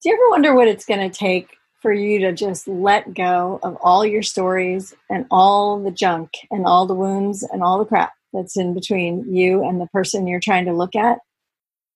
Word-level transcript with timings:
Do 0.00 0.10
you 0.10 0.14
ever 0.14 0.30
wonder 0.30 0.54
what 0.54 0.68
it's 0.68 0.84
going 0.84 1.10
to 1.10 1.16
take 1.18 1.56
for 1.82 1.92
you 1.92 2.20
to 2.20 2.32
just 2.32 2.68
let 2.68 3.14
go 3.14 3.58
of 3.64 3.76
all 3.80 4.06
your 4.06 4.22
stories 4.22 4.94
and 5.10 5.26
all 5.28 5.82
the 5.82 5.90
junk 5.90 6.30
and 6.52 6.66
all 6.66 6.86
the 6.86 6.94
wounds 6.94 7.42
and 7.42 7.64
all 7.64 7.80
the 7.80 7.84
crap 7.84 8.12
that's 8.32 8.56
in 8.56 8.74
between 8.74 9.34
you 9.34 9.64
and 9.64 9.80
the 9.80 9.88
person 9.88 10.28
you're 10.28 10.38
trying 10.38 10.66
to 10.66 10.72
look 10.72 10.94
at 10.94 11.18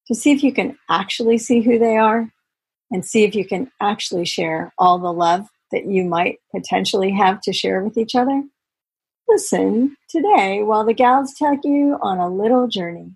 to 0.07 0.15
see 0.15 0.31
if 0.31 0.43
you 0.43 0.51
can 0.51 0.77
actually 0.89 1.37
see 1.37 1.61
who 1.61 1.79
they 1.79 1.95
are 1.95 2.29
and 2.91 3.05
see 3.05 3.23
if 3.23 3.35
you 3.35 3.45
can 3.45 3.71
actually 3.79 4.25
share 4.25 4.73
all 4.77 4.99
the 4.99 5.13
love 5.13 5.47
that 5.71 5.85
you 5.85 6.03
might 6.03 6.39
potentially 6.53 7.11
have 7.11 7.39
to 7.39 7.53
share 7.53 7.81
with 7.81 7.97
each 7.97 8.15
other? 8.15 8.43
Listen 9.29 9.95
today 10.09 10.61
while 10.61 10.83
the 10.83 10.93
gals 10.93 11.33
take 11.35 11.63
you 11.63 11.97
on 12.01 12.17
a 12.17 12.29
little 12.29 12.67
journey. 12.67 13.13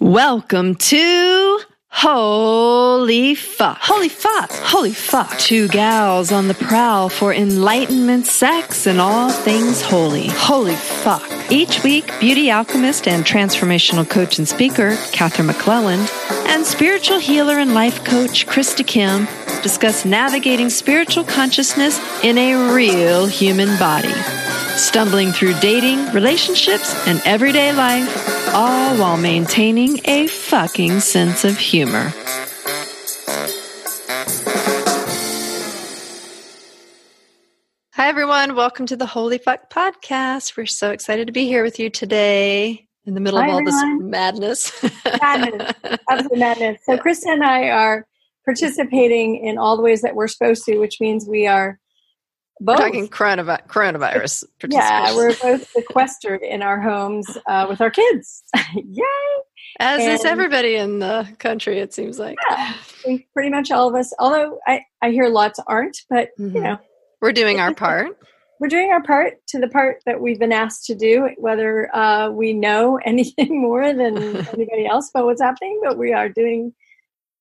Welcome 0.00 0.74
to 0.74 1.60
Holy 1.88 3.34
fuck. 3.34 3.78
Holy 3.80 4.08
fuck. 4.08 4.52
Holy 4.52 4.92
fuck. 4.92 5.38
Two 5.38 5.66
gals 5.68 6.30
on 6.30 6.46
the 6.46 6.54
prowl 6.54 7.08
for 7.08 7.32
enlightenment, 7.32 8.26
sex, 8.26 8.86
and 8.86 9.00
all 9.00 9.30
things 9.30 9.80
holy. 9.80 10.26
Holy 10.26 10.74
fuck. 10.74 11.22
Each 11.50 11.82
week, 11.82 12.12
beauty 12.20 12.50
alchemist 12.50 13.08
and 13.08 13.24
transformational 13.24 14.08
coach 14.08 14.38
and 14.38 14.46
speaker, 14.46 14.96
Katherine 15.12 15.48
McClelland, 15.48 16.10
and 16.48 16.66
spiritual 16.66 17.18
healer 17.18 17.58
and 17.58 17.72
life 17.72 18.04
coach, 18.04 18.46
Krista 18.46 18.86
Kim, 18.86 19.26
discuss 19.62 20.04
navigating 20.04 20.70
spiritual 20.70 21.24
consciousness 21.24 21.98
in 22.22 22.36
a 22.36 22.74
real 22.74 23.26
human 23.26 23.78
body. 23.78 24.12
Stumbling 24.76 25.32
through 25.32 25.54
dating, 25.60 26.12
relationships, 26.12 26.94
and 27.06 27.22
everyday 27.24 27.72
life 27.72 28.35
all 28.48 28.96
while 28.98 29.16
maintaining 29.16 30.00
a 30.04 30.26
fucking 30.26 31.00
sense 31.00 31.44
of 31.44 31.58
humor. 31.58 32.12
Hi, 37.94 38.08
everyone. 38.08 38.54
Welcome 38.54 38.86
to 38.86 38.96
the 38.96 39.06
Holy 39.06 39.38
Fuck 39.38 39.70
Podcast. 39.70 40.56
We're 40.56 40.66
so 40.66 40.90
excited 40.90 41.26
to 41.26 41.32
be 41.32 41.46
here 41.46 41.62
with 41.62 41.78
you 41.78 41.88
today 41.88 42.86
in 43.04 43.14
the 43.14 43.20
middle 43.20 43.40
Hi, 43.40 43.46
of 43.46 43.52
all 43.54 43.60
everyone. 43.60 43.98
this 43.98 44.10
madness. 44.10 44.82
madness. 45.20 45.72
Absolute 46.10 46.38
madness. 46.38 46.80
So, 46.84 46.98
Krista 46.98 47.28
and 47.32 47.42
I 47.42 47.70
are 47.70 48.06
participating 48.44 49.36
in 49.36 49.56
all 49.58 49.76
the 49.76 49.82
ways 49.82 50.02
that 50.02 50.14
we're 50.14 50.28
supposed 50.28 50.64
to, 50.66 50.78
which 50.78 51.00
means 51.00 51.26
we 51.26 51.46
are 51.46 51.78
both. 52.60 52.78
We're 52.78 52.84
talking 52.84 53.08
coronavirus. 53.08 53.68
coronavirus 53.68 54.44
yeah, 54.70 55.14
we're 55.14 55.36
both 55.36 55.68
sequestered 55.68 56.42
in 56.42 56.62
our 56.62 56.80
homes 56.80 57.38
uh, 57.46 57.66
with 57.68 57.80
our 57.80 57.90
kids. 57.90 58.44
Yay! 58.74 59.04
As 59.78 60.00
and, 60.00 60.12
is 60.12 60.24
everybody 60.24 60.76
in 60.76 61.00
the 61.00 61.28
country, 61.38 61.78
it 61.80 61.92
seems 61.92 62.18
like. 62.18 62.36
Yeah, 62.50 62.72
pretty 63.34 63.50
much 63.50 63.70
all 63.70 63.88
of 63.88 63.94
us. 63.94 64.12
Although 64.18 64.58
I, 64.66 64.82
I 65.02 65.10
hear 65.10 65.28
lots 65.28 65.60
aren't, 65.66 65.98
but 66.08 66.30
mm-hmm. 66.38 66.56
you 66.56 66.62
know, 66.62 66.78
we're 67.20 67.32
doing 67.32 67.60
our 67.60 67.74
part. 67.74 68.16
We're 68.58 68.68
doing 68.68 68.90
our 68.90 69.02
part 69.02 69.34
to 69.48 69.60
the 69.60 69.68
part 69.68 69.98
that 70.06 70.22
we've 70.22 70.38
been 70.38 70.52
asked 70.52 70.86
to 70.86 70.94
do, 70.94 71.28
whether 71.36 71.94
uh, 71.94 72.30
we 72.30 72.54
know 72.54 72.96
anything 73.04 73.60
more 73.60 73.92
than 73.92 74.16
anybody 74.36 74.86
else 74.86 75.10
about 75.10 75.26
what's 75.26 75.42
happening, 75.42 75.80
but 75.84 75.98
we 75.98 76.14
are 76.14 76.30
doing, 76.30 76.72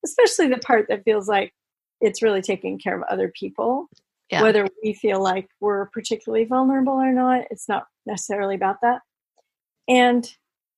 especially 0.03 0.47
the 0.47 0.57
part 0.57 0.87
that 0.89 1.05
feels 1.05 1.29
like 1.29 1.53
it's 2.01 2.21
really 2.21 2.41
taking 2.41 2.77
care 2.77 2.97
of 2.97 3.03
other 3.03 3.31
people 3.33 3.87
yeah. 4.31 4.41
whether 4.41 4.67
we 4.83 4.93
feel 4.93 5.21
like 5.21 5.47
we're 5.59 5.87
particularly 5.87 6.45
vulnerable 6.45 6.93
or 6.93 7.11
not. 7.11 7.45
It's 7.51 7.69
not 7.69 7.85
necessarily 8.05 8.55
about 8.55 8.77
that. 8.81 9.01
And 9.87 10.29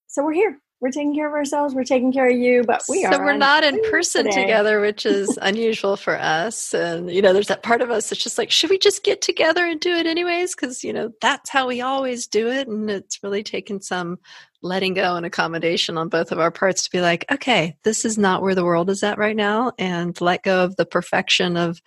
so 0.08 0.23
we're 0.23 0.34
here. 0.34 0.59
We're 0.80 0.92
taking 0.92 1.16
care 1.16 1.28
of 1.28 1.34
ourselves. 1.34 1.73
We're 1.73 1.86
taking 1.86 2.14
care 2.14 2.30
of 2.30 2.38
you, 2.38 2.64
but 2.64 2.84
we 2.88 3.02
so 3.02 3.08
are. 3.08 3.14
So 3.14 3.20
we're 3.20 3.36
not 3.36 3.64
in 3.64 3.81
person 3.89 4.26
today. 4.26 4.44
together, 4.44 4.80
which 4.80 5.06
is 5.08 5.39
unusual 5.42 5.98
for 5.98 6.20
us. 6.20 6.72
And 6.73 7.09
you 7.09 7.22
know, 7.22 7.34
there's 7.34 7.48
that 7.48 7.64
part 7.64 7.81
of 7.81 7.89
us 7.89 8.09
that's 8.09 8.22
just 8.22 8.38
like, 8.38 8.52
should 8.52 8.70
we 8.70 8.78
just 8.78 9.04
get 9.04 9.22
together 9.22 9.66
and 9.66 9.80
do 9.80 9.92
it 9.92 10.06
anyways? 10.06 10.54
Because 10.54 10.84
you 10.84 10.94
know 10.94 11.11
that's 11.20 11.50
how 11.50 11.67
we 11.67 11.82
always 11.82 12.28
do 12.28 12.48
it, 12.48 12.67
and 12.67 12.92
it's 12.92 13.23
really 13.23 13.42
taken 13.42 13.82
some 13.82 14.20
letting 14.61 14.93
go 14.93 15.16
and 15.16 15.26
accommodation 15.26 15.98
on 15.98 16.10
both 16.10 16.32
of 16.32 16.39
our 16.39 16.52
parts 16.52 16.83
to 16.83 16.92
be 16.92 17.02
like, 17.02 17.26
okay, 17.32 17.76
this 17.83 18.05
is 18.05 18.17
not 18.17 18.42
where 18.42 18.55
the 18.55 18.66
world 18.66 18.89
is 18.92 19.02
at 19.02 19.17
right 19.17 19.36
now, 19.36 19.72
and 19.80 20.20
let 20.22 20.43
go 20.43 20.64
of 20.64 20.76
the 20.76 20.86
perfection 20.86 21.58
of 21.58 21.82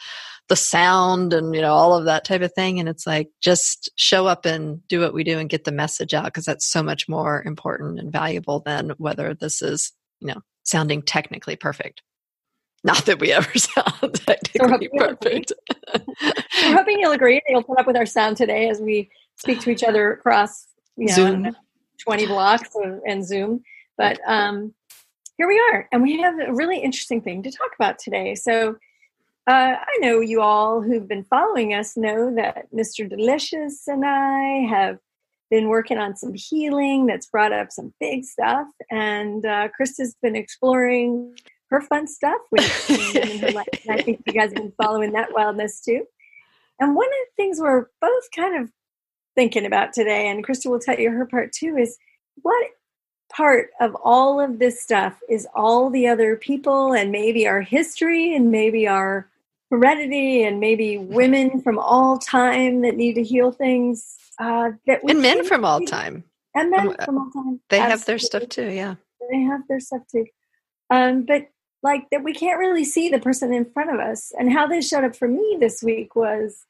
the 0.51 0.57
sound 0.57 1.33
and 1.33 1.55
you 1.55 1.63
know 1.63 1.73
all 1.73 1.95
of 1.95 2.05
that 2.07 2.25
type 2.25 2.43
of 2.43 2.53
thing. 2.53 2.81
And 2.81 2.89
it's 2.89 3.07
like 3.07 3.31
just 3.41 3.89
show 3.97 4.27
up 4.27 4.45
and 4.45 4.87
do 4.89 5.01
what 5.01 5.15
we 5.15 5.25
do 5.25 5.39
and 5.39 5.49
get 5.49 5.65
the 5.65 5.73
message 5.73 6.13
out 6.13 6.25
because 6.25 6.45
that's 6.45 6.67
so 6.67 6.83
much 6.83 7.09
more 7.09 7.43
important 7.47 8.01
and 8.01 8.13
valuable 8.13 8.59
than 8.61 8.91
whether 8.99 9.33
this 9.33 9.63
is 9.63 9.93
you 10.19 10.27
know 10.27 10.43
sounding 10.65 11.03
technically 11.03 11.57
perfect. 11.57 12.03
Not 12.83 13.07
that 13.07 13.21
we 13.21 13.33
ever 13.33 13.51
sound 13.59 14.21
technically 14.27 14.91
perfect. 14.95 15.53
We're 15.95 16.77
hoping 16.77 16.99
you'll 16.99 17.13
agree 17.13 17.37
that 17.37 17.45
you'll 17.49 17.63
put 17.63 17.79
up 17.79 17.87
with 17.87 17.97
our 17.97 18.07
sound 18.07 18.37
today 18.37 18.69
as 18.69 18.81
we 18.81 19.09
speak 19.37 19.61
to 19.61 19.71
each 19.71 19.85
other 19.85 20.13
across 20.13 20.67
you 20.97 21.07
know 21.07 21.15
zoom. 21.15 21.57
20 22.03 22.27
blocks 22.27 22.71
and 23.07 23.25
zoom. 23.25 23.63
But 23.97 24.19
um 24.27 24.75
here 25.37 25.47
we 25.47 25.63
are 25.71 25.89
and 25.93 26.03
we 26.03 26.21
have 26.21 26.35
a 26.41 26.53
really 26.53 26.81
interesting 26.81 27.21
thing 27.21 27.45
to 27.45 27.53
talk 27.53 27.71
about 27.79 28.01
today. 28.01 28.35
So 28.35 28.77
uh, 29.47 29.77
I 29.81 29.99
know 30.01 30.21
you 30.21 30.43
all 30.43 30.83
who've 30.83 31.09
been 31.09 31.25
following 31.25 31.75
us 31.75 31.97
know 31.97 32.35
that 32.35 32.67
Mr. 32.73 33.09
Delicious 33.09 33.89
and 33.89 34.05
I 34.05 34.67
have 34.69 34.99
been 35.51 35.69
working 35.69 35.99
on 35.99 36.17
some 36.17 36.35
healing 36.35 37.07
that's 37.07 37.27
brought 37.27 37.53
up 37.53 37.73
some 37.73 37.93
big 37.99 38.25
stuff. 38.25 38.69
And 38.91 39.45
uh, 39.45 39.69
Krista's 39.79 40.17
been 40.23 40.37
exploring 40.37 41.35
her 41.71 41.81
fun 41.81 42.07
stuff, 42.07 42.41
which 42.51 42.63
I 42.89 44.03
think 44.03 44.23
you 44.27 44.33
guys 44.33 44.51
have 44.51 44.55
been 44.55 44.73
following 44.81 45.13
that 45.13 45.33
wildness 45.33 45.81
too. 45.81 46.05
And 46.79 46.95
one 46.95 47.07
of 47.07 47.13
the 47.13 47.43
things 47.43 47.61
we're 47.61 47.87
both 48.01 48.25
kind 48.35 48.63
of 48.63 48.71
thinking 49.35 49.67
about 49.67 49.93
today, 49.93 50.29
and 50.29 50.47
Krista 50.47 50.71
will 50.71 50.81
tell 50.81 50.99
you 50.99 51.11
her 51.11 51.27
part 51.27 51.53
too, 51.53 51.77
is 51.77 51.99
what 52.43 52.67
part 53.31 53.71
of 53.81 53.95
all 54.03 54.41
of 54.41 54.59
this 54.59 54.81
stuff 54.81 55.19
is 55.29 55.47
all 55.55 55.91
the 55.91 56.09
other 56.09 56.37
people 56.37 56.93
and 56.93 57.11
maybe 57.11 57.47
our 57.47 57.61
history 57.61 58.35
and 58.35 58.51
maybe 58.51 58.87
our 58.87 59.29
heredity 59.71 60.43
and 60.43 60.61
maybe 60.61 60.99
women 60.99 61.61
from 61.63 61.79
all 61.79 62.19
time 62.19 62.83
that 62.83 62.97
need 62.97 63.15
to 63.15 63.23
heal 63.23 63.53
things 63.53 64.17
uh, 64.39 64.71
that 64.87 65.01
and 65.09 65.23
men 65.23 65.45
from 65.45 65.65
all 65.65 65.81
time. 65.81 66.25
And 66.55 66.71
men 66.71 66.89
um, 66.89 66.97
from 67.05 67.19
all 67.19 67.31
time 67.31 67.61
they 67.69 67.79
Absolutely. 67.79 67.91
have 67.91 68.05
their 68.07 68.19
stuff 68.19 68.49
too 68.49 68.71
yeah. 68.71 68.95
They 69.31 69.41
have 69.43 69.61
their 69.69 69.81
stuff 69.81 70.03
too. 70.11 70.27
Um, 70.91 71.23
but 71.23 71.49
like 71.83 72.11
that 72.11 72.25
we 72.25 72.35
can't 72.35 72.59
really 72.59 72.85
see 72.85 73.09
the 73.09 73.21
person 73.21 73.53
in 73.53 73.65
front 73.65 73.95
of 73.95 74.01
us. 74.01 74.33
And 74.39 74.53
how 74.53 74.67
this 74.67 74.89
showed 74.89 75.05
up 75.05 75.15
for 75.15 75.29
me 75.29 75.57
this 75.61 75.83
week 75.83 76.17
was 76.17 76.67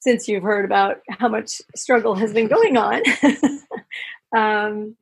since 0.00 0.28
you've 0.28 0.42
heard 0.42 0.64
about 0.64 1.00
how 1.08 1.28
much 1.28 1.62
struggle 1.74 2.14
has 2.14 2.32
been 2.32 2.48
going 2.48 2.76
on 2.76 3.00
um, 4.36 4.96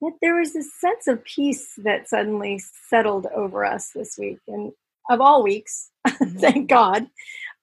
that 0.00 0.12
there 0.22 0.36
was 0.36 0.52
this 0.52 0.70
sense 0.80 1.06
of 1.06 1.24
peace 1.24 1.72
that 1.78 2.08
suddenly 2.08 2.60
settled 2.88 3.26
over 3.34 3.64
us 3.64 3.90
this 3.94 4.16
week 4.18 4.38
and 4.46 4.72
of 5.10 5.20
all 5.20 5.42
weeks, 5.42 5.90
mm-hmm. 6.06 6.38
thank 6.38 6.68
God, 6.68 7.06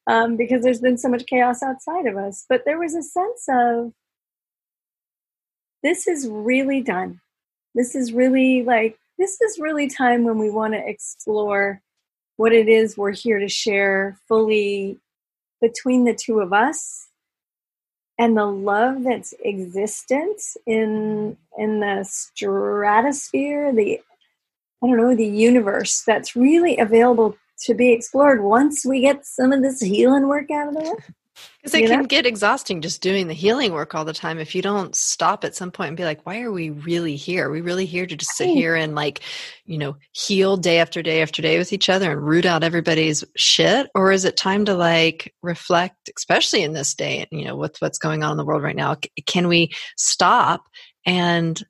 um, 0.08 0.36
because 0.36 0.64
there's 0.64 0.82
been 0.82 0.98
so 0.98 1.10
much 1.10 1.26
chaos 1.28 1.62
outside 1.64 2.08
of 2.08 2.18
us. 2.18 2.46
But 2.50 2.64
there 2.66 2.80
was 2.80 2.96
a 2.96 3.04
sense 3.04 3.46
of 3.50 3.94
this 5.84 6.08
is 6.08 6.28
really 6.28 6.82
done. 6.82 7.22
This 7.76 7.96
is 7.96 8.12
really 8.12 8.64
like, 8.64 8.98
this 9.18 9.40
is 9.42 9.60
really 9.60 9.88
time 9.88 10.24
when 10.24 10.40
we 10.40 10.50
want 10.50 10.74
to 10.74 10.88
explore 10.88 11.82
what 12.38 12.52
it 12.52 12.68
is 12.68 12.98
we're 12.98 13.12
here 13.12 13.40
to 13.40 13.48
share 13.48 14.18
fully 14.28 15.00
between 15.62 16.04
the 16.04 16.14
two 16.14 16.40
of 16.40 16.52
us 16.52 17.05
and 18.18 18.38
the 18.38 18.46
love 18.46 19.04
that's 19.04 19.34
existent 19.44 20.42
in 20.66 21.38
in 21.58 21.80
the 21.80 22.04
stratosphere 22.04 23.74
the 23.74 24.00
I 24.84 24.88
don't 24.88 24.98
know, 24.98 25.16
the 25.16 25.26
universe 25.26 26.04
that's 26.06 26.36
really 26.36 26.78
available 26.78 27.36
to 27.62 27.74
be 27.74 27.92
explored 27.92 28.44
once 28.44 28.86
we 28.86 29.02
get 29.02 29.26
some 29.26 29.52
of 29.52 29.62
this 29.62 29.82
healing 29.82 30.28
work 30.28 30.52
out 30.52 30.68
of 30.68 30.74
the 30.76 30.80
way. 30.82 31.16
Because 31.58 31.74
it 31.74 31.82
you 31.82 31.88
can 31.88 32.02
know? 32.02 32.06
get 32.08 32.26
exhausting 32.26 32.82
just 32.82 33.02
doing 33.02 33.28
the 33.28 33.34
healing 33.34 33.74
work 33.74 33.96
all 33.96 34.06
the 34.06 34.14
time 34.14 34.40
if 34.40 34.56
you 34.56 34.62
don't 34.62 34.96
stop 34.96 35.44
at 35.44 35.56
some 35.56 35.72
point 35.72 35.90
and 35.90 35.98
be 35.98 36.04
like, 36.04 36.26
why 36.26 36.42
are 36.42 36.52
we 36.52 36.70
really 36.70 37.16
here? 37.16 37.48
Are 37.48 37.52
we 37.52 37.62
really 37.62 37.86
here 37.86 38.06
to 38.06 38.16
just 38.16 38.36
sit 38.36 38.50
here 38.50 38.76
and 38.76 38.96
like, 38.96 39.22
you 39.66 39.78
know, 39.78 39.96
heal 40.12 40.58
day 40.58 40.80
after 40.80 41.02
day 41.02 41.22
after 41.22 41.42
day 41.42 41.58
with 41.58 41.74
each 41.74 41.90
other 41.90 42.12
and 42.12 42.22
root 42.22 42.46
out 42.46 42.64
everybody's 42.64 43.24
shit? 43.36 43.90
Or 43.96 44.12
is 44.12 44.26
it 44.26 44.38
time 44.38 44.66
to 44.66 44.76
like 44.76 45.34
reflect, 45.42 46.10
especially 46.16 46.64
in 46.64 46.74
this 46.74 46.94
day, 46.94 47.28
you 47.32 47.46
know, 47.46 47.56
with 47.56 47.78
what's 47.80 47.98
going 47.98 48.24
on 48.24 48.32
in 48.32 48.38
the 48.38 48.46
world 48.46 48.64
right 48.64 48.76
now? 48.76 48.96
Can 49.26 49.48
we 49.48 49.72
stop 49.98 50.66
and 51.06 51.62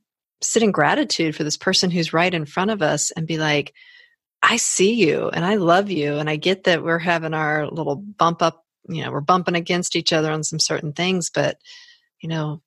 sit 0.42 0.64
in 0.64 0.72
gratitude 0.72 1.36
for 1.36 1.44
this 1.44 1.58
person 1.58 1.90
who's 1.90 2.14
right 2.14 2.34
in 2.34 2.46
front 2.46 2.72
of 2.72 2.82
us 2.82 3.12
and 3.12 3.28
be 3.28 3.38
like, 3.38 3.74
I 4.42 4.58
see 4.58 4.94
you 4.94 5.30
and 5.30 5.44
I 5.44 5.56
love 5.56 5.90
you. 5.90 6.18
And 6.18 6.30
I 6.30 6.36
get 6.36 6.66
that 6.66 6.84
we're 6.84 7.00
having 7.00 7.34
our 7.34 7.68
little 7.68 7.96
bump 7.96 8.42
up, 8.42 8.65
you 8.88 9.04
know, 9.04 9.12
we're 9.12 9.22
bumping 9.22 9.56
against 9.56 9.96
each 9.96 10.14
other 10.14 10.32
on 10.32 10.44
some 10.44 10.60
certain 10.60 10.94
things, 10.94 11.30
but, 11.30 11.58
you 12.22 12.30
know, 12.30 12.62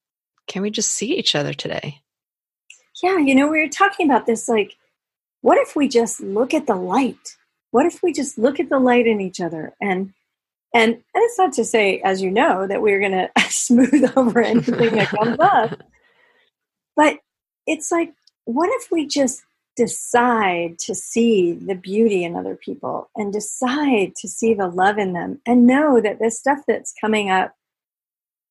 can 0.46 0.62
we 0.62 0.70
just 0.70 0.92
see 0.92 1.16
each 1.16 1.34
other 1.34 1.52
today? 1.52 2.00
Yeah. 3.02 3.18
You 3.18 3.34
know, 3.34 3.46
we 3.46 3.60
were 3.60 3.68
talking 3.68 4.06
about 4.10 4.26
this 4.26 4.48
like, 4.48 4.76
what 5.40 5.58
if 5.58 5.76
we 5.76 5.88
just 5.88 6.20
look 6.20 6.52
at 6.52 6.66
the 6.66 6.74
light? 6.74 7.36
what 7.70 7.86
if 7.86 8.02
we 8.02 8.12
just 8.12 8.38
look 8.38 8.60
at 8.60 8.68
the 8.68 8.78
light 8.78 9.06
in 9.06 9.20
each 9.20 9.40
other 9.40 9.74
and 9.80 10.12
and, 10.74 10.92
and 10.92 11.02
it's 11.14 11.38
not 11.38 11.54
to 11.54 11.64
say, 11.64 12.02
as 12.04 12.20
you 12.20 12.30
know, 12.30 12.66
that 12.66 12.82
we're 12.82 13.00
going 13.00 13.12
to 13.12 13.30
smooth 13.48 14.12
over 14.16 14.42
anything 14.42 14.96
that 14.96 15.08
comes 15.08 15.38
up. 15.40 15.80
But 16.94 17.20
it's 17.64 17.92
like, 17.92 18.12
what 18.44 18.68
if 18.72 18.90
we 18.90 19.06
just 19.06 19.44
decide 19.78 20.76
to 20.76 20.92
see 20.92 21.52
the 21.52 21.76
beauty 21.76 22.24
in 22.24 22.34
other 22.34 22.56
people 22.56 23.08
and 23.14 23.32
decide 23.32 24.12
to 24.16 24.26
see 24.26 24.52
the 24.52 24.66
love 24.66 24.98
in 24.98 25.12
them 25.12 25.40
and 25.46 25.68
know 25.68 26.00
that 26.00 26.18
the 26.18 26.32
stuff 26.32 26.58
that's 26.66 26.92
coming 27.00 27.30
up 27.30 27.54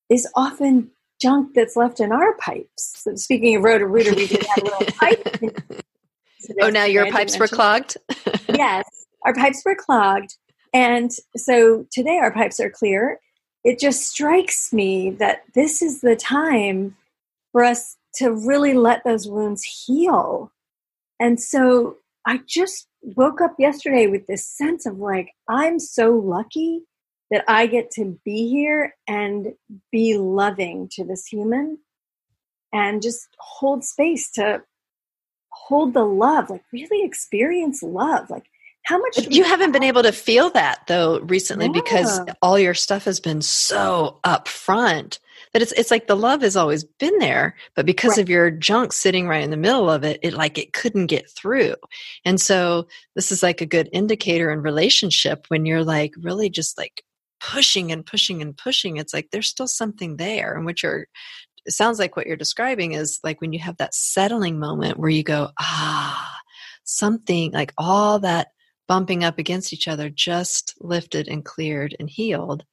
is 0.10 0.26
often 0.36 0.90
junk 1.22 1.54
that's 1.54 1.76
left 1.76 2.00
in 2.00 2.14
our 2.14 2.34
pipes. 2.38 2.94
So 2.96 3.16
speaking 3.16 3.58
of 3.58 3.64
Roto-Rooter, 3.64 4.16
we 4.16 4.28
did 4.28 4.46
have 4.46 4.58
a 4.60 4.64
little 4.64 4.88
pipe. 5.00 5.84
oh, 6.62 6.70
now 6.70 6.86
your 6.86 7.12
pipes 7.12 7.38
were 7.38 7.50
clogged? 7.50 7.98
yes, 8.48 8.86
our 9.26 9.34
pipes 9.34 9.62
were 9.66 9.76
clogged. 9.76 10.34
And 10.74 11.12
so 11.36 11.86
today 11.92 12.20
our 12.20 12.32
pipes 12.32 12.62
are 12.62 12.70
clear. 12.70 13.20
It 13.66 13.80
just 13.80 14.08
strikes 14.08 14.72
me 14.72 15.10
that 15.20 15.42
this 15.56 15.82
is 15.82 16.00
the 16.00 16.16
time 16.16 16.96
for 17.52 17.66
us 17.66 17.98
to 18.16 18.32
really 18.32 18.76
let 18.76 19.04
those 19.04 19.28
wounds 19.28 19.64
heal. 19.64 20.54
And 21.20 21.40
so 21.40 21.98
I 22.26 22.42
just 22.46 22.88
woke 23.02 23.42
up 23.42 23.56
yesterday 23.58 24.08
with 24.08 24.28
this 24.28 24.48
sense 24.48 24.86
of 24.86 24.98
like, 24.98 25.32
I'm 25.50 25.80
so 25.80 26.12
lucky 26.12 26.82
that 27.32 27.44
I 27.48 27.68
get 27.68 27.92
to 27.92 28.20
be 28.24 28.50
here 28.50 28.96
and 29.08 29.54
be 29.92 30.18
loving 30.18 30.90
to 30.94 31.04
this 31.04 31.26
human 31.26 31.80
and 32.74 33.02
just 33.02 33.28
hold 33.40 33.84
space 33.84 34.32
to 34.32 34.62
hold 35.52 35.94
the 35.94 36.06
love, 36.06 36.50
like 36.50 36.64
really 36.72 37.06
experience 37.06 37.82
love. 37.82 38.30
Like 38.30 38.46
how 38.84 38.98
much 39.00 39.28
you 39.30 39.44
haven't 39.44 39.72
been 39.72 39.84
able 39.84 40.04
to 40.04 40.12
feel 40.12 40.50
that 40.52 40.84
though 40.88 41.20
recently 41.22 41.66
yeah. 41.66 41.72
because 41.74 42.20
all 42.42 42.58
your 42.58 42.74
stuff 42.74 43.04
has 43.06 43.20
been 43.20 43.42
so 43.42 44.20
upfront 44.24 45.20
that 45.58 45.64
it's 45.64 45.72
it's 45.72 45.90
like 45.90 46.06
the 46.06 46.16
love 46.16 46.42
has 46.42 46.56
always 46.56 46.84
been 46.84 47.18
there 47.18 47.56
but 47.76 47.86
because 47.86 48.12
right. 48.12 48.20
of 48.20 48.30
your 48.30 48.52
junk 48.52 48.94
sitting 48.94 49.28
right 49.28 49.44
in 49.44 49.50
the 49.50 49.58
middle 49.58 49.90
of 49.90 50.04
it 50.04 50.20
it 50.22 50.36
like 50.36 50.60
it 50.60 50.72
couldn't 50.74 51.08
get 51.08 51.28
through 51.32 51.74
and 52.24 52.40
so 52.40 52.88
this 53.16 53.32
is 53.32 53.42
like 53.42 53.60
a 53.60 53.66
good 53.66 53.90
indicator 53.92 54.52
in 54.52 54.62
relationship 54.62 55.46
when 55.48 55.66
you're 55.66 55.84
like 55.84 56.14
really 56.22 56.48
just 56.48 56.78
like 56.78 57.04
pushing 57.40 57.92
and 57.92 58.06
pushing 58.06 58.40
and 58.40 58.56
pushing 58.56 58.98
it's 58.98 59.16
like 59.16 59.30
there's 59.32 59.48
still 59.48 59.68
something 59.68 60.18
there 60.18 60.56
and 60.56 60.64
what 60.64 60.84
you're 60.84 61.08
it 61.66 61.74
sounds 61.74 61.98
like 61.98 62.16
what 62.16 62.28
you're 62.28 62.38
describing 62.38 62.92
is 62.92 63.20
like 63.24 63.42
when 63.42 63.52
you 63.52 63.60
have 63.60 63.78
that 63.78 63.96
settling 63.96 64.60
moment 64.60 65.00
where 65.00 65.10
you 65.10 65.24
go 65.24 65.50
ah 65.60 66.40
something 66.84 67.52
like 67.52 67.74
all 67.80 68.20
that 68.20 68.50
bumping 68.88 69.24
up 69.24 69.38
against 69.38 69.74
each 69.74 69.88
other 69.88 70.10
just 70.10 70.74
lifted 70.80 71.28
and 71.28 71.46
cleared 71.46 71.96
and 72.00 72.10
healed. 72.10 72.64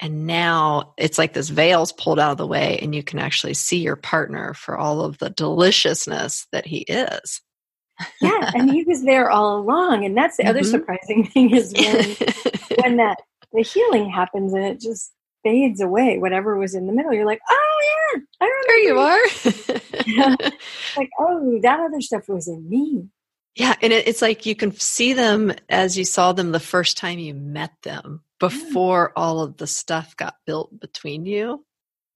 And 0.00 0.26
now 0.26 0.94
it's 0.96 1.18
like 1.18 1.34
this 1.34 1.50
veil's 1.50 1.92
pulled 1.92 2.18
out 2.18 2.32
of 2.32 2.38
the 2.38 2.46
way, 2.46 2.78
and 2.80 2.94
you 2.94 3.02
can 3.02 3.18
actually 3.18 3.54
see 3.54 3.78
your 3.78 3.96
partner 3.96 4.54
for 4.54 4.76
all 4.76 5.02
of 5.02 5.18
the 5.18 5.30
deliciousness 5.30 6.46
that 6.52 6.66
he 6.66 6.78
is. 6.88 7.42
yeah, 8.22 8.50
and 8.54 8.70
he 8.70 8.82
was 8.84 9.04
there 9.04 9.30
all 9.30 9.58
along. 9.58 10.04
And 10.04 10.16
that's 10.16 10.38
the 10.38 10.46
other 10.46 10.60
mm-hmm. 10.60 10.70
surprising 10.70 11.26
thing 11.34 11.54
is 11.54 11.74
when 11.74 12.16
when 12.82 12.96
that 12.96 13.18
the 13.52 13.62
healing 13.62 14.08
happens 14.08 14.54
and 14.54 14.64
it 14.64 14.80
just 14.80 15.12
fades 15.42 15.80
away, 15.80 16.18
whatever 16.18 16.56
was 16.56 16.74
in 16.74 16.86
the 16.86 16.92
middle, 16.92 17.12
you're 17.12 17.26
like, 17.26 17.40
oh 17.50 18.12
yeah, 18.14 18.20
I 18.40 18.44
remember. 18.44 18.66
There 18.68 18.82
you 18.84 18.98
are. 18.98 20.36
yeah. 20.40 20.50
Like, 20.96 21.10
oh, 21.20 21.60
that 21.62 21.78
other 21.78 22.00
stuff 22.00 22.28
was 22.28 22.48
in 22.48 22.68
me. 22.68 23.08
Yeah, 23.60 23.74
and 23.82 23.92
it, 23.92 24.08
it's 24.08 24.22
like 24.22 24.46
you 24.46 24.56
can 24.56 24.72
see 24.72 25.12
them 25.12 25.52
as 25.68 25.98
you 25.98 26.06
saw 26.06 26.32
them 26.32 26.50
the 26.50 26.58
first 26.58 26.96
time 26.96 27.18
you 27.18 27.34
met 27.34 27.72
them 27.82 28.22
before 28.38 29.12
yeah. 29.14 29.22
all 29.22 29.42
of 29.42 29.58
the 29.58 29.66
stuff 29.66 30.16
got 30.16 30.36
built 30.46 30.80
between 30.80 31.26
you. 31.26 31.62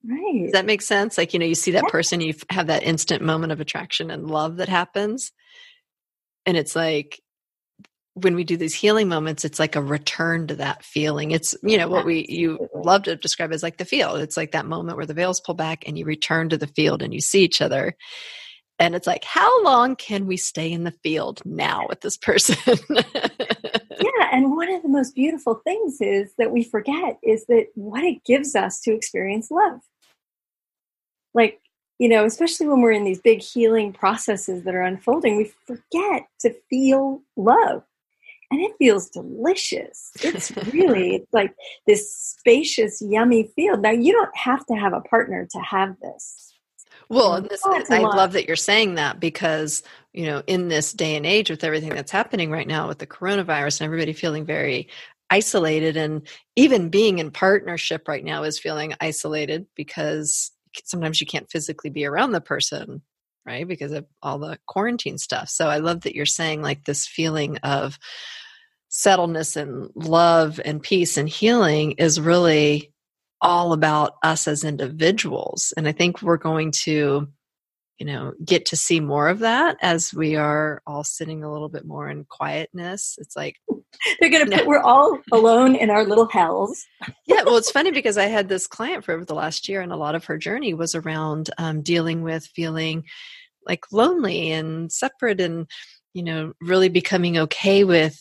Right. 0.03 0.41
Does 0.45 0.53
that 0.53 0.65
make 0.65 0.81
sense? 0.81 1.19
Like, 1.19 1.33
you 1.33 1.39
know, 1.39 1.45
you 1.45 1.53
see 1.53 1.71
that 1.71 1.83
yeah. 1.83 1.91
person, 1.91 2.19
you 2.19 2.33
have 2.49 2.67
that 2.67 2.81
instant 2.81 3.21
moment 3.21 3.51
of 3.51 3.59
attraction 3.59 4.09
and 4.09 4.27
love 4.27 4.57
that 4.57 4.69
happens. 4.69 5.31
And 6.47 6.57
it's 6.57 6.75
like 6.75 7.21
when 8.15 8.33
we 8.33 8.43
do 8.43 8.57
these 8.57 8.73
healing 8.73 9.07
moments, 9.07 9.45
it's 9.45 9.59
like 9.59 9.75
a 9.75 9.83
return 9.83 10.47
to 10.47 10.55
that 10.55 10.83
feeling. 10.83 11.29
It's, 11.29 11.53
you 11.61 11.77
know, 11.77 11.89
what 11.89 12.07
we, 12.07 12.25
you 12.27 12.69
love 12.73 13.03
to 13.03 13.15
describe 13.17 13.53
as 13.53 13.61
like 13.61 13.77
the 13.77 13.85
field. 13.85 14.19
It's 14.19 14.37
like 14.37 14.53
that 14.53 14.65
moment 14.65 14.97
where 14.97 15.05
the 15.05 15.13
veils 15.13 15.41
pull 15.41 15.53
back 15.53 15.83
and 15.85 15.95
you 15.95 16.05
return 16.05 16.49
to 16.49 16.57
the 16.57 16.65
field 16.65 17.03
and 17.03 17.13
you 17.13 17.21
see 17.21 17.43
each 17.43 17.61
other 17.61 17.95
and 18.77 18.93
it's 18.93 19.07
like, 19.07 19.23
how 19.23 19.63
long 19.63 19.95
can 19.95 20.27
we 20.27 20.35
stay 20.35 20.71
in 20.71 20.83
the 20.83 20.91
field 20.91 21.41
now 21.45 21.85
with 21.87 22.01
this 22.01 22.17
person? 22.17 22.57
yeah. 22.89 24.29
And 24.31 24.55
one 24.55 24.73
of 24.73 24.81
the 24.81 24.89
most 24.89 25.15
beautiful 25.15 25.61
things 25.63 26.01
is 26.01 26.33
that 26.37 26.51
we 26.51 26.63
forget 26.63 27.17
is 27.23 27.45
that 27.45 27.67
what 27.75 28.03
it 28.03 28.25
gives 28.25 28.55
us 28.55 28.81
to 28.81 28.93
experience 28.93 29.49
love. 29.49 29.79
Like, 31.33 31.61
you 31.99 32.09
know, 32.09 32.25
especially 32.25 32.67
when 32.67 32.81
we're 32.81 32.91
in 32.91 33.05
these 33.05 33.21
big 33.21 33.41
healing 33.41 33.93
processes 33.93 34.63
that 34.63 34.75
are 34.75 34.81
unfolding, 34.81 35.37
we 35.37 35.53
forget 35.65 36.27
to 36.41 36.53
feel 36.69 37.21
love. 37.37 37.83
And 38.51 38.61
it 38.61 38.73
feels 38.77 39.09
delicious. 39.09 40.11
It's 40.21 40.51
really 40.73 41.15
it's 41.15 41.33
like 41.33 41.55
this 41.87 42.13
spacious, 42.13 43.01
yummy 43.01 43.51
field. 43.55 43.81
Now, 43.81 43.91
you 43.91 44.11
don't 44.11 44.35
have 44.35 44.65
to 44.67 44.75
have 44.75 44.93
a 44.93 45.01
partner 45.01 45.47
to 45.49 45.59
have 45.59 45.95
this 46.01 46.44
well, 47.09 47.41
this, 47.41 47.61
I 47.65 47.99
love 47.99 48.33
that 48.33 48.47
you're 48.47 48.55
saying 48.55 48.95
that 48.95 49.19
because, 49.19 49.83
you 50.13 50.25
know, 50.25 50.41
in 50.47 50.67
this 50.67 50.93
day 50.93 51.15
and 51.15 51.25
age 51.25 51.49
with 51.49 51.63
everything 51.63 51.89
that's 51.89 52.11
happening 52.11 52.51
right 52.51 52.67
now 52.67 52.87
with 52.87 52.99
the 52.99 53.07
coronavirus 53.07 53.81
and 53.81 53.85
everybody 53.85 54.13
feeling 54.13 54.45
very 54.45 54.89
isolated 55.29 55.97
and 55.97 56.27
even 56.55 56.89
being 56.89 57.19
in 57.19 57.31
partnership 57.31 58.07
right 58.07 58.23
now 58.23 58.43
is 58.43 58.59
feeling 58.59 58.93
isolated 59.01 59.65
because 59.75 60.51
sometimes 60.83 61.19
you 61.19 61.27
can't 61.27 61.49
physically 61.49 61.89
be 61.89 62.05
around 62.05 62.31
the 62.31 62.41
person, 62.41 63.01
right? 63.45 63.67
Because 63.67 63.91
of 63.91 64.05
all 64.21 64.39
the 64.39 64.59
quarantine 64.67 65.17
stuff. 65.17 65.49
So 65.49 65.67
I 65.67 65.77
love 65.77 66.01
that 66.01 66.15
you're 66.15 66.25
saying 66.25 66.61
like 66.61 66.85
this 66.85 67.07
feeling 67.07 67.57
of 67.57 67.97
settledness 68.91 69.55
and 69.57 69.89
love 69.95 70.59
and 70.63 70.81
peace 70.81 71.17
and 71.17 71.27
healing 71.27 71.93
is 71.93 72.19
really 72.19 72.93
all 73.45 73.73
about 73.73 74.15
us 74.23 74.47
as 74.47 74.63
individuals. 74.63 75.71
And 75.77 75.87
I 75.87 75.91
think 75.91 76.23
we're 76.23 76.35
going 76.37 76.71
to, 76.83 77.27
you 77.99 78.05
know, 78.05 78.33
get 78.43 78.65
to 78.65 78.75
see 78.75 78.99
more 78.99 79.29
of 79.29 79.39
that 79.39 79.77
as 79.83 80.11
we 80.11 80.35
are 80.35 80.81
all 80.87 81.03
sitting 81.03 81.43
a 81.43 81.51
little 81.51 81.69
bit 81.69 81.85
more 81.85 82.09
in 82.09 82.25
quietness. 82.25 83.15
It's 83.19 83.35
like 83.35 83.57
they're 84.19 84.31
going 84.31 84.45
to 84.49 84.57
put, 84.57 84.65
we're 84.65 84.79
all 84.79 85.19
alone 85.31 85.75
in 85.75 85.91
our 85.91 86.05
little 86.05 86.27
hells. 86.27 86.83
yeah. 87.27 87.43
Well, 87.43 87.57
it's 87.57 87.69
funny 87.69 87.91
because 87.91 88.17
I 88.17 88.25
had 88.25 88.49
this 88.49 88.65
client 88.65 89.05
for 89.05 89.13
over 89.13 89.25
the 89.25 89.35
last 89.35 89.69
year, 89.69 89.81
and 89.81 89.91
a 89.91 89.97
lot 89.97 90.15
of 90.15 90.25
her 90.25 90.39
journey 90.39 90.73
was 90.73 90.95
around 90.95 91.51
um, 91.59 91.83
dealing 91.83 92.23
with 92.23 92.47
feeling 92.47 93.03
like 93.67 93.85
lonely 93.91 94.51
and 94.51 94.91
separate 94.91 95.39
and, 95.39 95.67
you 96.15 96.23
know, 96.23 96.53
really 96.61 96.89
becoming 96.89 97.37
okay 97.37 97.83
with 97.83 98.19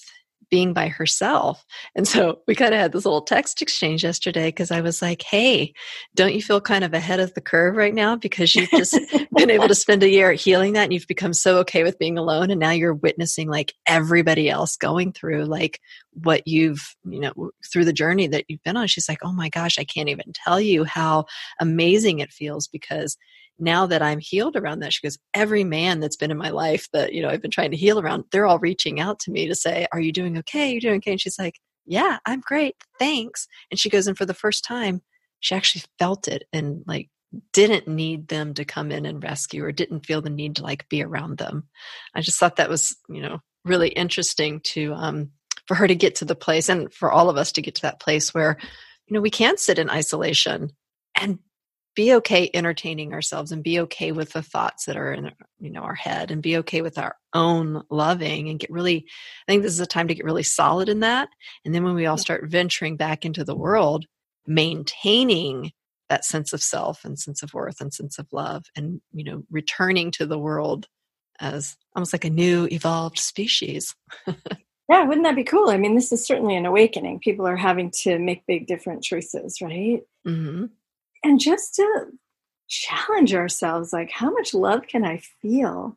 being 0.50 0.72
by 0.72 0.88
herself. 0.88 1.64
And 1.94 2.06
so 2.06 2.40
we 2.46 2.54
kind 2.54 2.74
of 2.74 2.80
had 2.80 2.92
this 2.92 3.04
little 3.04 3.22
text 3.22 3.62
exchange 3.62 4.04
yesterday 4.04 4.48
because 4.48 4.70
I 4.70 4.80
was 4.80 5.02
like, 5.02 5.22
hey, 5.22 5.74
don't 6.14 6.34
you 6.34 6.42
feel 6.42 6.60
kind 6.60 6.84
of 6.84 6.94
ahead 6.94 7.20
of 7.20 7.34
the 7.34 7.40
curve 7.40 7.76
right 7.76 7.94
now 7.94 8.16
because 8.16 8.54
you've 8.54 8.70
just 8.70 8.98
been 9.36 9.50
able 9.50 9.68
to 9.68 9.74
spend 9.74 10.02
a 10.02 10.08
year 10.08 10.32
healing 10.32 10.74
that 10.74 10.84
and 10.84 10.92
you've 10.92 11.06
become 11.06 11.32
so 11.32 11.58
okay 11.58 11.82
with 11.82 11.98
being 11.98 12.18
alone 12.18 12.50
and 12.50 12.60
now 12.60 12.70
you're 12.70 12.94
witnessing 12.94 13.48
like 13.48 13.74
everybody 13.86 14.48
else 14.48 14.76
going 14.76 15.12
through 15.12 15.44
like 15.44 15.80
what 16.12 16.46
you've, 16.46 16.94
you 17.04 17.20
know, 17.20 17.50
through 17.72 17.84
the 17.84 17.92
journey 17.92 18.26
that 18.26 18.44
you've 18.48 18.62
been 18.62 18.76
on. 18.76 18.86
She's 18.86 19.08
like, 19.08 19.18
oh 19.22 19.32
my 19.32 19.48
gosh, 19.48 19.78
I 19.78 19.84
can't 19.84 20.08
even 20.08 20.32
tell 20.32 20.60
you 20.60 20.84
how 20.84 21.26
amazing 21.60 22.20
it 22.20 22.32
feels 22.32 22.68
because 22.68 23.16
now 23.58 23.86
that 23.86 24.02
I'm 24.02 24.18
healed 24.18 24.56
around 24.56 24.80
that, 24.80 24.92
she 24.92 25.06
goes, 25.06 25.18
every 25.32 25.64
man 25.64 26.00
that's 26.00 26.16
been 26.16 26.30
in 26.30 26.36
my 26.36 26.50
life 26.50 26.88
that, 26.92 27.12
you 27.12 27.22
know, 27.22 27.28
I've 27.28 27.42
been 27.42 27.50
trying 27.50 27.70
to 27.70 27.76
heal 27.76 28.00
around, 28.00 28.24
they're 28.32 28.46
all 28.46 28.58
reaching 28.58 29.00
out 29.00 29.20
to 29.20 29.30
me 29.30 29.46
to 29.46 29.54
say, 29.54 29.86
Are 29.92 30.00
you 30.00 30.12
doing 30.12 30.38
okay? 30.38 30.66
You're 30.66 30.74
you 30.74 30.80
doing 30.80 30.96
okay? 30.96 31.12
And 31.12 31.20
she's 31.20 31.38
like, 31.38 31.60
Yeah, 31.86 32.18
I'm 32.26 32.40
great. 32.40 32.76
Thanks. 32.98 33.46
And 33.70 33.78
she 33.78 33.90
goes, 33.90 34.06
and 34.06 34.18
for 34.18 34.26
the 34.26 34.34
first 34.34 34.64
time, 34.64 35.02
she 35.40 35.54
actually 35.54 35.84
felt 35.98 36.26
it 36.26 36.44
and 36.52 36.82
like 36.86 37.10
didn't 37.52 37.88
need 37.88 38.28
them 38.28 38.54
to 38.54 38.64
come 38.64 38.90
in 38.90 39.06
and 39.06 39.22
rescue 39.22 39.64
or 39.64 39.72
didn't 39.72 40.06
feel 40.06 40.22
the 40.22 40.30
need 40.30 40.56
to 40.56 40.62
like 40.62 40.88
be 40.88 41.02
around 41.02 41.38
them. 41.38 41.68
I 42.14 42.20
just 42.20 42.38
thought 42.38 42.56
that 42.56 42.70
was, 42.70 42.96
you 43.08 43.20
know, 43.20 43.40
really 43.64 43.88
interesting 43.88 44.60
to 44.60 44.92
um 44.94 45.30
for 45.66 45.74
her 45.74 45.86
to 45.86 45.94
get 45.94 46.16
to 46.16 46.24
the 46.24 46.34
place 46.34 46.68
and 46.68 46.92
for 46.92 47.10
all 47.10 47.30
of 47.30 47.36
us 47.36 47.52
to 47.52 47.62
get 47.62 47.76
to 47.76 47.82
that 47.82 48.00
place 48.00 48.34
where, 48.34 48.58
you 49.06 49.14
know, 49.14 49.20
we 49.20 49.30
can 49.30 49.56
sit 49.56 49.78
in 49.78 49.88
isolation 49.90 50.70
and 51.14 51.38
be 51.94 52.14
okay 52.14 52.50
entertaining 52.54 53.12
ourselves 53.12 53.52
and 53.52 53.62
be 53.62 53.80
okay 53.80 54.12
with 54.12 54.32
the 54.32 54.42
thoughts 54.42 54.86
that 54.86 54.96
are 54.96 55.12
in 55.12 55.32
you 55.60 55.70
know 55.70 55.80
our 55.80 55.94
head 55.94 56.30
and 56.30 56.42
be 56.42 56.56
okay 56.56 56.82
with 56.82 56.98
our 56.98 57.16
own 57.32 57.82
loving 57.90 58.48
and 58.48 58.58
get 58.58 58.70
really 58.70 59.06
i 59.46 59.52
think 59.52 59.62
this 59.62 59.72
is 59.72 59.80
a 59.80 59.86
time 59.86 60.08
to 60.08 60.14
get 60.14 60.24
really 60.24 60.42
solid 60.42 60.88
in 60.88 61.00
that 61.00 61.28
and 61.64 61.74
then 61.74 61.84
when 61.84 61.94
we 61.94 62.06
all 62.06 62.18
start 62.18 62.50
venturing 62.50 62.96
back 62.96 63.24
into 63.24 63.44
the 63.44 63.56
world 63.56 64.06
maintaining 64.46 65.72
that 66.08 66.24
sense 66.24 66.52
of 66.52 66.62
self 66.62 67.04
and 67.04 67.18
sense 67.18 67.42
of 67.42 67.54
worth 67.54 67.80
and 67.80 67.94
sense 67.94 68.18
of 68.18 68.26
love 68.32 68.64
and 68.76 69.00
you 69.12 69.24
know 69.24 69.42
returning 69.50 70.10
to 70.10 70.26
the 70.26 70.38
world 70.38 70.86
as 71.40 71.76
almost 71.96 72.12
like 72.12 72.24
a 72.24 72.30
new 72.30 72.68
evolved 72.70 73.18
species 73.18 73.94
Yeah, 74.88 75.04
wouldn't 75.04 75.24
that 75.24 75.34
be 75.36 75.44
cool? 75.44 75.70
I 75.70 75.78
mean, 75.78 75.94
this 75.94 76.12
is 76.12 76.26
certainly 76.26 76.56
an 76.56 76.66
awakening. 76.66 77.20
People 77.20 77.46
are 77.46 77.56
having 77.56 77.90
to 78.02 78.18
make 78.18 78.46
big 78.46 78.66
different 78.66 79.02
choices, 79.02 79.62
right? 79.62 80.02
Mm-hmm. 80.26 80.66
And 81.24 81.40
just 81.40 81.74
to 81.76 82.06
challenge 82.68 83.34
ourselves, 83.34 83.92
like, 83.92 84.10
how 84.10 84.30
much 84.30 84.54
love 84.54 84.86
can 84.86 85.04
I 85.04 85.22
feel? 85.42 85.96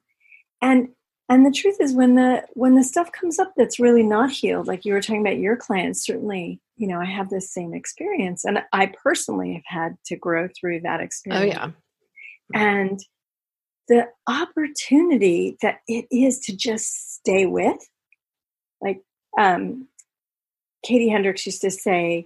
And 0.62 0.90
and 1.30 1.46
the 1.46 1.52
truth 1.52 1.78
is 1.82 1.94
when 1.94 2.16
the 2.16 2.44
when 2.54 2.76
the 2.76 2.84
stuff 2.84 3.12
comes 3.12 3.38
up 3.38 3.54
that's 3.58 3.80
really 3.80 4.04
not 4.04 4.32
healed, 4.32 4.68
like 4.68 4.86
you 4.86 4.94
were 4.94 5.02
talking 5.02 5.22
about 5.22 5.38
your 5.38 5.58
clients, 5.58 6.06
certainly, 6.06 6.62
you 6.78 6.88
know, 6.88 7.00
I 7.00 7.06
have 7.06 7.30
this 7.30 7.52
same 7.52 7.74
experience. 7.74 8.46
And 8.46 8.64
I 8.72 8.94
personally 9.04 9.54
have 9.54 9.64
had 9.66 9.98
to 10.06 10.16
grow 10.16 10.48
through 10.48 10.82
that 10.82 11.02
experience. 11.02 11.54
Oh 11.54 11.60
yeah. 11.60 11.72
And 12.54 13.00
the 13.90 14.08
opportunity 14.28 15.58
that 15.62 15.80
it 15.88 16.08
is 16.10 16.40
to 16.40 16.56
just 16.56 17.16
stay 17.16 17.46
with 17.46 17.78
like 18.82 19.02
um, 19.38 19.88
Katie 20.84 21.10
Hendricks 21.10 21.46
used 21.46 21.62
to 21.62 21.72
say, 21.72 22.26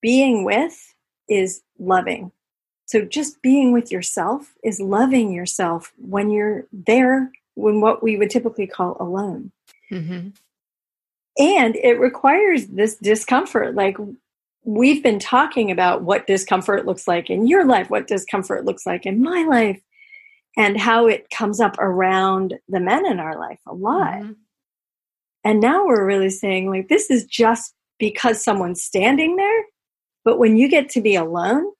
being 0.00 0.44
with 0.44 0.94
is 1.28 1.62
loving. 1.78 2.32
So 2.92 3.06
just 3.06 3.40
being 3.40 3.72
with 3.72 3.90
yourself 3.90 4.52
is 4.62 4.78
loving 4.78 5.32
yourself 5.32 5.94
when 5.96 6.28
you're 6.28 6.66
there, 6.74 7.32
when 7.54 7.80
what 7.80 8.02
we 8.02 8.18
would 8.18 8.28
typically 8.28 8.66
call 8.66 8.98
alone. 9.00 9.50
Mm-hmm. 9.90 10.28
And 11.38 11.76
it 11.76 11.98
requires 11.98 12.66
this 12.66 12.96
discomfort. 12.96 13.74
Like 13.74 13.96
we've 14.64 15.02
been 15.02 15.18
talking 15.18 15.70
about 15.70 16.02
what 16.02 16.26
discomfort 16.26 16.84
looks 16.84 17.08
like 17.08 17.30
in 17.30 17.46
your 17.46 17.64
life, 17.64 17.88
what 17.88 18.08
discomfort 18.08 18.66
looks 18.66 18.84
like 18.84 19.06
in 19.06 19.22
my 19.22 19.46
life, 19.48 19.80
and 20.58 20.78
how 20.78 21.06
it 21.06 21.30
comes 21.30 21.60
up 21.60 21.78
around 21.78 22.58
the 22.68 22.78
men 22.78 23.06
in 23.06 23.18
our 23.18 23.40
life 23.40 23.60
a 23.66 23.72
lot. 23.72 24.18
Mm-hmm. 24.18 24.32
And 25.44 25.60
now 25.60 25.86
we're 25.86 26.04
really 26.04 26.28
saying, 26.28 26.68
like, 26.68 26.90
this 26.90 27.10
is 27.10 27.24
just 27.24 27.72
because 27.98 28.44
someone's 28.44 28.82
standing 28.82 29.36
there. 29.36 29.64
But 30.26 30.38
when 30.38 30.58
you 30.58 30.68
get 30.68 30.90
to 30.90 31.00
be 31.00 31.14
alone, 31.14 31.72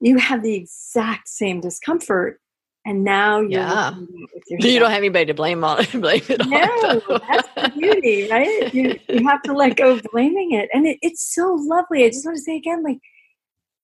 you 0.00 0.18
have 0.18 0.42
the 0.42 0.54
exact 0.54 1.28
same 1.28 1.60
discomfort. 1.60 2.40
And 2.84 3.02
now 3.02 3.40
you're 3.40 3.62
yeah. 3.62 3.94
you 4.48 4.78
don't 4.78 4.90
have 4.90 4.98
anybody 4.98 5.26
to 5.26 5.34
blame 5.34 5.64
on 5.64 5.84
blame 5.94 6.22
it 6.28 6.46
no, 6.46 6.56
on. 6.56 7.20
that's 7.28 7.48
the 7.56 7.72
beauty, 7.76 8.28
right? 8.30 8.72
You 8.72 8.96
you 9.08 9.26
have 9.26 9.42
to 9.42 9.52
let 9.52 9.76
go 9.76 9.94
of 9.94 10.06
blaming 10.12 10.52
it. 10.52 10.68
And 10.72 10.86
it, 10.86 10.98
it's 11.02 11.34
so 11.34 11.56
lovely. 11.58 12.04
I 12.04 12.10
just 12.10 12.24
want 12.24 12.36
to 12.36 12.42
say 12.42 12.56
again, 12.56 12.84
like 12.84 12.98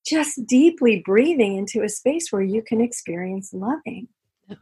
just 0.06 0.46
deeply 0.46 1.02
breathing 1.04 1.56
into 1.56 1.82
a 1.82 1.88
space 1.88 2.30
where 2.30 2.42
you 2.42 2.62
can 2.62 2.80
experience 2.80 3.52
loving. 3.52 4.06
Yeah. 4.48 4.56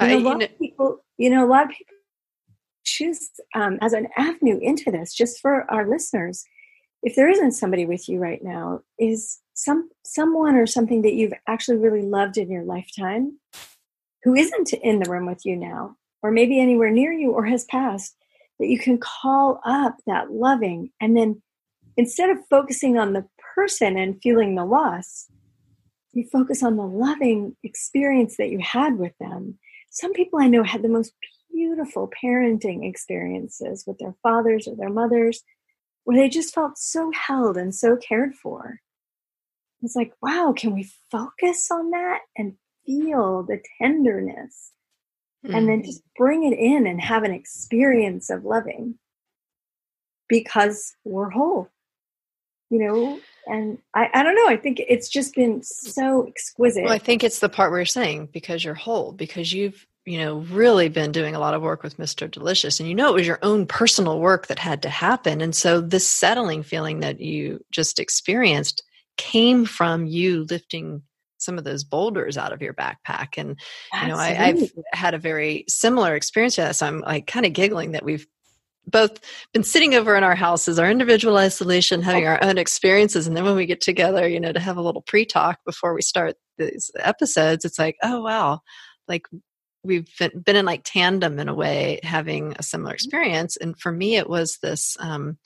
You 0.00 0.06
know, 0.06 0.14
I, 0.14 0.18
a 0.18 0.18
lot 0.18 0.38
know, 0.38 0.44
of 0.44 0.58
people, 0.58 1.04
you 1.16 1.30
know, 1.30 1.44
a 1.44 1.48
lot 1.48 1.64
of 1.64 1.70
people 1.70 1.94
choose 2.84 3.30
um, 3.54 3.78
as 3.80 3.92
an 3.92 4.08
avenue 4.16 4.58
into 4.60 4.90
this, 4.90 5.14
just 5.14 5.40
for 5.40 5.70
our 5.70 5.88
listeners, 5.88 6.44
if 7.02 7.14
there 7.14 7.28
isn't 7.28 7.52
somebody 7.52 7.86
with 7.86 8.08
you 8.08 8.18
right 8.18 8.42
now, 8.42 8.80
is 8.98 9.38
some 9.54 9.88
someone 10.04 10.56
or 10.56 10.66
something 10.66 11.02
that 11.02 11.14
you've 11.14 11.34
actually 11.46 11.78
really 11.78 12.02
loved 12.02 12.38
in 12.38 12.50
your 12.50 12.64
lifetime 12.64 13.38
who 14.24 14.34
isn't 14.34 14.72
in 14.72 14.98
the 14.98 15.10
room 15.10 15.26
with 15.26 15.44
you 15.44 15.56
now, 15.56 15.96
or 16.22 16.30
maybe 16.30 16.60
anywhere 16.60 16.90
near 16.90 17.12
you 17.12 17.32
or 17.32 17.46
has 17.46 17.64
passed, 17.64 18.16
that 18.58 18.68
you 18.68 18.78
can 18.78 18.98
call 18.98 19.60
up 19.64 19.96
that 20.06 20.32
loving 20.32 20.90
and 21.00 21.16
then 21.16 21.40
instead 21.98 22.30
of 22.30 22.38
focusing 22.48 22.96
on 22.96 23.12
the 23.12 23.26
person 23.54 23.98
and 23.98 24.22
feeling 24.22 24.54
the 24.54 24.64
loss, 24.64 25.26
you 26.12 26.24
focus 26.32 26.62
on 26.62 26.76
the 26.76 26.86
loving 26.86 27.56
experience 27.64 28.36
that 28.38 28.50
you 28.50 28.60
had 28.60 28.96
with 28.96 29.12
them. 29.18 29.58
Some 29.90 30.12
people 30.12 30.40
I 30.40 30.46
know 30.46 30.62
had 30.62 30.82
the 30.82 30.88
most 30.88 31.12
beautiful 31.52 32.08
parenting 32.22 32.88
experiences 32.88 33.84
with 33.86 33.98
their 33.98 34.14
fathers 34.22 34.68
or 34.68 34.76
their 34.76 34.90
mothers 34.90 35.42
where 36.08 36.16
they 36.16 36.30
just 36.30 36.54
felt 36.54 36.78
so 36.78 37.10
held 37.10 37.58
and 37.58 37.74
so 37.74 37.94
cared 37.94 38.34
for. 38.34 38.80
It's 39.82 39.94
like, 39.94 40.14
wow, 40.22 40.54
can 40.56 40.72
we 40.72 40.88
focus 41.10 41.68
on 41.70 41.90
that 41.90 42.20
and 42.34 42.54
feel 42.86 43.42
the 43.42 43.60
tenderness 43.76 44.72
mm-hmm. 45.44 45.54
and 45.54 45.68
then 45.68 45.84
just 45.84 45.98
mm-hmm. 45.98 46.24
bring 46.24 46.44
it 46.50 46.58
in 46.58 46.86
and 46.86 46.98
have 46.98 47.24
an 47.24 47.34
experience 47.34 48.30
of 48.30 48.46
loving 48.46 48.94
because 50.30 50.94
we're 51.04 51.28
whole, 51.28 51.68
you 52.70 52.78
know? 52.78 53.20
And 53.44 53.76
I, 53.94 54.08
I 54.14 54.22
don't 54.22 54.34
know, 54.34 54.48
I 54.48 54.56
think 54.56 54.80
it's 54.88 55.10
just 55.10 55.34
been 55.34 55.62
so 55.62 56.26
exquisite. 56.26 56.84
Well, 56.84 56.94
I 56.94 56.98
think 56.98 57.22
it's 57.22 57.40
the 57.40 57.50
part 57.50 57.70
where 57.70 57.80
you're 57.80 57.84
saying 57.84 58.30
because 58.32 58.64
you're 58.64 58.72
whole, 58.72 59.12
because 59.12 59.52
you've 59.52 59.86
you 60.08 60.18
know, 60.18 60.38
really 60.50 60.88
been 60.88 61.12
doing 61.12 61.34
a 61.34 61.38
lot 61.38 61.52
of 61.52 61.60
work 61.60 61.82
with 61.82 61.98
Mr. 61.98 62.30
Delicious, 62.30 62.80
and 62.80 62.88
you 62.88 62.94
know 62.94 63.10
it 63.10 63.14
was 63.14 63.26
your 63.26 63.38
own 63.42 63.66
personal 63.66 64.18
work 64.18 64.46
that 64.46 64.58
had 64.58 64.80
to 64.82 64.88
happen. 64.88 65.42
And 65.42 65.54
so 65.54 65.82
this 65.82 66.08
settling 66.08 66.62
feeling 66.62 67.00
that 67.00 67.20
you 67.20 67.62
just 67.70 67.98
experienced 67.98 68.82
came 69.18 69.66
from 69.66 70.06
you 70.06 70.46
lifting 70.48 71.02
some 71.36 71.58
of 71.58 71.64
those 71.64 71.84
boulders 71.84 72.38
out 72.38 72.54
of 72.54 72.62
your 72.62 72.72
backpack. 72.72 73.36
And, 73.36 73.58
Absolutely. 73.92 74.02
you 74.02 74.08
know, 74.08 74.16
I, 74.16 74.46
have 74.46 74.70
had 74.92 75.14
a 75.14 75.18
very 75.18 75.64
similar 75.68 76.14
experience 76.14 76.54
to 76.54 76.62
that. 76.62 76.76
So 76.76 76.86
I'm 76.86 77.00
like 77.00 77.26
kind 77.26 77.44
of 77.44 77.52
giggling 77.52 77.92
that 77.92 78.04
we've 78.04 78.26
both 78.86 79.20
been 79.52 79.62
sitting 79.62 79.94
over 79.94 80.16
in 80.16 80.24
our 80.24 80.34
houses, 80.34 80.78
our 80.78 80.90
individual 80.90 81.36
isolation, 81.36 82.00
having 82.00 82.26
our 82.26 82.42
own 82.42 82.56
experiences. 82.56 83.26
And 83.26 83.36
then 83.36 83.44
when 83.44 83.56
we 83.56 83.66
get 83.66 83.82
together, 83.82 84.26
you 84.26 84.40
know, 84.40 84.52
to 84.52 84.60
have 84.60 84.78
a 84.78 84.82
little 84.82 85.02
pre 85.02 85.26
talk 85.26 85.58
before 85.66 85.92
we 85.92 86.00
start 86.00 86.36
these 86.56 86.90
episodes, 86.98 87.66
it's 87.66 87.78
like, 87.78 87.96
oh, 88.02 88.22
wow, 88.22 88.60
like 89.06 89.26
we've 89.88 90.08
been 90.18 90.54
in 90.54 90.66
like 90.66 90.82
tandem 90.84 91.40
in 91.40 91.48
a 91.48 91.54
way 91.54 91.98
having 92.04 92.54
a 92.58 92.62
similar 92.62 92.90
mm-hmm. 92.90 92.94
experience 92.94 93.56
and 93.56 93.76
for 93.80 93.90
me 93.90 94.16
it 94.16 94.28
was 94.28 94.58
this 94.62 94.96
um 95.00 95.36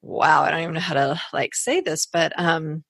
wow 0.00 0.42
i 0.42 0.50
don't 0.50 0.62
even 0.62 0.74
know 0.74 0.80
how 0.80 0.94
to 0.94 1.20
like 1.34 1.54
say 1.54 1.80
this 1.80 2.06
but 2.06 2.32
um 2.36 2.82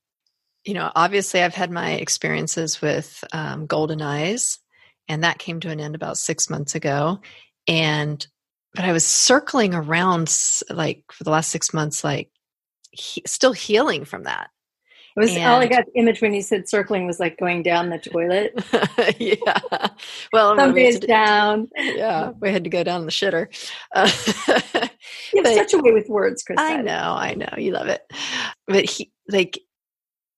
you 0.64 0.75
know 0.75 0.93
obviously 0.95 1.43
i've 1.43 1.55
had 1.55 1.71
my 1.71 1.93
experiences 1.93 2.81
with 2.81 3.25
um, 3.33 3.67
golden 3.67 4.02
eyes 4.02 4.59
and 5.09 5.25
that 5.25 5.38
came 5.38 5.59
to 5.59 5.71
an 5.71 5.81
end 5.81 5.97
about 5.97 6.19
six 6.19 6.49
months 6.49 6.76
ago 6.76 7.19
and 7.67 8.29
but 8.75 8.85
i 8.85 8.93
was 8.93 9.05
circling 9.05 9.75
around 9.75 10.33
like 10.69 11.02
for 11.11 11.25
the 11.25 11.31
last 11.31 11.50
six 11.50 11.75
months 11.75 12.05
like 12.05 12.31
he, 12.93 13.23
still 13.26 13.52
healing 13.52 14.05
from 14.05 14.25
that 14.25 14.50
it 15.17 15.21
was 15.21 15.35
and, 15.35 15.45
all 15.45 15.61
I 15.61 15.67
got 15.67 15.87
the 15.87 15.99
image 15.99 16.21
when 16.21 16.35
you 16.35 16.43
said 16.43 16.69
circling 16.69 17.07
was 17.07 17.19
like 17.19 17.38
going 17.38 17.62
down 17.62 17.90
the 17.90 17.99
toilet. 17.99 18.52
yeah. 19.19 19.88
Well, 20.33 20.57
some 20.57 20.75
days 20.75 21.00
down. 21.00 21.69
Yeah, 21.76 22.33
we 22.40 22.50
had 22.52 22.64
to 22.64 22.71
go 22.71 22.85
down 22.85 23.05
the 23.05 23.11
shitter. 23.11 23.49
Uh, 23.95 24.11
you 25.33 25.43
have 25.43 25.45
but, 25.45 25.55
such 25.55 25.75
a 25.75 25.79
way 25.79 25.93
with 25.93 26.09
words, 26.09 26.43
Chris. 26.43 26.59
I 26.61 26.81
know, 26.83 27.14
I 27.17 27.35
know, 27.35 27.55
you 27.59 27.73
love 27.73 27.88
it. 27.88 28.02
But 28.67 28.85
he, 28.85 29.12
like, 29.29 29.59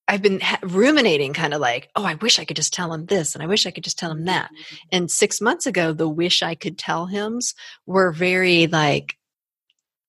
I've 0.09 0.23
been 0.23 0.41
ha- 0.41 0.59
ruminating, 0.63 1.33
kind 1.33 1.55
of 1.55 1.61
like, 1.61 1.89
oh, 1.97 2.05
I 2.05 2.15
wish 2.15 2.39
I 2.39 2.45
could 2.45 2.57
just 2.57 2.73
tell 2.73 2.93
him 2.93 3.07
this, 3.07 3.35
and 3.35 3.43
I 3.43 3.47
wish 3.47 3.67
I 3.67 3.71
could 3.71 3.85
just 3.85 3.99
tell 3.99 4.11
him 4.11 4.25
that. 4.25 4.51
And 4.91 5.11
six 5.11 5.41
months 5.41 5.67
ago, 5.67 5.93
the 5.93 6.09
wish 6.09 6.43
I 6.43 6.55
could 6.55 6.79
tell 6.79 7.07
hims 7.07 7.55
were 7.87 8.13
very 8.13 8.67
like 8.67 9.17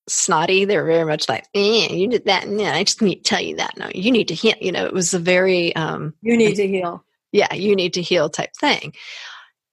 snotty. 0.08 0.66
They 0.66 0.78
were 0.78 0.86
very 0.86 1.06
much 1.06 1.30
like, 1.30 1.46
eh, 1.54 1.94
you 1.94 2.10
did 2.10 2.26
that 2.26 2.46
and 2.46 2.60
then 2.60 2.74
I 2.74 2.84
just 2.84 3.02
need 3.02 3.18
to 3.18 3.24
tell 3.24 3.42
you 3.42 3.56
that. 3.58 3.78
No, 3.78 3.90
you 3.94 4.12
need 4.12 4.28
to 4.30 4.34
heal. 4.34 4.56
You 4.60 4.72
know, 4.72 4.86
it 4.86 4.94
was 4.94 5.14
a 5.14 5.20
very 5.20 5.76
um 5.76 6.14
You 6.22 6.38
need 6.38 6.56
to 6.56 6.68
heal. 6.68 7.04
Yeah, 7.32 7.54
you 7.54 7.76
need 7.76 7.94
to 7.94 8.02
heal 8.02 8.30
type 8.30 8.52
thing. 8.60 8.94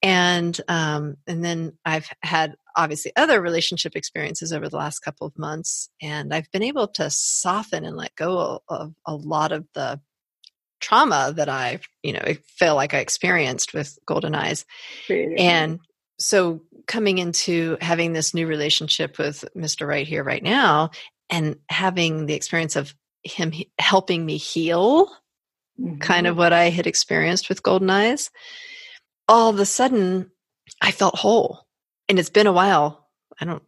And 0.03 0.59
um 0.69 1.17
and 1.27 1.45
then 1.45 1.73
I've 1.85 2.09
had 2.23 2.55
obviously 2.77 3.13
other 3.17 3.41
relationship 3.41 3.97
experiences 3.97 4.53
over 4.53 4.69
the 4.69 4.77
last 4.77 5.01
couple 5.01 5.27
of 5.27 5.37
months 5.37 5.91
and 6.01 6.33
I've 6.33 6.51
been 6.53 6.63
able 6.63 6.87
to 6.89 7.11
soften 7.11 7.85
and 7.85 7.97
let 7.97 8.15
go 8.15 8.61
of 8.69 8.95
a 9.07 9.15
lot 9.15 9.53
of 9.53 9.67
the 9.75 10.01
trauma 10.81 11.33
that 11.37 11.49
I, 11.49 11.81
you 12.03 12.13
know, 12.13 12.35
feel 12.57 12.75
like 12.75 12.95
I 12.95 12.99
experienced 12.99 13.75
with 13.75 13.99
Golden 14.07 14.35
Eyes. 14.35 14.65
And 15.39 15.81
so 16.19 16.63
coming 16.91 17.19
into 17.19 17.77
having 17.81 18.13
this 18.13 18.35
new 18.35 18.49
relationship 18.49 19.17
with 19.17 19.45
Mr. 19.57 19.87
Right 19.87 20.09
here, 20.09 20.25
right 20.25 20.43
now, 20.43 20.91
and 21.31 21.55
having 21.69 22.27
the 22.27 22.35
experience 22.35 22.75
of 22.75 22.93
him 23.23 23.53
helping 23.79 24.27
me 24.27 24.39
heal, 24.39 25.07
mm-hmm. 25.81 25.99
kind 25.99 26.27
of 26.27 26.33
mm-hmm. 26.33 26.41
what 26.41 26.53
I 26.53 26.71
had 26.71 26.89
experienced 26.89 27.49
with 27.49 27.63
Golden 27.63 27.91
Eyes, 27.91 28.31
all 29.29 29.51
of 29.51 29.61
a 29.61 29.67
sudden 29.67 30.33
I 30.83 30.91
felt 30.91 31.15
whole. 31.15 31.65
And 32.09 32.19
it's 32.19 32.29
been 32.29 32.49
a 32.49 32.53
while. 32.53 33.09
I 33.41 33.45
don't, 33.45 33.63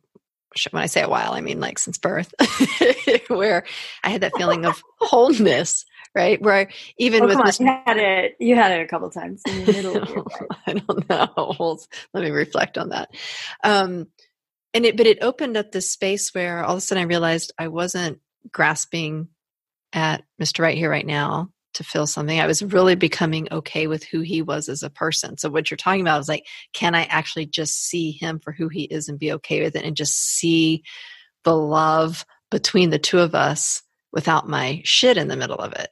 when 0.72 0.82
I 0.82 0.86
say 0.86 1.02
a 1.02 1.08
while, 1.08 1.32
I 1.32 1.42
mean 1.42 1.60
like 1.60 1.78
since 1.78 1.98
birth, 1.98 2.34
where 3.28 3.62
I 4.02 4.10
had 4.10 4.22
that 4.22 4.36
feeling 4.36 4.66
of 4.66 4.82
wholeness 4.98 5.84
right? 6.14 6.40
Where 6.42 6.68
even 6.98 7.24
oh, 7.24 7.26
with 7.26 7.38
Mr. 7.38 7.60
you 7.60 7.66
had 7.66 7.96
it, 7.96 8.36
you 8.38 8.54
had 8.54 8.72
it 8.72 8.82
a 8.82 8.86
couple 8.86 9.08
times 9.10 9.42
in 9.46 9.64
the 9.64 9.72
middle 9.72 9.96
of 9.96 10.08
your 10.10 10.18
life. 10.18 10.58
I 10.66 10.72
don't 10.74 11.08
know. 11.08 11.54
Well, 11.58 11.80
let 12.12 12.24
me 12.24 12.30
reflect 12.30 12.78
on 12.78 12.90
that. 12.90 13.10
Um, 13.64 14.08
and 14.74 14.84
it, 14.86 14.96
but 14.96 15.06
it 15.06 15.22
opened 15.22 15.56
up 15.56 15.72
this 15.72 15.90
space 15.90 16.34
where 16.34 16.64
all 16.64 16.72
of 16.72 16.78
a 16.78 16.80
sudden 16.80 17.02
I 17.02 17.06
realized 17.06 17.52
I 17.58 17.68
wasn't 17.68 18.20
grasping 18.50 19.28
at 19.92 20.24
Mr. 20.40 20.60
Right 20.60 20.76
here, 20.76 20.90
right 20.90 21.06
now. 21.06 21.50
to 21.74 21.84
feel 21.84 22.06
something. 22.06 22.38
I 22.38 22.46
was 22.46 22.62
really 22.62 22.94
becoming 22.94 23.48
okay 23.50 23.86
with 23.86 24.04
who 24.04 24.20
he 24.20 24.42
was 24.42 24.68
as 24.68 24.82
a 24.82 24.90
person. 24.90 25.38
So 25.38 25.48
what 25.48 25.70
you're 25.70 25.76
talking 25.76 26.02
about 26.02 26.20
is 26.20 26.28
like, 26.28 26.46
can 26.72 26.94
I 26.94 27.04
actually 27.04 27.46
just 27.46 27.86
see 27.86 28.10
him 28.12 28.40
for 28.40 28.52
who 28.52 28.68
he 28.68 28.82
is 28.84 29.08
and 29.08 29.18
be 29.18 29.32
okay 29.32 29.62
with 29.62 29.76
it 29.76 29.84
and 29.84 29.96
just 29.96 30.14
see 30.14 30.82
the 31.44 31.56
love 31.56 32.26
between 32.50 32.90
the 32.90 32.98
two 32.98 33.18
of 33.20 33.34
us 33.34 33.82
without 34.12 34.48
my 34.48 34.82
shit 34.84 35.16
in 35.16 35.28
the 35.28 35.36
middle 35.36 35.56
of 35.56 35.72
it? 35.72 35.90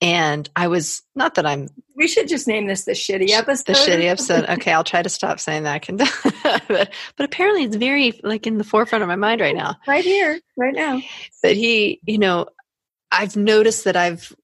And 0.00 0.48
I 0.56 0.68
was 0.68 1.02
not 1.14 1.34
that 1.34 1.44
I'm. 1.44 1.68
We 1.94 2.08
should 2.08 2.28
just 2.28 2.48
name 2.48 2.66
this 2.66 2.84
the 2.84 2.92
shitty 2.92 3.30
episode. 3.30 3.66
The 3.66 3.72
shitty 3.74 4.04
episode. 4.08 4.48
Okay, 4.48 4.72
I'll 4.72 4.84
try 4.84 5.02
to 5.02 5.08
stop 5.08 5.38
saying 5.38 5.64
that. 5.64 5.74
I 5.74 5.78
can, 5.78 5.96
but, 6.68 6.90
but 7.16 7.24
apparently 7.24 7.64
it's 7.64 7.76
very 7.76 8.18
like 8.22 8.46
in 8.46 8.56
the 8.56 8.64
forefront 8.64 9.02
of 9.02 9.08
my 9.08 9.16
mind 9.16 9.42
right 9.42 9.54
now. 9.54 9.76
Right 9.86 10.04
here, 10.04 10.40
right 10.56 10.74
now. 10.74 11.02
But 11.42 11.56
he, 11.56 12.00
you 12.06 12.18
know, 12.18 12.46
I've 13.12 13.36
noticed 13.36 13.84
that 13.84 13.96
I've 13.96 14.34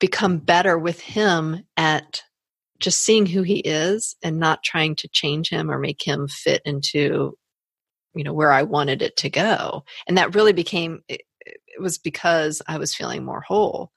become 0.00 0.38
better 0.38 0.76
with 0.76 1.00
him 1.00 1.64
at 1.76 2.22
just 2.80 3.02
seeing 3.02 3.26
who 3.26 3.42
he 3.42 3.58
is 3.58 4.16
and 4.22 4.38
not 4.38 4.62
trying 4.62 4.96
to 4.96 5.08
change 5.08 5.50
him 5.50 5.70
or 5.70 5.78
make 5.78 6.06
him 6.06 6.28
fit 6.28 6.62
into 6.64 7.36
you 8.14 8.24
know 8.24 8.32
where 8.32 8.50
I 8.52 8.64
wanted 8.64 9.02
it 9.02 9.16
to 9.18 9.30
go. 9.30 9.84
And 10.06 10.18
that 10.18 10.34
really 10.34 10.52
became 10.52 11.02
it, 11.08 11.22
it 11.40 11.80
was 11.80 11.98
because 11.98 12.60
I 12.66 12.78
was 12.78 12.94
feeling 12.94 13.24
more 13.24 13.40
whole. 13.40 13.92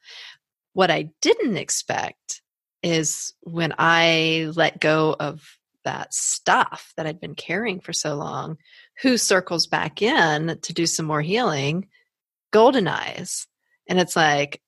What 0.73 0.91
I 0.91 1.11
didn't 1.21 1.57
expect 1.57 2.41
is 2.83 3.33
when 3.41 3.73
I 3.77 4.51
let 4.55 4.79
go 4.79 5.15
of 5.19 5.41
that 5.83 6.13
stuff 6.13 6.93
that 6.95 7.05
I'd 7.05 7.19
been 7.19 7.35
carrying 7.35 7.79
for 7.79 7.93
so 7.93 8.15
long, 8.15 8.57
who 9.01 9.17
circles 9.17 9.67
back 9.67 10.01
in 10.01 10.59
to 10.61 10.73
do 10.73 10.85
some 10.85 11.05
more 11.05 11.21
healing? 11.21 11.87
Golden 12.51 12.87
eyes. 12.87 13.47
And 13.87 13.99
it's 13.99 14.15
like, 14.15 14.61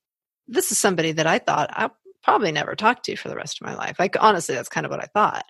this 0.47 0.71
is 0.71 0.77
somebody 0.77 1.13
that 1.13 1.27
I 1.27 1.39
thought 1.39 1.69
I'll 1.73 1.95
probably 2.23 2.51
never 2.51 2.75
talk 2.75 3.03
to 3.03 3.15
for 3.15 3.29
the 3.29 3.35
rest 3.35 3.61
of 3.61 3.67
my 3.67 3.75
life. 3.75 3.97
Like, 3.99 4.15
honestly, 4.19 4.55
that's 4.55 4.69
kind 4.69 4.85
of 4.85 4.89
what 4.89 5.03
I 5.03 5.07
thought. 5.13 5.45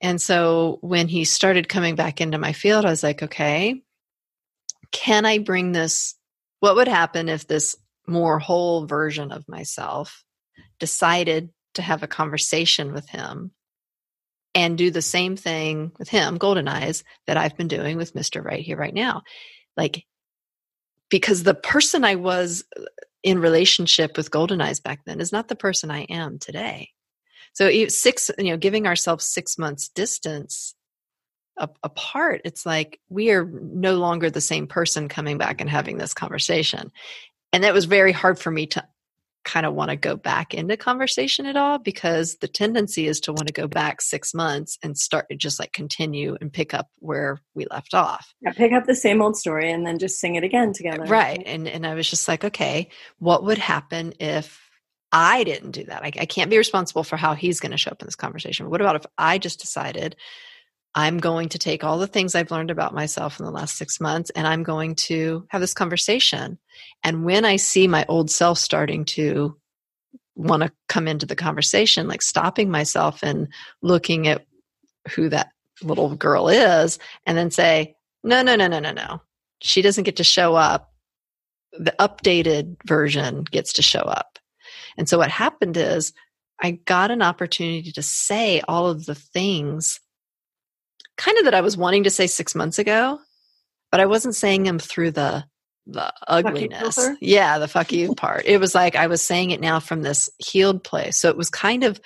And 0.00 0.20
so 0.20 0.78
when 0.80 1.08
he 1.08 1.24
started 1.24 1.68
coming 1.68 1.94
back 1.94 2.20
into 2.20 2.38
my 2.38 2.52
field, 2.52 2.84
I 2.84 2.90
was 2.90 3.02
like, 3.02 3.22
okay, 3.22 3.82
can 4.92 5.26
I 5.26 5.38
bring 5.38 5.72
this? 5.72 6.14
What 6.60 6.76
would 6.76 6.88
happen 6.88 7.28
if 7.28 7.46
this 7.46 7.76
more 8.10 8.38
whole 8.38 8.86
version 8.86 9.32
of 9.32 9.48
myself 9.48 10.24
decided 10.78 11.50
to 11.74 11.82
have 11.82 12.02
a 12.02 12.08
conversation 12.08 12.92
with 12.92 13.08
him 13.08 13.52
and 14.54 14.76
do 14.76 14.90
the 14.90 15.02
same 15.02 15.36
thing 15.36 15.92
with 15.98 16.08
him, 16.08 16.36
Golden 16.36 16.66
Eyes, 16.66 17.04
that 17.26 17.36
I've 17.36 17.56
been 17.56 17.68
doing 17.68 17.96
with 17.96 18.14
Mr. 18.14 18.44
Right 18.44 18.64
Here, 18.64 18.76
Right 18.76 18.92
Now? 18.92 19.22
Like, 19.76 20.04
because 21.08 21.44
the 21.44 21.54
person 21.54 22.04
I 22.04 22.16
was 22.16 22.64
uh, 22.76 22.82
in 23.22 23.38
relationship 23.38 24.16
with 24.16 24.30
golden 24.30 24.60
eyes 24.60 24.80
back 24.80 25.00
then 25.04 25.20
is 25.20 25.32
not 25.32 25.48
the 25.48 25.56
person 25.56 25.90
i 25.90 26.02
am 26.02 26.38
today 26.38 26.90
so 27.52 27.70
six 27.88 28.30
you 28.38 28.50
know 28.50 28.56
giving 28.56 28.86
ourselves 28.86 29.24
six 29.24 29.58
months 29.58 29.88
distance 29.88 30.74
apart 31.82 32.40
it's 32.44 32.64
like 32.64 32.98
we 33.10 33.30
are 33.30 33.44
no 33.44 33.96
longer 33.96 34.30
the 34.30 34.40
same 34.40 34.66
person 34.66 35.08
coming 35.08 35.36
back 35.36 35.60
and 35.60 35.68
having 35.68 35.98
this 35.98 36.14
conversation 36.14 36.90
and 37.52 37.64
that 37.64 37.74
was 37.74 37.84
very 37.84 38.12
hard 38.12 38.38
for 38.38 38.50
me 38.50 38.66
to 38.68 38.84
kind 39.44 39.64
of 39.64 39.74
want 39.74 39.90
to 39.90 39.96
go 39.96 40.16
back 40.16 40.52
into 40.52 40.76
conversation 40.76 41.46
at 41.46 41.56
all 41.56 41.78
because 41.78 42.36
the 42.36 42.48
tendency 42.48 43.06
is 43.06 43.20
to 43.20 43.32
want 43.32 43.46
to 43.46 43.52
go 43.52 43.66
back 43.66 44.02
six 44.02 44.34
months 44.34 44.78
and 44.82 44.98
start 44.98 45.26
to 45.30 45.36
just 45.36 45.58
like 45.58 45.72
continue 45.72 46.36
and 46.40 46.52
pick 46.52 46.74
up 46.74 46.88
where 46.98 47.40
we 47.54 47.66
left 47.70 47.94
off. 47.94 48.34
Yeah, 48.40 48.52
pick 48.52 48.72
up 48.72 48.86
the 48.86 48.94
same 48.94 49.22
old 49.22 49.36
story 49.36 49.70
and 49.70 49.86
then 49.86 49.98
just 49.98 50.20
sing 50.20 50.34
it 50.34 50.44
again 50.44 50.72
together. 50.72 51.04
Right. 51.04 51.42
And 51.44 51.66
and 51.66 51.86
I 51.86 51.94
was 51.94 52.08
just 52.08 52.28
like, 52.28 52.44
okay, 52.44 52.90
what 53.18 53.44
would 53.44 53.58
happen 53.58 54.12
if 54.20 54.60
I 55.10 55.42
didn't 55.44 55.72
do 55.72 55.84
that? 55.84 56.02
I, 56.02 56.12
I 56.20 56.26
can't 56.26 56.50
be 56.50 56.58
responsible 56.58 57.02
for 57.02 57.16
how 57.16 57.34
he's 57.34 57.60
going 57.60 57.72
to 57.72 57.78
show 57.78 57.90
up 57.90 58.02
in 58.02 58.06
this 58.06 58.16
conversation. 58.16 58.70
What 58.70 58.80
about 58.80 58.96
if 58.96 59.06
I 59.16 59.38
just 59.38 59.60
decided 59.60 60.16
I'm 60.94 61.18
going 61.18 61.50
to 61.50 61.58
take 61.58 61.84
all 61.84 61.98
the 61.98 62.06
things 62.06 62.34
I've 62.34 62.50
learned 62.50 62.70
about 62.70 62.94
myself 62.94 63.38
in 63.38 63.46
the 63.46 63.52
last 63.52 63.76
six 63.76 64.00
months 64.00 64.30
and 64.30 64.46
I'm 64.46 64.62
going 64.62 64.96
to 64.96 65.46
have 65.48 65.60
this 65.60 65.74
conversation. 65.74 66.58
And 67.04 67.24
when 67.24 67.44
I 67.44 67.56
see 67.56 67.86
my 67.86 68.04
old 68.08 68.30
self 68.30 68.58
starting 68.58 69.04
to 69.06 69.56
want 70.34 70.62
to 70.62 70.72
come 70.88 71.06
into 71.06 71.26
the 71.26 71.36
conversation, 71.36 72.08
like 72.08 72.22
stopping 72.22 72.70
myself 72.70 73.22
and 73.22 73.48
looking 73.82 74.26
at 74.26 74.46
who 75.14 75.28
that 75.28 75.50
little 75.82 76.16
girl 76.16 76.48
is, 76.48 76.98
and 77.24 77.38
then 77.38 77.50
say, 77.50 77.94
no, 78.24 78.42
no, 78.42 78.56
no, 78.56 78.66
no, 78.66 78.80
no, 78.80 78.92
no. 78.92 79.20
She 79.60 79.82
doesn't 79.82 80.04
get 80.04 80.16
to 80.16 80.24
show 80.24 80.54
up. 80.54 80.92
The 81.72 81.94
updated 82.00 82.76
version 82.84 83.44
gets 83.44 83.74
to 83.74 83.82
show 83.82 84.00
up. 84.00 84.38
And 84.96 85.08
so 85.08 85.18
what 85.18 85.30
happened 85.30 85.76
is 85.76 86.12
I 86.60 86.72
got 86.72 87.10
an 87.10 87.22
opportunity 87.22 87.92
to 87.92 88.02
say 88.02 88.60
all 88.66 88.88
of 88.88 89.06
the 89.06 89.14
things 89.14 90.00
kind 91.20 91.38
of 91.38 91.44
that 91.44 91.54
I 91.54 91.60
was 91.60 91.76
wanting 91.76 92.04
to 92.04 92.10
say 92.10 92.26
six 92.26 92.54
months 92.54 92.78
ago, 92.78 93.20
but 93.92 94.00
I 94.00 94.06
wasn't 94.06 94.34
saying 94.34 94.62
them 94.64 94.78
through 94.78 95.12
the 95.12 95.44
the 95.86 96.12
ugliness. 96.26 96.98
Yeah, 97.20 97.58
the 97.58 97.68
fuck 97.68 97.92
you 97.92 98.14
part. 98.14 98.44
It 98.46 98.58
was 98.58 98.74
like 98.74 98.96
I 98.96 99.06
was 99.06 99.22
saying 99.22 99.50
it 99.50 99.60
now 99.60 99.80
from 99.80 100.02
this 100.02 100.30
healed 100.38 100.82
place. 100.82 101.18
So 101.18 101.28
it 101.28 101.36
was 101.36 101.50
kind 101.50 101.84
of 101.84 102.00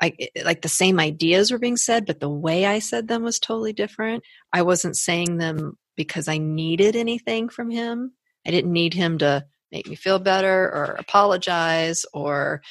like 0.00 0.16
eh, 0.20 0.26
eh, 0.36 0.42
like 0.44 0.62
the 0.62 0.68
same 0.68 1.00
ideas 1.00 1.50
were 1.50 1.58
being 1.58 1.76
said, 1.76 2.06
but 2.06 2.20
the 2.20 2.30
way 2.30 2.66
I 2.66 2.78
said 2.78 3.08
them 3.08 3.22
was 3.22 3.38
totally 3.38 3.72
different. 3.72 4.22
I 4.52 4.62
wasn't 4.62 4.96
saying 4.96 5.38
them 5.38 5.76
because 5.96 6.28
I 6.28 6.38
needed 6.38 6.94
anything 6.94 7.48
from 7.48 7.70
him. 7.70 8.12
I 8.46 8.50
didn't 8.50 8.72
need 8.72 8.94
him 8.94 9.18
to 9.18 9.44
make 9.72 9.88
me 9.88 9.96
feel 9.96 10.18
better 10.18 10.64
or 10.64 10.96
apologize 10.98 12.04
or 12.12 12.62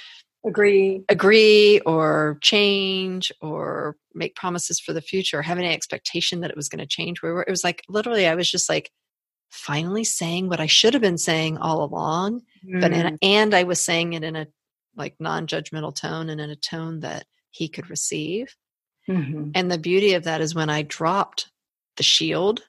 agree 0.45 1.03
agree 1.09 1.79
or 1.81 2.37
change 2.41 3.31
or 3.41 3.95
make 4.13 4.35
promises 4.35 4.79
for 4.79 4.93
the 4.93 5.01
future 5.01 5.39
or 5.39 5.41
have 5.41 5.57
any 5.57 5.67
expectation 5.67 6.39
that 6.39 6.49
it 6.49 6.55
was 6.55 6.69
going 6.69 6.79
to 6.79 6.85
change 6.85 7.21
we 7.21 7.29
were 7.29 7.43
it 7.43 7.49
was 7.49 7.63
like 7.63 7.83
literally 7.89 8.25
i 8.25 8.35
was 8.35 8.49
just 8.49 8.69
like 8.69 8.89
finally 9.49 10.03
saying 10.03 10.47
what 10.47 10.61
i 10.61 10.65
should 10.65 10.93
have 10.93 11.01
been 11.01 11.17
saying 11.17 11.57
all 11.57 11.83
along 11.83 12.41
mm. 12.65 12.79
but 12.79 12.93
in 12.93 13.05
mm. 13.05 13.17
and 13.21 13.53
i 13.53 13.63
was 13.63 13.81
saying 13.81 14.13
it 14.13 14.23
in 14.23 14.35
a 14.35 14.47
like 14.95 15.15
non-judgmental 15.19 15.93
tone 15.93 16.29
and 16.29 16.39
in 16.39 16.49
a 16.49 16.55
tone 16.55 17.01
that 17.01 17.25
he 17.51 17.67
could 17.67 17.89
receive 17.89 18.55
mm-hmm. 19.09 19.49
and 19.55 19.69
the 19.69 19.77
beauty 19.77 20.13
of 20.13 20.23
that 20.23 20.39
is 20.39 20.55
when 20.55 20.69
i 20.69 20.81
dropped 20.83 21.51
the 21.97 22.03
shield 22.03 22.61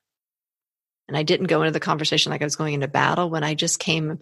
and 1.07 1.17
i 1.17 1.23
didn't 1.23 1.47
go 1.47 1.63
into 1.63 1.73
the 1.73 1.79
conversation 1.79 2.31
like 2.31 2.43
i 2.43 2.47
was 2.47 2.57
going 2.57 2.75
into 2.75 2.89
battle 2.89 3.31
when 3.31 3.45
i 3.45 3.55
just 3.55 3.79
came 3.79 4.19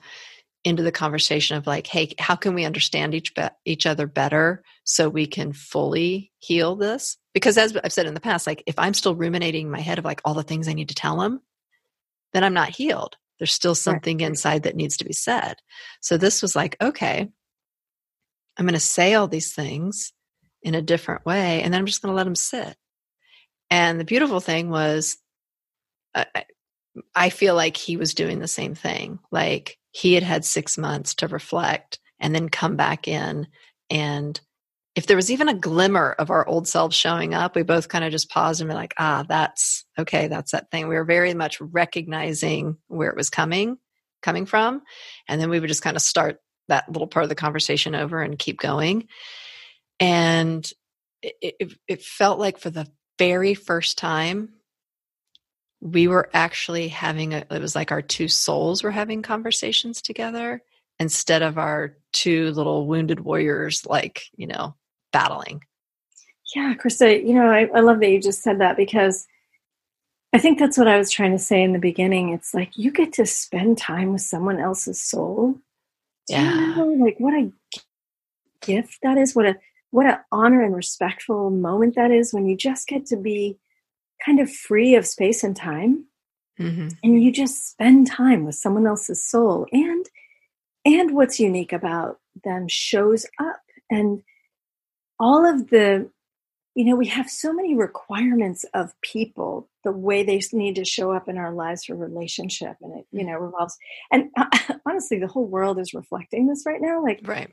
into 0.64 0.82
the 0.82 0.92
conversation 0.92 1.56
of 1.56 1.66
like 1.66 1.86
hey 1.86 2.12
how 2.18 2.34
can 2.34 2.54
we 2.54 2.64
understand 2.64 3.14
each 3.14 3.34
be- 3.34 3.48
each 3.64 3.86
other 3.86 4.06
better 4.06 4.62
so 4.84 5.08
we 5.08 5.26
can 5.26 5.52
fully 5.52 6.32
heal 6.38 6.76
this? 6.76 7.16
Because 7.32 7.56
as 7.56 7.76
i've 7.76 7.92
said 7.92 8.06
in 8.06 8.14
the 8.14 8.20
past 8.20 8.46
like 8.46 8.62
if 8.66 8.78
i'm 8.78 8.94
still 8.94 9.14
ruminating 9.14 9.66
in 9.66 9.72
my 9.72 9.80
head 9.80 9.98
of 9.98 10.04
like 10.04 10.20
all 10.24 10.34
the 10.34 10.42
things 10.42 10.68
i 10.68 10.72
need 10.72 10.88
to 10.88 10.94
tell 10.94 11.20
him 11.20 11.40
then 12.32 12.44
i'm 12.44 12.54
not 12.54 12.70
healed. 12.70 13.16
There's 13.38 13.52
still 13.52 13.76
something 13.76 14.20
inside 14.20 14.64
that 14.64 14.74
needs 14.74 14.96
to 14.96 15.04
be 15.04 15.12
said. 15.12 15.54
So 16.00 16.16
this 16.16 16.42
was 16.42 16.56
like 16.56 16.76
okay 16.80 17.28
i'm 18.56 18.66
going 18.66 18.74
to 18.74 18.80
say 18.80 19.14
all 19.14 19.28
these 19.28 19.54
things 19.54 20.12
in 20.62 20.74
a 20.74 20.82
different 20.82 21.24
way 21.24 21.62
and 21.62 21.72
then 21.72 21.80
i'm 21.80 21.86
just 21.86 22.02
going 22.02 22.12
to 22.12 22.16
let 22.16 22.24
them 22.24 22.34
sit. 22.34 22.76
And 23.70 24.00
the 24.00 24.04
beautiful 24.04 24.40
thing 24.40 24.70
was 24.70 25.18
I, 26.14 26.44
I 27.14 27.30
feel 27.30 27.54
like 27.54 27.76
he 27.76 27.96
was 27.96 28.14
doing 28.14 28.38
the 28.38 28.48
same 28.48 28.74
thing. 28.74 29.18
Like 29.30 29.77
he 29.90 30.14
had 30.14 30.22
had 30.22 30.44
six 30.44 30.78
months 30.78 31.14
to 31.16 31.28
reflect 31.28 31.98
and 32.20 32.34
then 32.34 32.48
come 32.48 32.76
back 32.76 33.08
in. 33.08 33.46
And 33.90 34.40
if 34.94 35.06
there 35.06 35.16
was 35.16 35.30
even 35.30 35.48
a 35.48 35.54
glimmer 35.54 36.14
of 36.18 36.30
our 36.30 36.46
old 36.48 36.66
selves 36.66 36.96
showing 36.96 37.32
up, 37.32 37.54
we 37.54 37.62
both 37.62 37.88
kind 37.88 38.04
of 38.04 38.10
just 38.10 38.30
paused 38.30 38.60
and 38.60 38.68
were 38.68 38.74
like, 38.74 38.94
ah, 38.98 39.24
that's 39.28 39.84
okay, 39.98 40.26
that's 40.28 40.52
that 40.52 40.70
thing. 40.70 40.88
We 40.88 40.96
were 40.96 41.04
very 41.04 41.34
much 41.34 41.60
recognizing 41.60 42.76
where 42.88 43.08
it 43.08 43.16
was 43.16 43.30
coming, 43.30 43.78
coming 44.22 44.44
from. 44.44 44.82
And 45.28 45.40
then 45.40 45.50
we 45.50 45.60
would 45.60 45.68
just 45.68 45.82
kind 45.82 45.96
of 45.96 46.02
start 46.02 46.40
that 46.66 46.90
little 46.90 47.06
part 47.06 47.22
of 47.22 47.28
the 47.28 47.34
conversation 47.34 47.94
over 47.94 48.20
and 48.20 48.38
keep 48.38 48.58
going. 48.58 49.06
And 50.00 50.68
it, 51.22 51.54
it, 51.60 51.72
it 51.86 52.02
felt 52.02 52.38
like 52.38 52.58
for 52.58 52.70
the 52.70 52.88
very 53.18 53.54
first 53.54 53.98
time 53.98 54.50
we 55.80 56.08
were 56.08 56.28
actually 56.32 56.88
having 56.88 57.34
a, 57.34 57.44
it 57.50 57.60
was 57.60 57.74
like 57.74 57.92
our 57.92 58.02
two 58.02 58.28
souls 58.28 58.82
were 58.82 58.90
having 58.90 59.22
conversations 59.22 60.02
together 60.02 60.62
instead 60.98 61.42
of 61.42 61.58
our 61.58 61.96
two 62.12 62.50
little 62.52 62.86
wounded 62.86 63.20
warriors 63.20 63.86
like 63.86 64.24
you 64.36 64.46
know 64.46 64.74
battling. 65.12 65.62
Yeah 66.54 66.74
krista 66.74 67.24
you 67.24 67.34
know 67.34 67.48
I, 67.48 67.68
I 67.74 67.80
love 67.80 68.00
that 68.00 68.10
you 68.10 68.20
just 68.20 68.42
said 68.42 68.60
that 68.60 68.76
because 68.76 69.26
i 70.32 70.38
think 70.38 70.58
that's 70.58 70.78
what 70.78 70.88
i 70.88 70.98
was 70.98 71.10
trying 71.10 71.32
to 71.32 71.38
say 71.38 71.62
in 71.62 71.72
the 71.72 71.78
beginning. 71.78 72.30
It's 72.30 72.54
like 72.54 72.76
you 72.76 72.90
get 72.90 73.12
to 73.14 73.26
spend 73.26 73.78
time 73.78 74.12
with 74.12 74.22
someone 74.22 74.58
else's 74.58 75.00
soul. 75.00 75.54
Do 76.26 76.34
yeah. 76.34 76.54
you 76.54 76.76
know, 76.76 77.04
like 77.04 77.16
what 77.18 77.34
a 77.34 77.52
gift 78.60 78.98
that 79.02 79.16
is? 79.16 79.34
What 79.34 79.46
a 79.46 79.56
what 79.90 80.06
an 80.06 80.18
honor 80.30 80.62
and 80.62 80.74
respectful 80.76 81.50
moment 81.50 81.94
that 81.94 82.10
is 82.10 82.32
when 82.32 82.46
you 82.46 82.56
just 82.56 82.86
get 82.86 83.06
to 83.06 83.16
be 83.16 83.58
kind 84.24 84.40
of 84.40 84.52
free 84.52 84.94
of 84.94 85.06
space 85.06 85.44
and 85.44 85.56
time. 85.56 86.04
Mm-hmm. 86.60 86.88
and 87.04 87.22
you 87.22 87.30
just 87.30 87.70
spend 87.70 88.08
time 88.08 88.44
with 88.44 88.56
someone 88.56 88.84
else's 88.84 89.24
soul. 89.24 89.66
And 89.70 90.04
and 90.84 91.14
what's 91.14 91.38
unique 91.38 91.72
about 91.72 92.18
them 92.42 92.66
shows 92.68 93.26
up. 93.38 93.60
And 93.90 94.22
all 95.20 95.46
of 95.46 95.70
the 95.70 96.10
you 96.74 96.84
know 96.84 96.94
we 96.94 97.06
have 97.06 97.28
so 97.28 97.52
many 97.52 97.74
requirements 97.74 98.64
of 98.74 98.92
people 99.02 99.68
the 99.84 99.92
way 99.92 100.22
they 100.22 100.40
need 100.52 100.76
to 100.76 100.84
show 100.84 101.12
up 101.12 101.28
in 101.28 101.36
our 101.36 101.52
lives 101.52 101.84
for 101.84 101.96
relationship 101.96 102.76
and 102.80 103.00
it 103.00 103.06
you 103.10 103.24
know 103.24 103.36
revolves 103.36 103.76
and 104.12 104.30
honestly 104.86 105.18
the 105.18 105.26
whole 105.26 105.46
world 105.46 105.78
is 105.78 105.92
reflecting 105.94 106.46
this 106.46 106.64
right 106.66 106.80
now. 106.80 107.02
Like 107.02 107.20
right. 107.24 107.50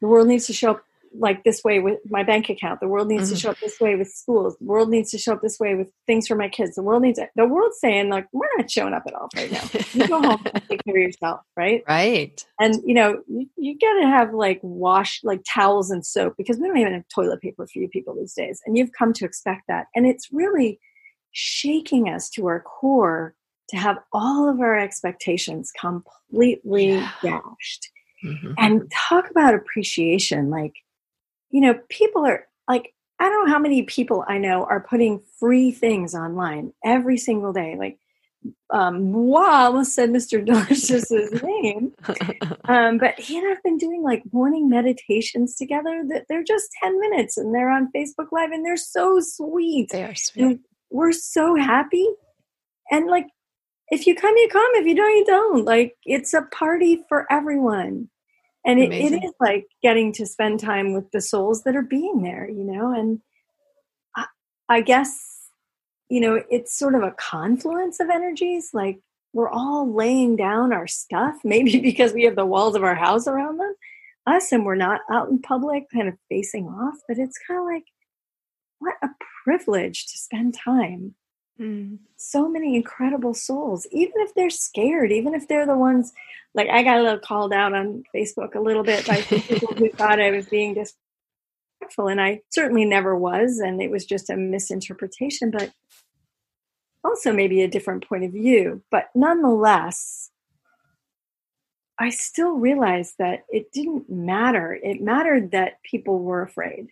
the 0.00 0.08
world 0.08 0.28
needs 0.28 0.46
to 0.46 0.52
show 0.52 0.72
up 0.72 0.84
like 1.18 1.44
this 1.44 1.62
way 1.64 1.78
with 1.78 1.98
my 2.08 2.22
bank 2.22 2.48
account. 2.48 2.80
The 2.80 2.88
world 2.88 3.08
needs 3.08 3.24
mm-hmm. 3.24 3.34
to 3.34 3.40
show 3.40 3.50
up 3.50 3.58
this 3.60 3.80
way 3.80 3.96
with 3.96 4.08
schools. 4.08 4.56
The 4.58 4.66
world 4.66 4.88
needs 4.88 5.10
to 5.10 5.18
show 5.18 5.32
up 5.32 5.42
this 5.42 5.58
way 5.58 5.74
with 5.74 5.88
things 6.06 6.26
for 6.26 6.36
my 6.36 6.48
kids. 6.48 6.76
The 6.76 6.82
world 6.82 7.02
needs 7.02 7.18
to, 7.18 7.28
the 7.36 7.46
world's 7.46 7.78
saying 7.80 8.08
like 8.08 8.26
we're 8.32 8.48
not 8.56 8.70
showing 8.70 8.94
up 8.94 9.04
at 9.06 9.14
all 9.14 9.28
right 9.34 9.50
now. 9.50 9.62
You 9.92 10.08
go 10.08 10.20
home 10.20 10.42
and 10.52 10.68
take 10.68 10.84
care 10.84 10.96
of 10.96 11.02
yourself, 11.02 11.40
right? 11.56 11.82
Right. 11.96 12.44
And 12.60 12.76
you 12.84 12.94
know 12.94 13.22
you, 13.26 13.46
you 13.56 13.78
got 13.78 14.00
to 14.00 14.06
have 14.06 14.34
like 14.34 14.60
wash 14.62 15.20
like 15.22 15.40
towels 15.48 15.90
and 15.90 16.04
soap 16.04 16.34
because 16.36 16.58
we 16.58 16.66
don't 16.66 16.76
even 16.76 16.92
have 16.92 17.04
toilet 17.14 17.40
paper 17.40 17.66
for 17.66 17.78
you 17.78 17.88
people 17.88 18.14
these 18.14 18.34
days. 18.34 18.60
And 18.66 18.76
you've 18.76 18.92
come 18.92 19.12
to 19.14 19.24
expect 19.24 19.62
that, 19.68 19.86
and 19.94 20.06
it's 20.06 20.28
really 20.32 20.78
shaking 21.32 22.08
us 22.08 22.28
to 22.30 22.46
our 22.46 22.60
core 22.60 23.34
to 23.68 23.76
have 23.76 23.98
all 24.12 24.48
of 24.48 24.60
our 24.60 24.78
expectations 24.78 25.72
completely 25.78 26.92
yeah. 26.92 27.10
dashed. 27.22 27.90
Mm-hmm. 28.24 28.52
And 28.58 28.90
talk 29.08 29.30
about 29.30 29.54
appreciation. 29.54 30.50
Like, 30.50 30.72
you 31.50 31.60
know, 31.60 31.78
people 31.88 32.26
are 32.26 32.46
like, 32.68 32.92
I 33.18 33.28
don't 33.28 33.46
know 33.46 33.52
how 33.52 33.58
many 33.58 33.82
people 33.82 34.24
I 34.28 34.38
know 34.38 34.64
are 34.64 34.80
putting 34.80 35.22
free 35.38 35.70
things 35.70 36.14
online 36.14 36.72
every 36.84 37.16
single 37.16 37.52
day. 37.52 37.76
Like, 37.78 37.98
um, 38.70 39.12
wow, 39.12 39.40
I 39.40 39.64
almost 39.64 39.94
said 39.94 40.10
Mr. 40.10 40.44
Delicious's 40.44 41.42
name. 41.42 41.92
Um, 42.68 42.98
but 42.98 43.18
he 43.20 43.38
and 43.38 43.46
I've 43.46 43.62
been 43.62 43.78
doing 43.78 44.02
like 44.02 44.24
morning 44.32 44.68
meditations 44.68 45.54
together 45.54 46.02
that 46.08 46.24
they're 46.28 46.42
just 46.42 46.68
10 46.82 46.98
minutes 46.98 47.36
and 47.36 47.54
they're 47.54 47.70
on 47.70 47.92
Facebook 47.94 48.32
Live 48.32 48.50
and 48.50 48.64
they're 48.64 48.76
so 48.76 49.20
sweet. 49.20 49.90
They 49.92 50.02
are 50.02 50.16
sweet. 50.16 50.42
And 50.42 50.58
we're 50.90 51.12
so 51.12 51.54
happy. 51.54 52.08
And 52.90 53.06
like, 53.06 53.28
if 53.90 54.04
you 54.08 54.16
come, 54.16 54.36
you 54.36 54.48
come. 54.48 54.68
If 54.74 54.86
you 54.86 54.96
don't, 54.96 55.16
you 55.16 55.24
don't. 55.24 55.64
Like, 55.64 55.96
it's 56.04 56.34
a 56.34 56.42
party 56.42 57.04
for 57.08 57.24
everyone 57.30 58.08
and 58.66 58.80
it, 58.80 58.92
it 58.92 59.24
is 59.24 59.32
like 59.40 59.68
getting 59.80 60.12
to 60.12 60.26
spend 60.26 60.58
time 60.60 60.92
with 60.92 61.10
the 61.12 61.20
souls 61.20 61.62
that 61.62 61.76
are 61.76 61.82
being 61.82 62.22
there 62.22 62.50
you 62.50 62.64
know 62.64 62.92
and 62.92 63.20
I, 64.14 64.26
I, 64.68 64.80
guess 64.82 65.48
you 66.10 66.20
know 66.20 66.42
it's 66.50 66.76
sort 66.76 66.94
of 66.94 67.02
a 67.02 67.12
confluence 67.12 68.00
of 68.00 68.10
energies 68.10 68.70
like 68.74 68.98
we're 69.32 69.48
all 69.48 69.90
laying 69.90 70.36
down 70.36 70.72
our 70.72 70.86
stuff 70.86 71.36
maybe 71.44 71.78
because 71.80 72.12
we 72.12 72.24
have 72.24 72.36
the 72.36 72.44
walls 72.44 72.74
of 72.74 72.82
our 72.82 72.96
house 72.96 73.26
around 73.26 73.58
them 73.58 73.74
us 74.26 74.50
and 74.50 74.66
we're 74.66 74.74
not 74.74 75.00
out 75.10 75.28
in 75.28 75.40
public 75.40 75.84
kind 75.92 76.08
of 76.08 76.14
facing 76.28 76.66
off 76.66 76.96
but 77.08 77.18
it's 77.18 77.38
kind 77.46 77.60
of 77.60 77.66
like 77.66 77.84
what 78.80 78.94
a 79.02 79.08
privilege 79.44 80.06
to 80.06 80.18
spend 80.18 80.54
time 80.54 81.14
Mm. 81.60 81.98
So 82.16 82.48
many 82.48 82.76
incredible 82.76 83.34
souls, 83.34 83.86
even 83.90 84.14
if 84.16 84.34
they're 84.34 84.50
scared, 84.50 85.10
even 85.10 85.34
if 85.34 85.48
they're 85.48 85.66
the 85.66 85.76
ones 85.76 86.12
like 86.54 86.68
I 86.70 86.82
got 86.82 86.98
a 86.98 87.02
little 87.02 87.18
called 87.18 87.52
out 87.52 87.74
on 87.74 88.02
Facebook 88.14 88.54
a 88.54 88.60
little 88.60 88.82
bit 88.82 89.06
by 89.06 89.20
people 89.20 89.74
who 89.76 89.90
thought 89.94 90.20
I 90.20 90.30
was 90.30 90.48
being 90.48 90.74
disrespectful, 90.74 92.08
and 92.08 92.20
I 92.20 92.40
certainly 92.50 92.86
never 92.86 93.14
was, 93.16 93.58
and 93.58 93.80
it 93.82 93.90
was 93.90 94.06
just 94.06 94.30
a 94.30 94.36
misinterpretation, 94.36 95.50
but 95.50 95.72
also 97.04 97.32
maybe 97.32 97.62
a 97.62 97.68
different 97.68 98.08
point 98.08 98.24
of 98.24 98.32
view. 98.32 98.82
But 98.90 99.10
nonetheless, 99.14 100.30
I 101.98 102.08
still 102.08 102.54
realized 102.54 103.14
that 103.18 103.44
it 103.50 103.70
didn't 103.72 104.08
matter. 104.08 104.72
It 104.82 105.02
mattered 105.02 105.50
that 105.50 105.82
people 105.82 106.20
were 106.20 106.42
afraid. 106.42 106.88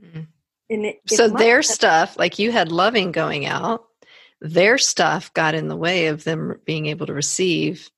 Mm 0.00 0.26
it, 0.68 1.00
so 1.06 1.28
their 1.28 1.62
stuff, 1.62 2.18
like 2.18 2.38
you 2.38 2.52
had 2.52 2.72
loving 2.72 3.12
going 3.12 3.46
out, 3.46 3.84
their 4.40 4.78
stuff 4.78 5.32
got 5.34 5.54
in 5.54 5.68
the 5.68 5.76
way 5.76 6.06
of 6.06 6.24
them 6.24 6.60
being 6.64 6.86
able 6.86 7.06
to 7.06 7.14
receive 7.14 7.90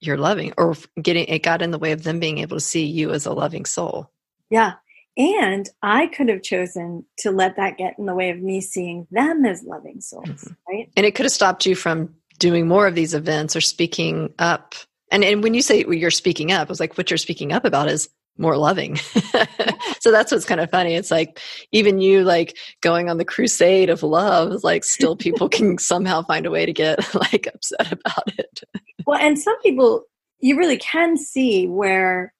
your 0.00 0.16
loving, 0.16 0.52
or 0.58 0.76
getting 1.00 1.26
it 1.26 1.42
got 1.42 1.62
in 1.62 1.70
the 1.70 1.78
way 1.78 1.92
of 1.92 2.02
them 2.02 2.20
being 2.20 2.38
able 2.38 2.56
to 2.56 2.60
see 2.60 2.84
you 2.84 3.10
as 3.10 3.26
a 3.26 3.32
loving 3.32 3.64
soul. 3.64 4.10
Yeah. 4.50 4.74
And 5.16 5.68
I 5.82 6.08
could 6.08 6.28
have 6.28 6.42
chosen 6.42 7.04
to 7.18 7.30
let 7.30 7.56
that 7.56 7.78
get 7.78 7.98
in 7.98 8.06
the 8.06 8.14
way 8.14 8.30
of 8.30 8.38
me 8.40 8.60
seeing 8.60 9.06
them 9.10 9.44
as 9.44 9.62
loving 9.62 10.00
souls, 10.00 10.26
mm-hmm. 10.26 10.52
right? 10.68 10.90
And 10.96 11.06
it 11.06 11.14
could 11.14 11.24
have 11.24 11.32
stopped 11.32 11.64
you 11.64 11.76
from 11.76 12.14
doing 12.38 12.66
more 12.66 12.86
of 12.86 12.96
these 12.96 13.14
events 13.14 13.54
or 13.54 13.60
speaking 13.60 14.34
up. 14.38 14.74
And, 15.12 15.22
and 15.22 15.42
when 15.42 15.54
you 15.54 15.62
say 15.62 15.84
you're 15.88 16.10
speaking 16.10 16.50
up, 16.50 16.68
I 16.68 16.70
was 16.70 16.80
like, 16.80 16.98
what 16.98 17.10
you're 17.10 17.18
speaking 17.18 17.52
up 17.52 17.64
about 17.64 17.88
is 17.88 18.08
more 18.36 18.56
loving. 18.56 18.96
so 20.00 20.10
that's 20.10 20.32
what's 20.32 20.44
kind 20.44 20.60
of 20.60 20.70
funny. 20.70 20.94
It's 20.94 21.10
like 21.10 21.40
even 21.72 22.00
you 22.00 22.24
like 22.24 22.56
going 22.80 23.08
on 23.08 23.18
the 23.18 23.24
crusade 23.24 23.90
of 23.90 24.02
love, 24.02 24.64
like 24.64 24.84
still 24.84 25.16
people 25.26 25.48
can 25.48 25.78
somehow 25.78 26.22
find 26.22 26.46
a 26.46 26.50
way 26.50 26.66
to 26.66 26.72
get 26.72 27.14
like 27.32 27.46
upset 27.46 27.92
about 27.92 28.38
it. 28.38 28.60
well, 29.06 29.20
and 29.20 29.38
some 29.38 29.60
people 29.60 30.04
you 30.40 30.58
really 30.58 30.76
can 30.76 31.16
see 31.16 31.66
where 31.66 32.34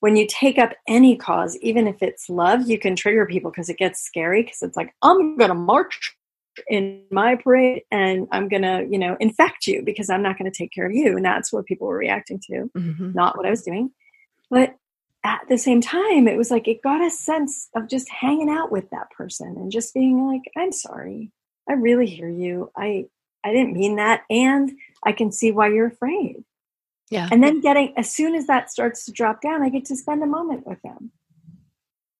when 0.00 0.16
you 0.16 0.26
take 0.28 0.58
up 0.58 0.72
any 0.88 1.16
cause, 1.16 1.56
even 1.58 1.86
if 1.86 2.02
it's 2.02 2.28
love, 2.28 2.68
you 2.68 2.76
can 2.76 2.96
trigger 2.96 3.24
people 3.24 3.52
because 3.52 3.68
it 3.68 3.78
gets 3.78 4.02
scary 4.02 4.42
because 4.42 4.60
it's 4.60 4.76
like, 4.76 4.92
I'm 5.00 5.36
going 5.36 5.48
to 5.48 5.54
march 5.54 6.16
in 6.68 7.04
my 7.12 7.36
parade 7.36 7.82
and 7.90 8.26
I'm 8.32 8.48
going 8.48 8.62
to, 8.62 8.84
you 8.90 8.98
know, 8.98 9.16
infect 9.20 9.68
you 9.68 9.80
because 9.84 10.10
I'm 10.10 10.22
not 10.22 10.36
going 10.36 10.50
to 10.50 10.56
take 10.56 10.72
care 10.72 10.86
of 10.86 10.92
you. 10.92 11.16
And 11.16 11.24
that's 11.24 11.52
what 11.52 11.66
people 11.66 11.86
were 11.86 11.96
reacting 11.96 12.40
to, 12.48 12.68
mm-hmm. 12.76 13.12
not 13.12 13.36
what 13.36 13.46
I 13.46 13.50
was 13.50 13.62
doing. 13.62 13.92
But 14.50 14.74
at 15.24 15.42
the 15.48 15.58
same 15.58 15.80
time, 15.80 16.26
it 16.26 16.36
was 16.36 16.50
like 16.50 16.66
it 16.66 16.82
got 16.82 17.04
a 17.04 17.10
sense 17.10 17.68
of 17.74 17.88
just 17.88 18.08
hanging 18.08 18.50
out 18.50 18.72
with 18.72 18.90
that 18.90 19.10
person 19.10 19.54
and 19.56 19.70
just 19.70 19.94
being 19.94 20.26
like, 20.26 20.42
I'm 20.56 20.72
sorry. 20.72 21.30
I 21.68 21.74
really 21.74 22.06
hear 22.06 22.28
you. 22.28 22.70
I 22.76 23.06
I 23.44 23.52
didn't 23.52 23.74
mean 23.74 23.96
that. 23.96 24.22
And 24.30 24.72
I 25.04 25.12
can 25.12 25.32
see 25.32 25.50
why 25.50 25.68
you're 25.68 25.86
afraid. 25.86 26.44
Yeah. 27.10 27.28
And 27.30 27.42
then 27.42 27.60
getting 27.60 27.92
as 27.96 28.10
soon 28.10 28.34
as 28.34 28.46
that 28.46 28.70
starts 28.70 29.04
to 29.04 29.12
drop 29.12 29.40
down, 29.40 29.62
I 29.62 29.68
get 29.68 29.84
to 29.86 29.96
spend 29.96 30.22
a 30.22 30.26
moment 30.26 30.66
with 30.66 30.80
them. 30.82 31.12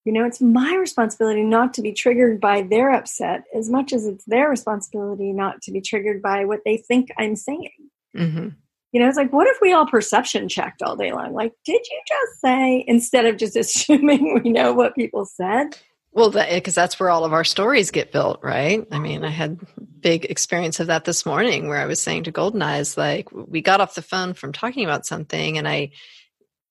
You 0.04 0.12
know, 0.12 0.24
it's 0.24 0.40
my 0.40 0.74
responsibility 0.74 1.44
not 1.44 1.74
to 1.74 1.82
be 1.82 1.92
triggered 1.92 2.40
by 2.40 2.62
their 2.62 2.90
upset 2.90 3.44
as 3.54 3.70
much 3.70 3.92
as 3.92 4.04
it's 4.04 4.24
their 4.24 4.48
responsibility 4.48 5.32
not 5.32 5.62
to 5.62 5.72
be 5.72 5.80
triggered 5.80 6.20
by 6.20 6.44
what 6.44 6.60
they 6.64 6.76
think 6.76 7.10
I'm 7.18 7.36
saying. 7.36 7.70
Mm-hmm. 8.16 8.48
You 8.92 9.00
know, 9.00 9.09
it's 9.09 9.16
like, 9.16 9.33
what 9.33 9.46
if 9.46 9.57
we 9.62 9.72
all 9.72 9.87
perception 9.87 10.48
checked 10.48 10.83
all 10.83 10.96
day 10.96 11.12
long? 11.12 11.33
Like, 11.33 11.55
did 11.64 11.81
you 11.90 12.00
just 12.07 12.40
say, 12.40 12.85
instead 12.87 13.24
of 13.24 13.38
just 13.38 13.57
assuming 13.57 14.40
we 14.42 14.50
know 14.50 14.72
what 14.72 14.94
people 14.94 15.24
said? 15.24 15.76
Well, 16.14 16.31
because 16.31 16.74
that, 16.74 16.83
that's 16.83 17.00
where 17.00 17.09
all 17.09 17.24
of 17.24 17.33
our 17.33 17.44
stories 17.44 17.90
get 17.90 18.12
built, 18.12 18.40
right? 18.42 18.87
I 18.92 18.98
mean, 18.98 19.24
I 19.24 19.31
had 19.31 19.61
big 19.98 20.26
experience 20.26 20.78
of 20.78 20.88
that 20.88 21.07
this 21.07 21.24
morning 21.24 21.68
where 21.68 21.78
I 21.78 21.87
was 21.87 22.02
saying 22.02 22.24
to 22.24 22.31
Golden 22.31 22.61
Eyes, 22.61 22.98
like, 22.98 23.33
we 23.33 23.62
got 23.62 23.81
off 23.81 23.94
the 23.94 24.02
phone 24.02 24.35
from 24.35 24.52
talking 24.52 24.85
about 24.85 25.07
something 25.07 25.57
and 25.57 25.66
I 25.66 25.92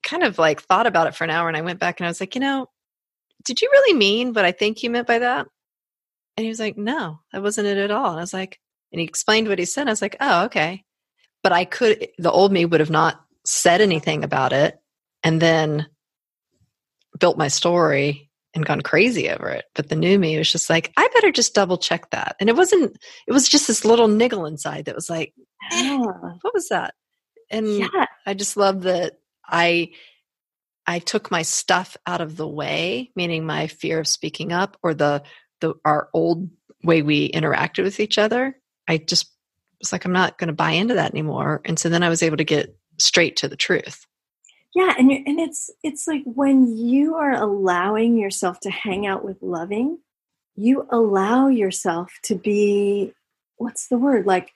kind 0.03 0.21
of 0.21 0.37
like 0.37 0.61
thought 0.61 0.85
about 0.85 1.07
it 1.07 1.15
for 1.15 1.23
an 1.23 1.31
hour 1.31 1.47
and 1.47 1.57
I 1.57 1.61
went 1.61 1.79
back 1.79 1.99
and 1.99 2.05
I 2.05 2.09
was 2.09 2.19
like, 2.19 2.35
you 2.35 2.41
know, 2.41 2.67
did 3.43 3.61
you 3.61 3.69
really 3.71 3.97
mean 3.97 4.33
what 4.33 4.45
I 4.45 4.51
think 4.51 4.83
you 4.83 4.91
meant 4.91 5.07
by 5.07 5.19
that? 5.19 5.47
And 6.37 6.43
he 6.43 6.49
was 6.49 6.59
like, 6.59 6.77
no, 6.77 7.19
that 7.33 7.41
wasn't 7.41 7.67
it 7.67 7.77
at 7.77 7.89
all. 7.89 8.11
And 8.11 8.19
I 8.19 8.21
was 8.21 8.33
like, 8.33 8.59
and 8.91 8.99
he 8.99 9.07
explained 9.07 9.47
what 9.47 9.57
he 9.57 9.65
said. 9.65 9.87
I 9.87 9.91
was 9.91 10.03
like, 10.03 10.17
oh, 10.19 10.45
okay 10.45 10.83
but 11.43 11.51
I 11.51 11.65
could, 11.65 12.09
the 12.17 12.31
old 12.31 12.51
me 12.51 12.65
would 12.65 12.79
have 12.79 12.89
not 12.89 13.23
said 13.45 13.81
anything 13.81 14.23
about 14.23 14.53
it 14.53 14.79
and 15.23 15.41
then 15.41 15.87
built 17.19 17.37
my 17.37 17.47
story 17.47 18.29
and 18.53 18.65
gone 18.65 18.81
crazy 18.81 19.29
over 19.29 19.49
it. 19.49 19.65
But 19.75 19.89
the 19.89 19.95
new 19.95 20.19
me 20.19 20.37
was 20.37 20.51
just 20.51 20.69
like, 20.69 20.91
I 20.97 21.07
better 21.13 21.31
just 21.31 21.53
double 21.53 21.77
check 21.77 22.09
that. 22.11 22.35
And 22.39 22.49
it 22.49 22.55
wasn't, 22.55 22.97
it 23.27 23.31
was 23.31 23.47
just 23.47 23.67
this 23.67 23.85
little 23.85 24.07
niggle 24.07 24.45
inside 24.45 24.85
that 24.85 24.95
was 24.95 25.09
like, 25.09 25.33
eh, 25.71 25.97
what 25.97 26.53
was 26.53 26.69
that? 26.69 26.93
And 27.49 27.67
yeah. 27.67 28.05
I 28.25 28.33
just 28.33 28.57
love 28.57 28.83
that 28.83 29.19
I, 29.45 29.91
I 30.85 30.99
took 30.99 31.31
my 31.31 31.43
stuff 31.43 31.95
out 32.05 32.21
of 32.21 32.37
the 32.37 32.47
way, 32.47 33.11
meaning 33.15 33.45
my 33.45 33.67
fear 33.67 33.99
of 33.99 34.07
speaking 34.07 34.51
up 34.51 34.77
or 34.83 34.93
the, 34.93 35.23
the, 35.59 35.75
our 35.85 36.09
old 36.13 36.49
way 36.83 37.01
we 37.01 37.31
interacted 37.31 37.83
with 37.83 37.99
each 37.99 38.17
other. 38.17 38.57
I 38.87 38.97
just 38.97 39.31
was 39.81 39.91
like, 39.91 40.05
I'm 40.05 40.11
not 40.11 40.37
going 40.37 40.47
to 40.47 40.53
buy 40.53 40.71
into 40.71 40.93
that 40.93 41.11
anymore. 41.11 41.61
And 41.65 41.77
so 41.77 41.89
then 41.89 42.03
I 42.03 42.09
was 42.09 42.23
able 42.23 42.37
to 42.37 42.43
get 42.43 42.75
straight 42.97 43.35
to 43.37 43.47
the 43.47 43.55
truth. 43.55 44.05
Yeah, 44.73 44.93
and 44.97 45.11
and 45.11 45.39
it's 45.39 45.69
it's 45.83 46.07
like 46.07 46.23
when 46.23 46.77
you 46.77 47.15
are 47.15 47.33
allowing 47.33 48.17
yourself 48.17 48.61
to 48.61 48.69
hang 48.69 49.05
out 49.05 49.25
with 49.25 49.41
loving, 49.41 49.99
you 50.55 50.87
allow 50.89 51.49
yourself 51.49 52.13
to 52.23 52.35
be 52.35 53.13
what's 53.57 53.87
the 53.87 53.97
word 53.97 54.25
like 54.25 54.51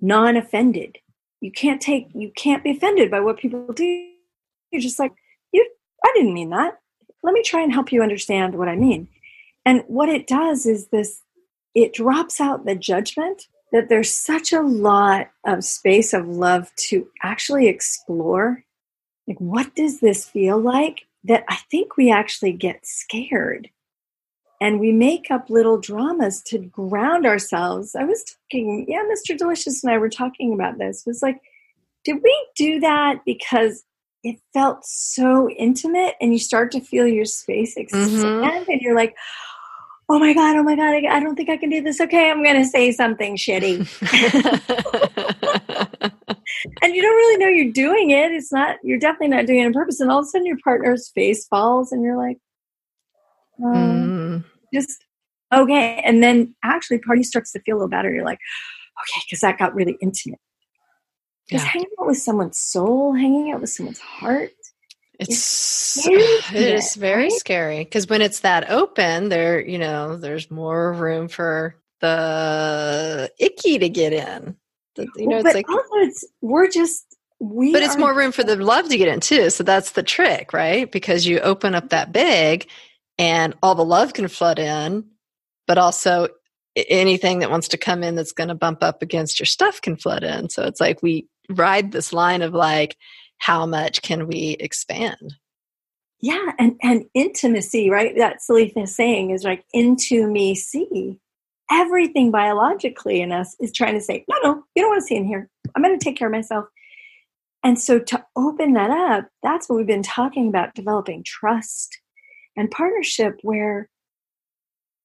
non-offended. 0.00 0.98
You 1.40 1.52
can't 1.52 1.80
take 1.80 2.08
you 2.14 2.32
can't 2.36 2.64
be 2.64 2.72
offended 2.72 3.12
by 3.12 3.20
what 3.20 3.38
people 3.38 3.72
do. 3.72 3.84
You're 4.72 4.82
just 4.82 4.98
like 4.98 5.12
you. 5.52 5.68
I 6.04 6.10
didn't 6.14 6.34
mean 6.34 6.50
that. 6.50 6.80
Let 7.22 7.34
me 7.34 7.42
try 7.42 7.62
and 7.62 7.72
help 7.72 7.92
you 7.92 8.02
understand 8.02 8.56
what 8.56 8.68
I 8.68 8.74
mean. 8.74 9.08
And 9.64 9.84
what 9.86 10.08
it 10.08 10.26
does 10.26 10.66
is 10.66 10.88
this: 10.88 11.22
it 11.76 11.94
drops 11.94 12.40
out 12.40 12.66
the 12.66 12.74
judgment 12.74 13.46
that 13.72 13.88
there's 13.88 14.12
such 14.12 14.52
a 14.52 14.62
lot 14.62 15.30
of 15.44 15.64
space 15.64 16.12
of 16.12 16.26
love 16.28 16.70
to 16.88 17.08
actually 17.22 17.68
explore 17.68 18.64
like, 19.30 19.38
what 19.38 19.76
does 19.76 20.00
this 20.00 20.28
feel 20.28 20.58
like? 20.58 21.06
That 21.22 21.44
I 21.48 21.56
think 21.70 21.96
we 21.96 22.10
actually 22.10 22.52
get 22.52 22.84
scared 22.84 23.70
and 24.60 24.80
we 24.80 24.90
make 24.90 25.30
up 25.30 25.48
little 25.48 25.78
dramas 25.78 26.42
to 26.46 26.58
ground 26.58 27.26
ourselves. 27.26 27.94
I 27.94 28.04
was 28.04 28.24
talking, 28.24 28.86
yeah, 28.88 29.04
Mr. 29.04 29.38
Delicious 29.38 29.84
and 29.84 29.92
I 29.92 29.98
were 29.98 30.08
talking 30.08 30.52
about 30.52 30.78
this. 30.78 31.06
It 31.06 31.10
was 31.10 31.22
like, 31.22 31.40
did 32.04 32.20
we 32.24 32.48
do 32.56 32.80
that 32.80 33.20
because 33.24 33.84
it 34.24 34.40
felt 34.52 34.84
so 34.84 35.48
intimate 35.50 36.14
and 36.20 36.32
you 36.32 36.38
start 36.38 36.72
to 36.72 36.80
feel 36.80 37.06
your 37.06 37.24
space 37.24 37.76
expand 37.76 38.10
mm-hmm. 38.10 38.70
and 38.70 38.80
you're 38.80 38.96
like, 38.96 39.14
oh 40.10 40.18
my 40.18 40.34
God, 40.34 40.56
oh 40.56 40.64
my 40.64 40.74
God, 40.74 40.92
I, 41.08 41.20
don't 41.20 41.36
think 41.36 41.48
I 41.48 41.56
can 41.56 41.70
do 41.70 41.82
this. 41.82 42.00
Okay, 42.00 42.30
I'm 42.30 42.42
going 42.42 42.56
to 42.56 42.64
say 42.64 42.90
something 42.90 43.36
shitty. 43.36 43.78
and 46.82 46.94
you 46.94 47.00
don't 47.00 47.16
really 47.16 47.38
know 47.38 47.46
you're 47.46 47.72
doing 47.72 48.10
it. 48.10 48.32
It's 48.32 48.52
not, 48.52 48.78
you're 48.82 48.98
definitely 48.98 49.28
not 49.28 49.46
doing 49.46 49.60
it 49.60 49.66
on 49.66 49.72
purpose. 49.72 50.00
And 50.00 50.10
all 50.10 50.18
of 50.18 50.24
a 50.24 50.28
sudden 50.28 50.46
your 50.46 50.58
partner's 50.64 51.10
face 51.10 51.46
falls 51.46 51.92
and 51.92 52.02
you're 52.02 52.16
like, 52.16 52.38
um, 53.64 53.74
mm. 53.74 54.44
just 54.74 55.04
okay. 55.54 56.02
And 56.04 56.24
then 56.24 56.56
actually 56.64 56.98
party 56.98 57.22
starts 57.22 57.52
to 57.52 57.60
feel 57.60 57.76
a 57.76 57.78
little 57.78 57.88
better. 57.88 58.12
You're 58.12 58.24
like, 58.24 58.40
okay, 59.02 59.20
because 59.26 59.40
that 59.40 59.58
got 59.58 59.76
really 59.76 59.96
intimate. 60.00 60.40
Because 61.46 61.62
yeah. 61.62 61.70
hanging 61.70 61.88
out 62.00 62.08
with 62.08 62.18
someone's 62.18 62.58
soul, 62.58 63.14
hanging 63.14 63.52
out 63.52 63.60
with 63.60 63.70
someone's 63.70 64.00
heart, 64.00 64.50
it's 65.20 66.06
it 66.06 66.54
is 66.54 66.94
very 66.94 67.24
right? 67.24 67.32
scary 67.32 67.84
because 67.84 68.08
when 68.08 68.22
it's 68.22 68.40
that 68.40 68.70
open, 68.70 69.28
there 69.28 69.60
you 69.60 69.78
know 69.78 70.16
there's 70.16 70.50
more 70.50 70.92
room 70.92 71.28
for 71.28 71.76
the 72.00 73.30
icky 73.38 73.78
to 73.78 73.88
get 73.88 74.12
in. 74.12 74.56
The, 74.96 75.06
you 75.16 75.28
know, 75.28 75.36
well, 75.36 75.46
it's 75.46 75.54
like 75.54 75.66
it's, 75.68 76.24
we're 76.40 76.68
just 76.68 77.04
we. 77.38 77.72
But 77.72 77.82
it's 77.82 77.96
more 77.96 78.14
room 78.14 78.32
for 78.32 78.44
the 78.44 78.56
love 78.56 78.88
to 78.88 78.96
get 78.96 79.08
in 79.08 79.20
too. 79.20 79.50
So 79.50 79.62
that's 79.62 79.92
the 79.92 80.02
trick, 80.02 80.52
right? 80.52 80.90
Because 80.90 81.26
you 81.26 81.40
open 81.40 81.74
up 81.74 81.90
that 81.90 82.12
big, 82.12 82.66
and 83.18 83.54
all 83.62 83.74
the 83.74 83.84
love 83.84 84.14
can 84.14 84.28
flood 84.28 84.58
in, 84.58 85.04
but 85.66 85.78
also 85.78 86.28
anything 86.76 87.40
that 87.40 87.50
wants 87.50 87.68
to 87.68 87.78
come 87.78 88.02
in 88.02 88.14
that's 88.14 88.32
going 88.32 88.48
to 88.48 88.54
bump 88.54 88.82
up 88.82 89.02
against 89.02 89.38
your 89.38 89.46
stuff 89.46 89.82
can 89.82 89.96
flood 89.96 90.22
in. 90.22 90.48
So 90.48 90.64
it's 90.64 90.80
like 90.80 91.02
we 91.02 91.26
ride 91.48 91.92
this 91.92 92.12
line 92.12 92.42
of 92.42 92.54
like 92.54 92.96
how 93.40 93.66
much 93.66 94.02
can 94.02 94.26
we 94.28 94.56
expand? 94.60 95.34
Yeah 96.20 96.52
and 96.58 96.76
and 96.82 97.06
intimacy 97.14 97.90
right? 97.90 98.16
That 98.16 98.40
silly 98.40 98.72
saying 98.84 99.30
is 99.30 99.42
like 99.42 99.64
into 99.72 100.30
me 100.30 100.54
see. 100.54 101.18
Everything 101.72 102.30
biologically 102.30 103.20
in 103.20 103.32
us 103.32 103.56
is 103.60 103.72
trying 103.72 103.94
to 103.94 104.00
say 104.00 104.24
no 104.28 104.36
no 104.42 104.62
you 104.74 104.82
don't 104.82 104.90
want 104.90 105.02
to 105.02 105.06
see 105.06 105.16
in 105.16 105.26
here. 105.26 105.48
I'm 105.74 105.82
going 105.82 105.98
to 105.98 106.04
take 106.04 106.16
care 106.16 106.28
of 106.28 106.32
myself. 106.32 106.66
And 107.62 107.78
so 107.78 107.98
to 107.98 108.24
open 108.36 108.74
that 108.74 108.90
up 108.90 109.28
that's 109.42 109.68
what 109.68 109.76
we've 109.76 109.86
been 109.86 110.02
talking 110.02 110.48
about 110.48 110.74
developing 110.74 111.24
trust 111.24 111.98
and 112.56 112.70
partnership 112.70 113.38
where 113.42 113.88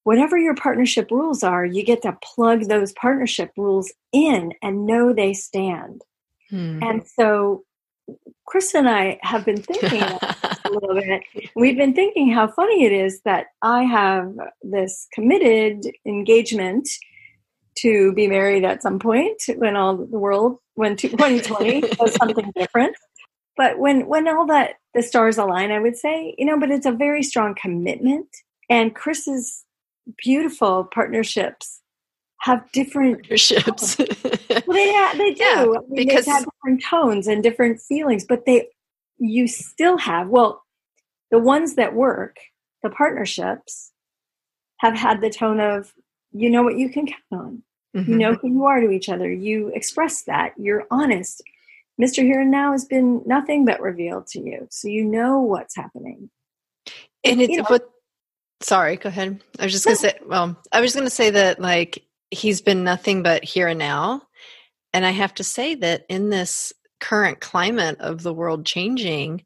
whatever 0.03 0.37
your 0.37 0.55
partnership 0.55 1.09
rules 1.09 1.41
are 1.41 1.65
you 1.65 1.83
get 1.83 2.01
to 2.01 2.17
plug 2.21 2.67
those 2.67 2.91
partnership 2.93 3.51
rules 3.55 3.93
in 4.11 4.51
and 4.61 4.85
know 4.85 5.13
they 5.13 5.33
stand. 5.33 6.01
Hmm. 6.49 6.83
and 6.83 7.07
so 7.07 7.63
Chris 8.45 8.75
and 8.75 8.87
I 8.87 9.19
have 9.21 9.43
been 9.45 9.61
thinking 9.61 10.01
a 10.65 10.69
little 10.69 10.95
bit. 10.95 11.23
We've 11.55 11.77
been 11.77 11.93
thinking 11.93 12.31
how 12.31 12.47
funny 12.47 12.85
it 12.85 12.91
is 12.91 13.21
that 13.25 13.47
I 13.61 13.83
have 13.83 14.33
this 14.61 15.07
committed 15.13 15.85
engagement 16.05 16.87
to 17.79 18.13
be 18.13 18.27
married 18.27 18.63
at 18.63 18.81
some 18.81 18.99
point 18.99 19.41
when 19.57 19.75
all 19.75 19.97
the 19.97 20.19
world, 20.19 20.59
when 20.75 20.95
2020 20.95 21.81
was 21.99 22.13
something 22.15 22.51
different. 22.55 22.95
But 23.57 23.79
when 23.79 24.07
when 24.07 24.27
all 24.27 24.45
that 24.47 24.75
the 24.93 25.01
stars 25.01 25.37
align, 25.37 25.71
I 25.71 25.79
would 25.79 25.97
say, 25.97 26.35
you 26.37 26.45
know, 26.45 26.59
but 26.59 26.71
it's 26.71 26.85
a 26.85 26.91
very 26.91 27.23
strong 27.23 27.55
commitment. 27.59 28.27
And 28.69 28.95
Chris's 28.95 29.63
beautiful 30.17 30.85
partnerships 30.93 31.81
have 32.41 32.71
different 32.71 33.21
partnerships. 33.21 33.97
well, 33.97 34.07
they 34.67 34.93
ha- 34.93 35.15
they 35.17 35.33
do 35.33 35.43
yeah, 35.43 35.61
I 35.61 35.79
mean, 35.89 36.07
because 36.07 36.25
they 36.25 36.31
have 36.31 36.45
different 36.45 36.83
tones 36.83 37.27
and 37.27 37.41
different 37.41 37.81
feelings, 37.81 38.25
but 38.25 38.45
they 38.45 38.67
you 39.17 39.47
still 39.47 39.97
have 39.97 40.27
well 40.27 40.63
the 41.31 41.39
ones 41.39 41.75
that 41.75 41.93
work, 41.93 42.37
the 42.83 42.89
partnerships 42.89 43.91
have 44.77 44.95
had 44.95 45.21
the 45.21 45.29
tone 45.29 45.59
of 45.59 45.93
you 46.31 46.49
know 46.49 46.63
what 46.63 46.77
you 46.77 46.89
can 46.89 47.07
count 47.07 47.21
on. 47.31 47.63
Mm-hmm. 47.95 48.11
You 48.11 48.17
know 48.17 48.33
who 48.33 48.49
you 48.49 48.65
are 48.65 48.81
to 48.81 48.91
each 48.91 49.09
other. 49.09 49.31
You 49.31 49.69
express 49.69 50.23
that. 50.23 50.53
You're 50.57 50.85
honest. 50.91 51.41
Mr. 52.01 52.23
Here 52.23 52.41
and 52.41 52.51
Now 52.51 52.73
has 52.73 52.83
been 52.83 53.21
nothing 53.25 53.63
but 53.63 53.79
revealed 53.81 54.27
to 54.27 54.39
you, 54.39 54.67
so 54.69 54.89
you 54.89 55.05
know 55.05 55.39
what's 55.39 55.75
happening. 55.75 56.29
And 57.23 57.41
it's 57.41 57.51
you 57.51 57.57
know, 57.57 57.63
what. 57.67 57.89
Sorry, 58.61 58.97
go 58.97 59.09
ahead. 59.09 59.41
I 59.59 59.63
was 59.63 59.71
just 59.71 59.85
going 59.85 59.95
to 59.95 60.01
say. 60.01 60.13
Well, 60.25 60.57
I 60.71 60.81
was 60.81 60.89
just 60.89 60.95
going 60.95 61.07
to 61.07 61.15
say 61.15 61.29
that 61.29 61.59
like 61.59 62.03
he's 62.35 62.61
been 62.61 62.83
nothing 62.83 63.23
but 63.23 63.43
here 63.43 63.67
and 63.67 63.79
now. 63.79 64.21
And 64.93 65.05
I 65.05 65.11
have 65.11 65.33
to 65.35 65.43
say 65.43 65.75
that 65.75 66.05
in 66.09 66.29
this 66.29 66.73
current 66.99 67.39
climate 67.39 67.97
of 67.99 68.23
the 68.23 68.33
world 68.33 68.65
changing, 68.65 69.45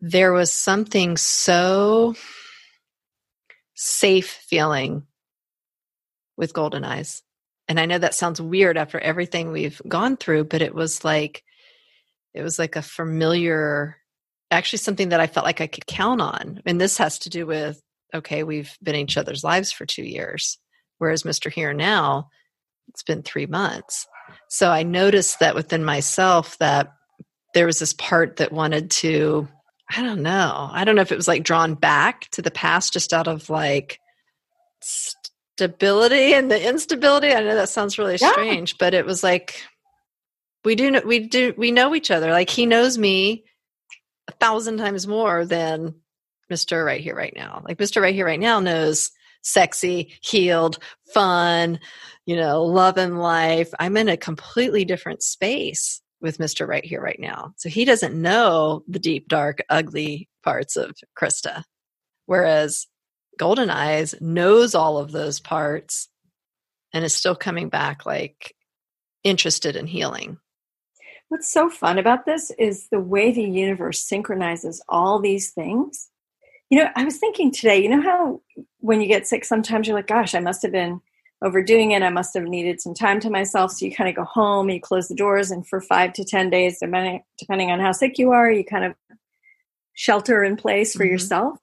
there 0.00 0.32
was 0.32 0.52
something 0.52 1.16
so 1.16 2.14
safe 3.74 4.30
feeling 4.48 5.04
with 6.36 6.52
Golden 6.52 6.84
Eyes. 6.84 7.22
And 7.68 7.80
I 7.80 7.86
know 7.86 7.98
that 7.98 8.14
sounds 8.14 8.40
weird 8.40 8.76
after 8.76 9.00
everything 9.00 9.50
we've 9.50 9.80
gone 9.88 10.16
through, 10.16 10.44
but 10.44 10.62
it 10.62 10.74
was 10.74 11.04
like 11.04 11.42
it 12.34 12.42
was 12.42 12.58
like 12.58 12.76
a 12.76 12.82
familiar 12.82 13.96
actually 14.50 14.78
something 14.78 15.08
that 15.08 15.20
I 15.20 15.26
felt 15.26 15.46
like 15.46 15.60
I 15.60 15.66
could 15.66 15.86
count 15.86 16.20
on. 16.20 16.60
And 16.66 16.80
this 16.80 16.98
has 16.98 17.18
to 17.20 17.30
do 17.30 17.46
with 17.46 17.80
okay, 18.12 18.44
we've 18.44 18.76
been 18.80 18.94
in 18.94 19.00
each 19.02 19.16
other's 19.16 19.42
lives 19.42 19.72
for 19.72 19.86
2 19.86 20.02
years. 20.02 20.58
Whereas 20.98 21.22
Mr. 21.22 21.52
Here 21.52 21.72
Now, 21.72 22.30
it's 22.88 23.02
been 23.02 23.22
three 23.22 23.46
months. 23.46 24.06
So 24.48 24.70
I 24.70 24.82
noticed 24.82 25.40
that 25.40 25.54
within 25.54 25.84
myself 25.84 26.58
that 26.58 26.92
there 27.54 27.66
was 27.66 27.78
this 27.78 27.92
part 27.92 28.36
that 28.36 28.52
wanted 28.52 28.90
to, 28.90 29.48
I 29.94 30.02
don't 30.02 30.22
know, 30.22 30.68
I 30.72 30.84
don't 30.84 30.96
know 30.96 31.02
if 31.02 31.12
it 31.12 31.16
was 31.16 31.28
like 31.28 31.42
drawn 31.42 31.74
back 31.74 32.28
to 32.32 32.42
the 32.42 32.50
past 32.50 32.92
just 32.92 33.12
out 33.12 33.28
of 33.28 33.50
like 33.50 34.00
stability 34.80 36.34
and 36.34 36.50
the 36.50 36.68
instability. 36.68 37.32
I 37.32 37.42
know 37.42 37.54
that 37.54 37.68
sounds 37.68 37.98
really 37.98 38.16
yeah. 38.20 38.32
strange, 38.32 38.78
but 38.78 38.94
it 38.94 39.06
was 39.06 39.22
like 39.22 39.62
we 40.64 40.74
do 40.74 41.00
we 41.04 41.20
do 41.20 41.54
we 41.56 41.72
know 41.72 41.94
each 41.94 42.10
other. 42.10 42.30
Like 42.30 42.50
he 42.50 42.66
knows 42.66 42.98
me 42.98 43.44
a 44.28 44.32
thousand 44.32 44.78
times 44.78 45.06
more 45.06 45.44
than 45.44 45.94
Mr. 46.50 46.84
Right 46.84 47.00
Here 47.00 47.14
Right 47.14 47.34
Now. 47.34 47.62
Like 47.64 47.78
Mr. 47.78 48.02
Right 48.02 48.14
Here 48.14 48.26
Right 48.26 48.40
Now 48.40 48.60
knows 48.60 49.10
sexy, 49.44 50.14
healed, 50.20 50.78
fun, 51.12 51.78
you 52.26 52.34
know, 52.34 52.64
love 52.64 52.96
and 52.96 53.20
life. 53.20 53.70
I'm 53.78 53.96
in 53.96 54.08
a 54.08 54.16
completely 54.16 54.84
different 54.84 55.22
space 55.22 56.00
with 56.20 56.38
Mr. 56.38 56.66
Right 56.66 56.84
Here, 56.84 57.00
Right 57.00 57.20
Now. 57.20 57.52
So 57.58 57.68
he 57.68 57.84
doesn't 57.84 58.20
know 58.20 58.82
the 58.88 58.98
deep, 58.98 59.28
dark, 59.28 59.62
ugly 59.68 60.28
parts 60.42 60.76
of 60.76 60.92
Krista. 61.16 61.62
Whereas 62.26 62.86
Golden 63.38 63.70
Eyes 63.70 64.14
knows 64.20 64.74
all 64.74 64.98
of 64.98 65.12
those 65.12 65.38
parts 65.38 66.08
and 66.92 67.04
is 67.04 67.12
still 67.12 67.36
coming 67.36 67.68
back 67.68 68.06
like 68.06 68.54
interested 69.22 69.76
in 69.76 69.86
healing. 69.86 70.38
What's 71.28 71.50
so 71.50 71.68
fun 71.68 71.98
about 71.98 72.26
this 72.26 72.52
is 72.58 72.88
the 72.88 73.00
way 73.00 73.32
the 73.32 73.42
universe 73.42 74.00
synchronizes 74.00 74.82
all 74.88 75.18
these 75.18 75.50
things 75.50 76.08
you 76.70 76.78
know, 76.78 76.88
I 76.96 77.04
was 77.04 77.18
thinking 77.18 77.50
today, 77.50 77.82
you 77.82 77.88
know 77.88 78.02
how 78.02 78.40
when 78.80 79.00
you 79.00 79.06
get 79.06 79.26
sick, 79.26 79.44
sometimes 79.44 79.86
you're 79.86 79.96
like, 79.96 80.06
gosh, 80.06 80.34
I 80.34 80.40
must 80.40 80.62
have 80.62 80.72
been 80.72 81.00
overdoing 81.42 81.90
it. 81.90 82.02
I 82.02 82.10
must 82.10 82.34
have 82.34 82.44
needed 82.44 82.80
some 82.80 82.94
time 82.94 83.20
to 83.20 83.30
myself. 83.30 83.72
So 83.72 83.84
you 83.84 83.94
kind 83.94 84.08
of 84.08 84.16
go 84.16 84.24
home 84.24 84.68
and 84.68 84.76
you 84.76 84.80
close 84.80 85.08
the 85.08 85.14
doors, 85.14 85.50
and 85.50 85.66
for 85.66 85.80
five 85.80 86.12
to 86.14 86.24
10 86.24 86.50
days, 86.50 86.78
depending, 86.80 87.22
depending 87.38 87.70
on 87.70 87.80
how 87.80 87.92
sick 87.92 88.18
you 88.18 88.32
are, 88.32 88.50
you 88.50 88.64
kind 88.64 88.84
of 88.84 88.94
shelter 89.92 90.42
in 90.42 90.56
place 90.56 90.94
for 90.94 91.04
mm-hmm. 91.04 91.12
yourself. 91.12 91.58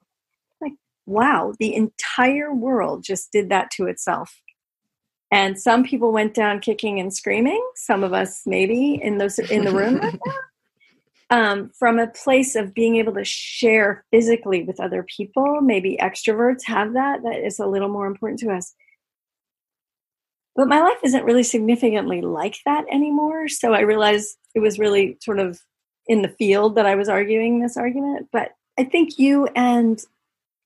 Like, 0.60 0.74
wow, 1.06 1.52
the 1.58 1.74
entire 1.74 2.54
world 2.54 3.04
just 3.04 3.32
did 3.32 3.48
that 3.50 3.70
to 3.72 3.86
itself. 3.86 4.40
And 5.30 5.58
some 5.58 5.82
people 5.82 6.12
went 6.12 6.34
down 6.34 6.60
kicking 6.60 7.00
and 7.00 7.12
screaming. 7.12 7.66
Some 7.74 8.04
of 8.04 8.12
us, 8.12 8.42
maybe 8.44 9.00
in 9.02 9.18
those 9.18 9.38
in 9.38 9.64
the 9.64 9.72
room 9.72 9.96
right 9.96 10.20
um, 11.30 11.70
from 11.78 11.98
a 11.98 12.08
place 12.08 12.54
of 12.54 12.74
being 12.74 12.96
able 12.96 13.14
to 13.14 13.24
share 13.24 14.04
physically 14.10 14.62
with 14.62 14.80
other 14.80 15.04
people. 15.04 15.60
Maybe 15.60 15.98
extroverts 16.00 16.64
have 16.66 16.94
that, 16.94 17.22
that 17.22 17.44
is 17.44 17.58
a 17.58 17.66
little 17.66 17.88
more 17.88 18.06
important 18.06 18.40
to 18.40 18.50
us. 18.50 18.74
But 20.54 20.68
my 20.68 20.80
life 20.80 20.98
isn't 21.02 21.24
really 21.24 21.42
significantly 21.42 22.20
like 22.20 22.56
that 22.66 22.84
anymore. 22.90 23.48
So 23.48 23.72
I 23.72 23.80
realized 23.80 24.36
it 24.54 24.60
was 24.60 24.78
really 24.78 25.16
sort 25.22 25.38
of 25.38 25.58
in 26.06 26.22
the 26.22 26.28
field 26.28 26.76
that 26.76 26.86
I 26.86 26.94
was 26.94 27.08
arguing 27.08 27.60
this 27.60 27.76
argument. 27.76 28.28
But 28.32 28.50
I 28.78 28.84
think 28.84 29.18
you 29.18 29.46
and 29.56 29.98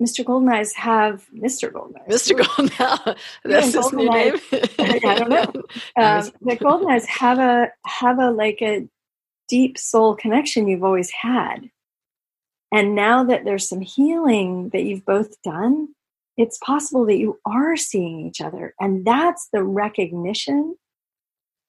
Mr. 0.02 0.24
Goldeneyes 0.24 0.74
have 0.74 1.26
Mr. 1.34 1.72
Goldeneyes. 1.72 2.08
Mr. 2.08 2.38
Goldeneyes. 2.38 3.16
That's 3.44 3.72
his 3.72 3.92
new 3.92 4.10
name. 4.10 4.34
I 4.78 5.14
don't 5.14 5.30
know. 5.30 5.52
Um, 5.96 6.30
the 6.42 6.56
Goldeneyes 6.56 7.06
have 7.06 7.38
a 7.38 7.70
have 7.84 8.18
a 8.18 8.30
like 8.30 8.58
a 8.60 8.86
deep 9.48 9.78
soul 9.78 10.14
connection 10.14 10.68
you've 10.68 10.84
always 10.84 11.10
had. 11.10 11.70
And 12.72 12.94
now 12.94 13.24
that 13.24 13.44
there's 13.44 13.68
some 13.68 13.80
healing 13.80 14.70
that 14.70 14.82
you've 14.82 15.04
both 15.04 15.40
done, 15.42 15.88
it's 16.36 16.58
possible 16.58 17.06
that 17.06 17.18
you 17.18 17.38
are 17.46 17.76
seeing 17.76 18.26
each 18.26 18.40
other. 18.40 18.74
And 18.80 19.04
that's 19.04 19.48
the 19.52 19.62
recognition 19.62 20.76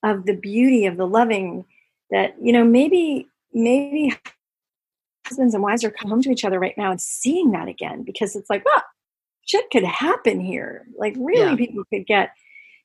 of 0.04 0.26
the 0.26 0.36
beauty 0.36 0.86
of 0.86 0.98
the 0.98 1.08
loving 1.08 1.66
that, 2.12 2.36
you 2.42 2.52
know, 2.52 2.64
maybe, 2.64 3.28
maybe 3.54 4.14
husbands 5.26 5.54
and 5.54 5.64
wives 5.64 5.84
are 5.84 5.92
coming 5.92 6.12
home 6.12 6.22
to 6.24 6.32
each 6.32 6.46
other 6.46 6.60
right 6.60 6.78
now 6.78 6.92
and 6.92 7.02
seeing 7.02 7.52
that 7.52 7.68
again 7.68 8.04
because 8.04 8.36
it's 8.36 8.50
like, 8.50 8.64
oh, 8.68 8.82
shit 9.48 9.70
could 9.72 9.84
happen 9.84 10.40
here. 10.40 10.86
Like, 10.98 11.16
really, 11.18 11.52
yeah. 11.52 11.56
people 11.56 11.84
could 11.92 12.06
get, 12.06 12.32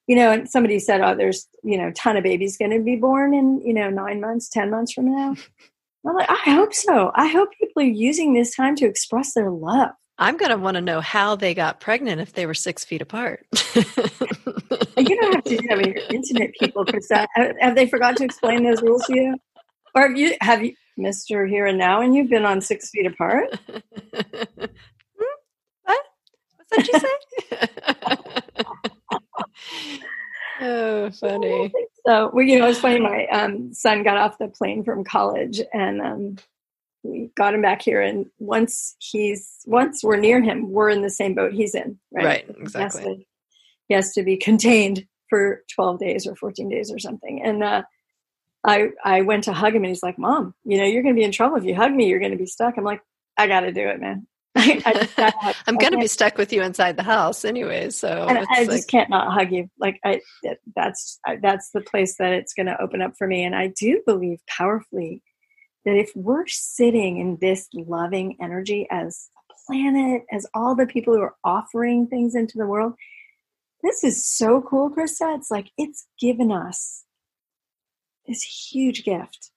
you 0.06 0.16
know, 0.16 0.32
and 0.32 0.48
somebody 0.48 0.78
said, 0.78 1.00
oh, 1.00 1.14
there's, 1.14 1.48
you 1.62 1.78
know, 1.78 1.88
a 1.88 1.92
ton 1.92 2.16
of 2.16 2.24
babies 2.24 2.56
going 2.56 2.72
to 2.72 2.80
be 2.80 2.96
born 2.96 3.34
in, 3.34 3.60
you 3.64 3.72
know, 3.72 3.88
nine 3.88 4.20
months, 4.20 4.48
10 4.48 4.70
months 4.70 4.92
from 4.92 5.14
now. 5.14 5.36
I'm 6.06 6.16
like, 6.16 6.30
I 6.30 6.50
hope 6.50 6.74
so. 6.74 7.12
I 7.14 7.28
hope 7.28 7.50
people 7.60 7.82
are 7.82 7.86
using 7.86 8.34
this 8.34 8.56
time 8.56 8.74
to 8.76 8.86
express 8.86 9.34
their 9.34 9.50
love. 9.50 9.90
I'm 10.18 10.36
going 10.36 10.50
to 10.50 10.56
want 10.56 10.74
to 10.74 10.80
know 10.80 11.00
how 11.00 11.36
they 11.36 11.54
got 11.54 11.80
pregnant 11.80 12.20
if 12.20 12.32
they 12.32 12.44
were 12.44 12.54
six 12.54 12.84
feet 12.84 13.00
apart. 13.00 13.46
you 13.74 13.84
don't 15.16 15.34
have 15.34 15.44
to 15.44 15.56
do 15.56 15.68
that 15.68 15.76
with 15.76 15.86
your 15.86 16.04
intimate 16.10 16.54
people, 16.58 16.84
Krista. 16.84 17.26
Have 17.60 17.76
they 17.76 17.86
forgot 17.86 18.16
to 18.16 18.24
explain 18.24 18.64
those 18.64 18.82
rules 18.82 19.04
to 19.06 19.14
you? 19.14 19.36
Or 19.94 20.08
have 20.08 20.16
you, 20.16 20.36
have 20.40 20.64
you, 20.64 20.74
Mr. 20.98 21.48
Here 21.48 21.66
and 21.66 21.78
Now, 21.78 22.00
and 22.00 22.14
you've 22.14 22.28
been 22.28 22.44
on 22.44 22.60
six 22.60 22.90
feet 22.90 23.06
apart? 23.06 23.56
hmm? 23.68 24.64
What? 25.84 26.04
What's 26.56 26.70
that 26.70 26.88
you 26.88 26.98
say? 26.98 28.92
Oh, 30.62 31.10
funny. 31.20 31.72
So, 32.06 32.30
well, 32.32 32.44
you 32.44 32.58
know, 32.58 32.68
it's 32.68 32.80
funny. 32.80 33.00
My 33.00 33.26
um, 33.26 33.72
son 33.72 34.02
got 34.02 34.16
off 34.16 34.38
the 34.38 34.48
plane 34.48 34.84
from 34.84 35.04
college, 35.04 35.60
and 35.72 36.00
um, 36.00 36.36
we 37.02 37.30
got 37.36 37.54
him 37.54 37.62
back 37.62 37.82
here. 37.82 38.00
And 38.00 38.26
once 38.38 38.96
he's 38.98 39.60
once 39.66 40.02
we're 40.02 40.16
near 40.16 40.40
him, 40.40 40.70
we're 40.70 40.90
in 40.90 41.02
the 41.02 41.10
same 41.10 41.34
boat 41.34 41.52
he's 41.52 41.74
in. 41.74 41.98
Right. 42.12 42.24
Right. 42.24 42.46
Exactly. 42.60 43.02
He 43.02 43.06
has 43.06 43.16
to, 43.16 43.24
he 43.88 43.94
has 43.94 44.12
to 44.14 44.22
be 44.22 44.36
contained 44.36 45.06
for 45.28 45.62
twelve 45.74 45.98
days 45.98 46.26
or 46.26 46.36
fourteen 46.36 46.68
days 46.68 46.90
or 46.90 46.98
something. 46.98 47.42
And 47.42 47.62
uh, 47.62 47.82
I 48.64 48.90
I 49.04 49.22
went 49.22 49.44
to 49.44 49.52
hug 49.52 49.74
him, 49.74 49.84
and 49.84 49.90
he's 49.90 50.02
like, 50.02 50.18
"Mom, 50.18 50.54
you 50.64 50.78
know, 50.78 50.84
you're 50.84 51.02
going 51.02 51.14
to 51.14 51.18
be 51.18 51.24
in 51.24 51.32
trouble 51.32 51.56
if 51.56 51.64
you 51.64 51.74
hug 51.74 51.92
me. 51.92 52.08
You're 52.08 52.20
going 52.20 52.32
to 52.32 52.38
be 52.38 52.46
stuck." 52.46 52.76
I'm 52.76 52.84
like, 52.84 53.02
"I 53.36 53.46
got 53.46 53.60
to 53.60 53.72
do 53.72 53.88
it, 53.88 54.00
man. 54.00 54.26
I, 54.62 55.54
am 55.66 55.76
going 55.76 55.92
to 55.92 55.98
be 55.98 56.06
stuck 56.06 56.38
with 56.38 56.52
you 56.52 56.62
inside 56.62 56.96
the 56.96 57.02
house 57.02 57.44
anyway. 57.44 57.90
So 57.90 58.26
and 58.28 58.38
I 58.38 58.60
like, 58.60 58.70
just 58.70 58.88
can't 58.88 59.10
not 59.10 59.32
hug 59.32 59.52
you. 59.52 59.68
Like 59.78 59.98
I, 60.04 60.20
that's 60.74 61.18
that's 61.42 61.70
the 61.70 61.80
place 61.80 62.16
that 62.18 62.32
it's 62.32 62.54
going 62.54 62.66
to 62.66 62.80
open 62.80 63.02
up 63.02 63.14
for 63.16 63.26
me. 63.26 63.44
And 63.44 63.54
I 63.54 63.68
do 63.68 64.02
believe 64.06 64.38
powerfully 64.48 65.22
that 65.84 65.96
if 65.96 66.12
we're 66.14 66.46
sitting 66.46 67.18
in 67.18 67.38
this 67.40 67.68
loving 67.74 68.36
energy 68.40 68.86
as 68.90 69.28
a 69.50 69.54
planet, 69.66 70.22
as 70.32 70.46
all 70.54 70.74
the 70.74 70.86
people 70.86 71.14
who 71.14 71.22
are 71.22 71.34
offering 71.44 72.06
things 72.06 72.34
into 72.34 72.58
the 72.58 72.66
world, 72.66 72.94
this 73.82 74.04
is 74.04 74.24
so 74.24 74.60
cool, 74.62 74.90
Krista. 74.90 75.36
It's 75.36 75.50
like 75.50 75.70
it's 75.76 76.06
given 76.20 76.52
us 76.52 77.04
this 78.26 78.42
huge 78.42 79.04
gift 79.04 79.50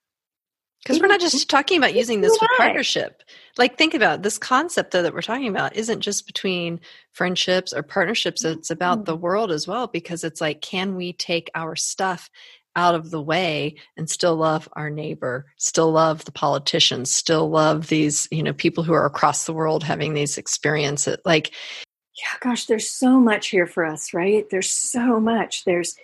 because 0.86 1.02
we're 1.02 1.08
not 1.08 1.20
just 1.20 1.50
talking 1.50 1.80
about 1.80 1.96
using 1.96 2.22
this 2.22 2.38
for 2.38 2.48
partnership. 2.58 3.24
Like, 3.58 3.76
think 3.76 3.96
about 3.96 4.20
it. 4.20 4.24
this 4.24 4.38
concept 4.38 4.92
though, 4.92 5.02
that 5.02 5.16
we're 5.16 5.24
talking 5.24 5.48
about 5.48 5.76
isn't 5.76 6.02
just 6.02 6.28
between 6.28 6.80
friendships 7.12 7.74
or 7.74 7.82
partnerships. 7.82 8.46
It's 8.46 8.70
about 8.70 9.06
the 9.06 9.14
mm-hmm. 9.14 9.24
world 9.24 9.52
as 9.52 9.68
well, 9.68 9.88
because 9.88 10.24
it's 10.24 10.42
like, 10.42 10.62
can 10.62 10.96
we 10.96 11.12
take 11.12 11.50
our 11.56 11.76
stuff 11.76 12.30
out 12.76 12.94
of 12.94 13.10
the 13.10 13.22
way 13.22 13.78
and 13.98 14.08
still 14.08 14.36
love 14.36 14.70
our 14.74 14.92
neighbor, 14.92 15.48
still 15.58 15.92
love 15.92 16.24
the 16.26 16.32
politicians, 16.32 17.12
still 17.12 17.50
love 17.50 17.88
these, 17.88 18.28
you 18.30 18.44
know, 18.44 18.54
people 18.54 18.84
who 18.84 18.94
are 18.94 19.08
across 19.08 19.46
the 19.46 19.54
world 19.54 19.84
having 19.84 20.14
these 20.14 20.38
experiences? 20.38 21.18
Like, 21.26 21.52
yeah, 22.16 22.38
gosh, 22.42 22.66
there's 22.66 22.92
so 22.92 23.20
much 23.20 23.48
here 23.48 23.66
for 23.66 23.86
us, 23.86 24.14
right? 24.14 24.48
There's 24.52 24.72
so 24.72 25.20
much. 25.20 25.66
There's 25.66 25.96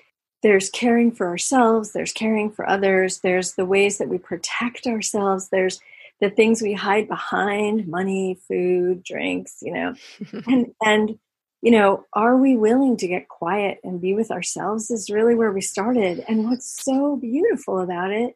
there's 0.41 0.69
caring 0.69 1.12
for 1.12 1.27
ourselves, 1.27 1.93
there's 1.93 2.13
caring 2.13 2.51
for 2.51 2.67
others, 2.67 3.19
there's 3.19 3.54
the 3.54 3.65
ways 3.65 3.97
that 3.97 4.10
we 4.10 4.17
protect 4.17 4.88
ourselves, 4.88 5.49
there's 5.49 5.80
the 6.19 6.30
things 6.30 6.62
we 6.62 6.73
hide 6.73 7.08
behind 7.08 7.88
money, 7.88 8.39
food, 8.47 9.04
drinks, 9.04 9.58
you 9.62 9.73
know. 9.73 9.95
and 10.47 10.73
and 10.84 11.19
you 11.62 11.71
know, 11.71 12.06
are 12.13 12.38
we 12.38 12.58
willing 12.58 12.97
to 12.97 13.08
get 13.08 13.30
quiet 13.30 13.77
and 13.84 14.01
be 14.01 14.15
with 14.15 14.32
ourselves 14.32 14.89
is 14.89 15.12
really 15.12 15.36
where 15.36 15.51
we 15.51 15.62
started. 15.62 16.23
And 16.27 16.49
what's 16.49 16.84
so 16.84 17.17
beautiful 17.17 17.80
about 17.80 18.10
it 18.10 18.36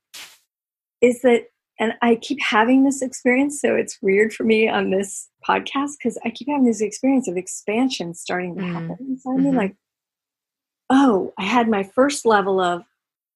is 1.02 1.22
that 1.24 1.48
and 1.80 1.94
I 2.02 2.16
keep 2.16 2.40
having 2.42 2.84
this 2.86 3.02
experience, 3.02 3.60
so 3.60 3.76
it's 3.76 4.02
weird 4.02 4.34
for 4.34 4.44
me 4.44 4.70
on 4.70 4.92
this 4.92 5.28
podcast 5.48 5.94
because 5.98 6.18
I 6.24 6.30
keep 6.30 6.48
having 6.48 6.66
this 6.66 6.82
experience 6.82 7.28
of 7.28 7.36
expansion 7.36 8.14
starting 8.14 8.56
to 8.56 8.62
mm. 8.62 8.72
happen 8.72 8.98
inside 9.02 9.32
mm-hmm. 9.32 9.44
me. 9.44 9.52
Like, 9.52 9.76
oh, 10.90 11.34
I 11.38 11.44
had 11.44 11.70
my 11.70 11.84
first 11.84 12.26
level 12.26 12.60
of 12.60 12.84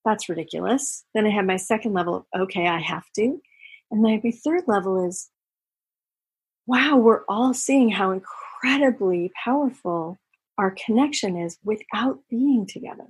that's 0.05 0.29
ridiculous. 0.29 1.03
Then 1.13 1.25
I 1.25 1.29
had 1.29 1.45
my 1.45 1.57
second 1.57 1.93
level 1.93 2.15
of 2.15 2.41
okay, 2.41 2.67
I 2.67 2.79
have 2.79 3.05
to. 3.15 3.41
And 3.91 4.05
then 4.05 4.21
my 4.23 4.31
third 4.31 4.63
level 4.67 5.07
is 5.07 5.29
wow, 6.65 6.97
we're 6.97 7.23
all 7.27 7.53
seeing 7.53 7.89
how 7.89 8.11
incredibly 8.11 9.31
powerful 9.43 10.17
our 10.57 10.75
connection 10.85 11.35
is 11.35 11.57
without 11.63 12.19
being 12.29 12.67
together. 12.67 13.07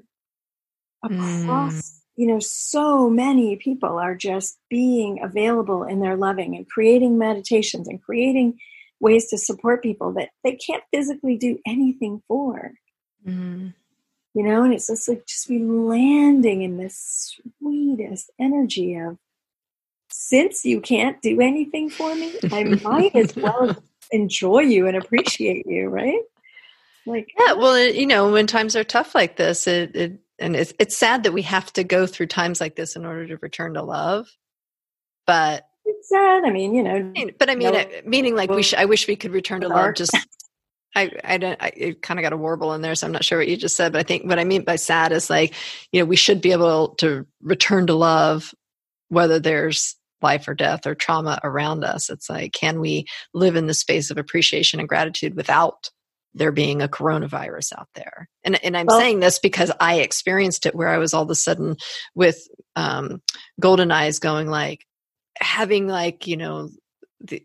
Across, 1.03 1.73
mm. 1.73 1.99
you 2.15 2.27
know, 2.27 2.39
so 2.39 3.09
many 3.09 3.57
people 3.57 3.97
are 3.97 4.15
just 4.15 4.57
being 4.69 5.21
available 5.21 5.83
in 5.83 5.99
their 5.99 6.15
loving 6.15 6.55
and 6.55 6.69
creating 6.69 7.17
meditations 7.17 7.87
and 7.87 8.01
creating 8.01 8.57
ways 9.01 9.27
to 9.29 9.37
support 9.37 9.83
people 9.83 10.13
that 10.13 10.29
they 10.43 10.55
can't 10.55 10.83
physically 10.93 11.37
do 11.37 11.57
anything 11.65 12.21
for. 12.27 12.73
Mm 13.27 13.73
you 14.33 14.43
know, 14.43 14.63
and 14.63 14.73
it's 14.73 14.87
just 14.87 15.07
like 15.07 15.25
just 15.25 15.47
be 15.47 15.59
landing 15.59 16.61
in 16.61 16.77
this 16.77 17.39
sweetest 17.59 18.31
energy 18.39 18.95
of 18.95 19.17
since 20.11 20.65
you 20.65 20.81
can't 20.81 21.21
do 21.21 21.41
anything 21.41 21.89
for 21.89 22.13
me, 22.15 22.33
I 22.51 22.63
might 22.63 23.15
as 23.15 23.35
well 23.35 23.75
enjoy 24.11 24.61
you 24.61 24.87
and 24.87 24.97
appreciate 24.97 25.65
you, 25.67 25.87
right? 25.87 26.21
Like 27.05 27.31
yeah, 27.39 27.53
well, 27.53 27.73
it, 27.73 27.95
you 27.95 28.05
know, 28.05 28.31
when 28.31 28.47
times 28.47 28.75
are 28.75 28.83
tough 28.83 29.15
like 29.15 29.35
this, 29.35 29.67
it, 29.67 29.95
it 29.95 30.19
and 30.37 30.55
it's 30.55 30.73
it's 30.79 30.97
sad 30.97 31.23
that 31.23 31.33
we 31.33 31.41
have 31.43 31.71
to 31.73 31.83
go 31.83 32.05
through 32.05 32.27
times 32.27 32.61
like 32.61 32.75
this 32.75 32.95
in 32.95 33.05
order 33.05 33.27
to 33.27 33.37
return 33.37 33.73
to 33.73 33.81
love, 33.81 34.29
but 35.25 35.65
it's 35.85 36.09
sad. 36.09 36.43
I 36.45 36.51
mean, 36.51 36.75
you 36.75 36.83
know, 36.83 37.13
but 37.39 37.49
I 37.49 37.55
mean, 37.55 37.73
no, 37.73 37.79
uh, 37.79 37.85
meaning 38.05 38.35
like 38.35 38.51
we, 38.51 38.61
sh- 38.61 38.75
I 38.75 38.85
wish 38.85 39.07
we 39.07 39.15
could 39.15 39.31
return 39.31 39.61
to 39.61 39.69
love 39.69 39.95
just 39.95 40.15
I, 40.95 41.11
I 41.23 41.37
don't, 41.37 41.61
I 41.61 41.95
kind 42.01 42.19
of 42.19 42.23
got 42.23 42.33
a 42.33 42.37
warble 42.37 42.73
in 42.73 42.81
there, 42.81 42.95
so 42.95 43.05
I'm 43.05 43.13
not 43.13 43.23
sure 43.23 43.37
what 43.37 43.47
you 43.47 43.57
just 43.57 43.75
said, 43.75 43.91
but 43.91 43.99
I 43.99 44.03
think 44.03 44.25
what 44.25 44.39
I 44.39 44.43
mean 44.43 44.63
by 44.63 44.75
sad 44.75 45.11
is 45.11 45.29
like, 45.29 45.53
you 45.91 45.99
know, 45.99 46.05
we 46.05 46.15
should 46.15 46.41
be 46.41 46.51
able 46.51 46.95
to 46.95 47.25
return 47.41 47.87
to 47.87 47.93
love, 47.93 48.53
whether 49.09 49.39
there's 49.39 49.95
life 50.21 50.47
or 50.47 50.53
death 50.53 50.85
or 50.85 50.95
trauma 50.95 51.39
around 51.43 51.83
us. 51.83 52.09
It's 52.09 52.29
like, 52.29 52.53
can 52.53 52.79
we 52.79 53.05
live 53.33 53.55
in 53.55 53.67
the 53.67 53.73
space 53.73 54.11
of 54.11 54.17
appreciation 54.17 54.79
and 54.79 54.89
gratitude 54.89 55.35
without 55.35 55.89
there 56.33 56.51
being 56.51 56.81
a 56.81 56.87
coronavirus 56.87 57.73
out 57.77 57.87
there? 57.95 58.27
And, 58.43 58.63
and 58.63 58.75
I'm 58.75 58.87
well, 58.87 58.99
saying 58.99 59.19
this 59.19 59.39
because 59.39 59.71
I 59.79 59.99
experienced 59.99 60.65
it 60.65 60.75
where 60.75 60.89
I 60.89 60.97
was 60.97 61.13
all 61.13 61.23
of 61.23 61.29
a 61.29 61.35
sudden 61.35 61.77
with 62.15 62.47
um, 62.75 63.21
golden 63.59 63.91
eyes 63.91 64.19
going 64.19 64.47
like, 64.47 64.85
having 65.37 65.87
like, 65.87 66.27
you 66.27 66.35
know, 66.35 66.69
the, 67.21 67.43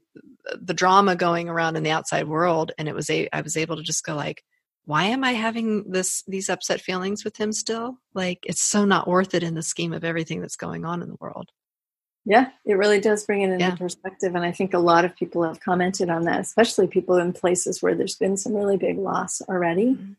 the 0.60 0.74
drama 0.74 1.16
going 1.16 1.48
around 1.48 1.76
in 1.76 1.82
the 1.82 1.90
outside 1.90 2.28
world 2.28 2.72
and 2.78 2.88
it 2.88 2.94
was 2.94 3.08
a 3.10 3.28
I 3.32 3.40
was 3.40 3.56
able 3.56 3.76
to 3.76 3.82
just 3.82 4.04
go 4.04 4.14
like 4.14 4.44
why 4.86 5.04
am 5.04 5.24
I 5.24 5.32
having 5.32 5.90
this 5.90 6.22
these 6.26 6.50
upset 6.50 6.80
feelings 6.80 7.24
with 7.24 7.36
him 7.36 7.52
still? 7.52 7.98
Like 8.12 8.40
it's 8.44 8.62
so 8.62 8.84
not 8.84 9.08
worth 9.08 9.34
it 9.34 9.42
in 9.42 9.54
the 9.54 9.62
scheme 9.62 9.92
of 9.92 10.04
everything 10.04 10.40
that's 10.40 10.56
going 10.56 10.84
on 10.84 11.02
in 11.02 11.08
the 11.08 11.16
world. 11.20 11.50
Yeah, 12.26 12.48
it 12.64 12.74
really 12.74 13.00
does 13.00 13.24
bring 13.24 13.42
it 13.42 13.50
into 13.50 13.64
yeah. 13.64 13.74
perspective. 13.74 14.34
And 14.34 14.44
I 14.44 14.52
think 14.52 14.72
a 14.72 14.78
lot 14.78 15.04
of 15.04 15.14
people 15.14 15.42
have 15.42 15.60
commented 15.60 16.08
on 16.08 16.24
that, 16.24 16.40
especially 16.40 16.86
people 16.86 17.16
in 17.16 17.34
places 17.34 17.82
where 17.82 17.94
there's 17.94 18.16
been 18.16 18.38
some 18.38 18.54
really 18.54 18.78
big 18.78 18.98
loss 18.98 19.42
already. 19.42 19.92
Mm-hmm. 19.92 20.12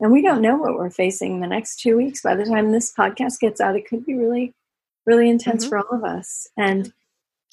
And 0.00 0.12
we 0.12 0.22
don't 0.22 0.42
know 0.42 0.56
what 0.56 0.74
we're 0.74 0.90
facing 0.90 1.40
the 1.40 1.46
next 1.46 1.80
two 1.80 1.96
weeks. 1.96 2.20
By 2.20 2.34
the 2.34 2.44
time 2.44 2.72
this 2.72 2.92
podcast 2.92 3.38
gets 3.38 3.60
out, 3.60 3.76
it 3.76 3.86
could 3.86 4.04
be 4.04 4.14
really, 4.14 4.52
really 5.06 5.30
intense 5.30 5.64
mm-hmm. 5.64 5.68
for 5.68 5.78
all 5.78 5.96
of 5.96 6.02
us. 6.02 6.48
And 6.56 6.92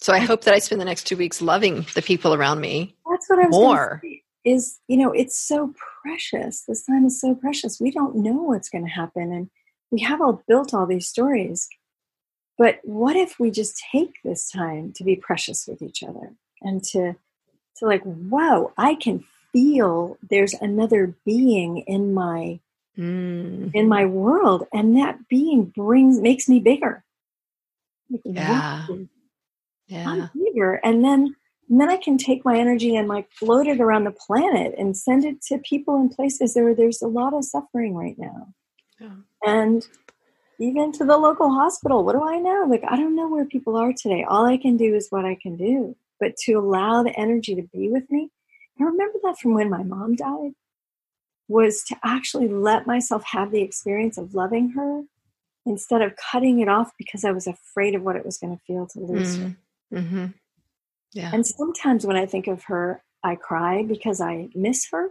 so 0.01 0.13
I 0.13 0.19
hope 0.19 0.43
that 0.45 0.53
I 0.53 0.59
spend 0.59 0.79
the 0.79 0.85
next 0.85 1.07
two 1.07 1.17
weeks 1.17 1.41
loving 1.41 1.85
the 1.93 2.01
people 2.01 2.33
around 2.33 2.61
me. 2.61 2.95
That's 3.09 3.29
what 3.29 3.39
I 3.39 3.47
was 3.47 3.51
more. 3.51 4.01
Is 4.45 4.79
you 4.87 4.95
know 4.95 5.11
it's 5.11 5.37
so 5.37 5.73
precious. 6.01 6.63
This 6.67 6.85
time 6.85 7.05
is 7.05 7.19
so 7.19 7.35
precious. 7.35 7.81
We 7.81 7.91
don't 7.91 8.15
know 8.15 8.41
what's 8.43 8.69
going 8.69 8.85
to 8.85 8.91
happen, 8.91 9.33
and 9.33 9.49
we 9.91 9.99
have 10.01 10.21
all 10.21 10.41
built 10.47 10.73
all 10.73 10.85
these 10.85 11.07
stories. 11.07 11.67
But 12.57 12.79
what 12.83 13.17
if 13.17 13.39
we 13.39 13.51
just 13.51 13.81
take 13.91 14.13
this 14.23 14.49
time 14.49 14.93
to 14.93 15.03
be 15.03 15.15
precious 15.17 15.67
with 15.67 15.81
each 15.81 16.01
other 16.03 16.33
and 16.61 16.81
to 16.85 17.15
to 17.77 17.85
like, 17.85 18.01
wow, 18.05 18.71
I 18.77 18.95
can 18.95 19.25
feel 19.51 20.17
there's 20.29 20.53
another 20.53 21.15
being 21.25 21.79
in 21.79 22.13
my 22.13 22.61
mm. 22.97 23.71
in 23.73 23.89
my 23.89 24.05
world, 24.05 24.65
and 24.71 24.95
that 24.97 25.27
being 25.27 25.65
brings 25.65 26.21
makes 26.21 26.47
me 26.47 26.61
bigger. 26.61 27.03
Like, 28.09 28.21
yeah. 28.23 28.87
Wow 28.87 28.99
yeah. 29.89 30.77
And 30.83 31.03
then 31.03 31.35
And 31.69 31.79
then 31.79 31.89
I 31.89 31.97
can 31.97 32.17
take 32.17 32.43
my 32.43 32.57
energy 32.57 32.95
and 32.95 33.07
like 33.07 33.29
float 33.31 33.67
it 33.67 33.79
around 33.79 34.05
the 34.05 34.11
planet 34.11 34.73
and 34.77 34.97
send 34.97 35.23
it 35.25 35.41
to 35.43 35.59
people 35.59 36.01
in 36.01 36.09
places 36.09 36.55
where 36.55 36.73
there's 36.73 37.01
a 37.01 37.07
lot 37.07 37.33
of 37.33 37.45
suffering 37.45 37.93
right 37.93 38.17
now. 38.17 38.53
Yeah. 38.99 39.17
And 39.43 39.87
even 40.59 40.91
to 40.91 41.05
the 41.05 41.17
local 41.17 41.49
hospital. 41.49 42.03
What 42.03 42.13
do 42.13 42.23
I 42.23 42.37
know? 42.37 42.65
Like, 42.69 42.83
I 42.87 42.97
don't 42.97 43.15
know 43.15 43.29
where 43.29 43.45
people 43.45 43.77
are 43.77 43.93
today. 43.93 44.25
All 44.27 44.45
I 44.45 44.57
can 44.57 44.77
do 44.77 44.93
is 44.93 45.07
what 45.09 45.25
I 45.25 45.35
can 45.35 45.55
do. 45.55 45.95
But 46.19 46.35
to 46.43 46.53
allow 46.53 47.01
the 47.01 47.17
energy 47.17 47.55
to 47.55 47.61
be 47.61 47.89
with 47.89 48.09
me, 48.11 48.29
I 48.79 48.83
remember 48.83 49.19
that 49.23 49.39
from 49.39 49.53
when 49.53 49.69
my 49.69 49.83
mom 49.83 50.15
died, 50.15 50.51
was 51.47 51.83
to 51.83 51.95
actually 52.03 52.47
let 52.47 52.85
myself 52.85 53.23
have 53.31 53.51
the 53.51 53.61
experience 53.61 54.17
of 54.17 54.35
loving 54.35 54.71
her 54.71 55.03
instead 55.65 56.01
of 56.01 56.15
cutting 56.15 56.59
it 56.59 56.67
off 56.67 56.91
because 56.97 57.23
I 57.23 57.31
was 57.31 57.47
afraid 57.47 57.95
of 57.95 58.03
what 58.03 58.15
it 58.15 58.25
was 58.25 58.37
going 58.37 58.55
to 58.55 58.63
feel 58.65 58.85
to 58.87 58.99
lose 58.99 59.37
mm. 59.37 59.43
her. 59.43 59.57
Mm-hmm. 59.93 60.27
Yeah. 61.13 61.31
And 61.33 61.45
sometimes 61.45 62.05
when 62.05 62.15
I 62.15 62.25
think 62.25 62.47
of 62.47 62.63
her, 62.65 63.03
I 63.23 63.35
cry 63.35 63.83
because 63.83 64.21
I 64.21 64.49
miss 64.55 64.87
her. 64.91 65.09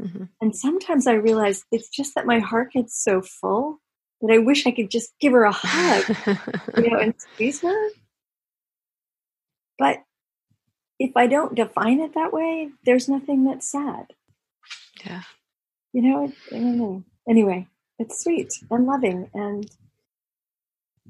Mm-hmm. 0.00 0.24
And 0.40 0.54
sometimes 0.54 1.06
I 1.06 1.14
realize 1.14 1.64
it's 1.72 1.88
just 1.88 2.14
that 2.14 2.26
my 2.26 2.38
heart 2.38 2.72
gets 2.72 3.02
so 3.02 3.22
full 3.22 3.80
that 4.20 4.32
I 4.32 4.38
wish 4.38 4.66
I 4.66 4.70
could 4.70 4.90
just 4.90 5.12
give 5.20 5.32
her 5.32 5.44
a 5.44 5.52
hug, 5.52 6.16
you 6.76 6.90
know, 6.90 6.98
and 6.98 7.14
squeeze 7.34 7.60
her. 7.62 7.88
But 9.78 9.98
if 10.98 11.12
I 11.16 11.26
don't 11.26 11.54
define 11.54 12.00
it 12.00 12.14
that 12.14 12.32
way, 12.32 12.70
there's 12.84 13.08
nothing 13.08 13.44
that's 13.44 13.70
sad. 13.70 14.06
Yeah. 15.04 15.22
You 15.92 16.02
know, 16.02 16.32
I 16.50 16.58
don't 16.58 16.78
know. 16.78 17.04
Anyway, 17.28 17.66
it's 17.98 18.22
sweet 18.22 18.52
and 18.70 18.86
loving 18.86 19.30
and 19.34 19.70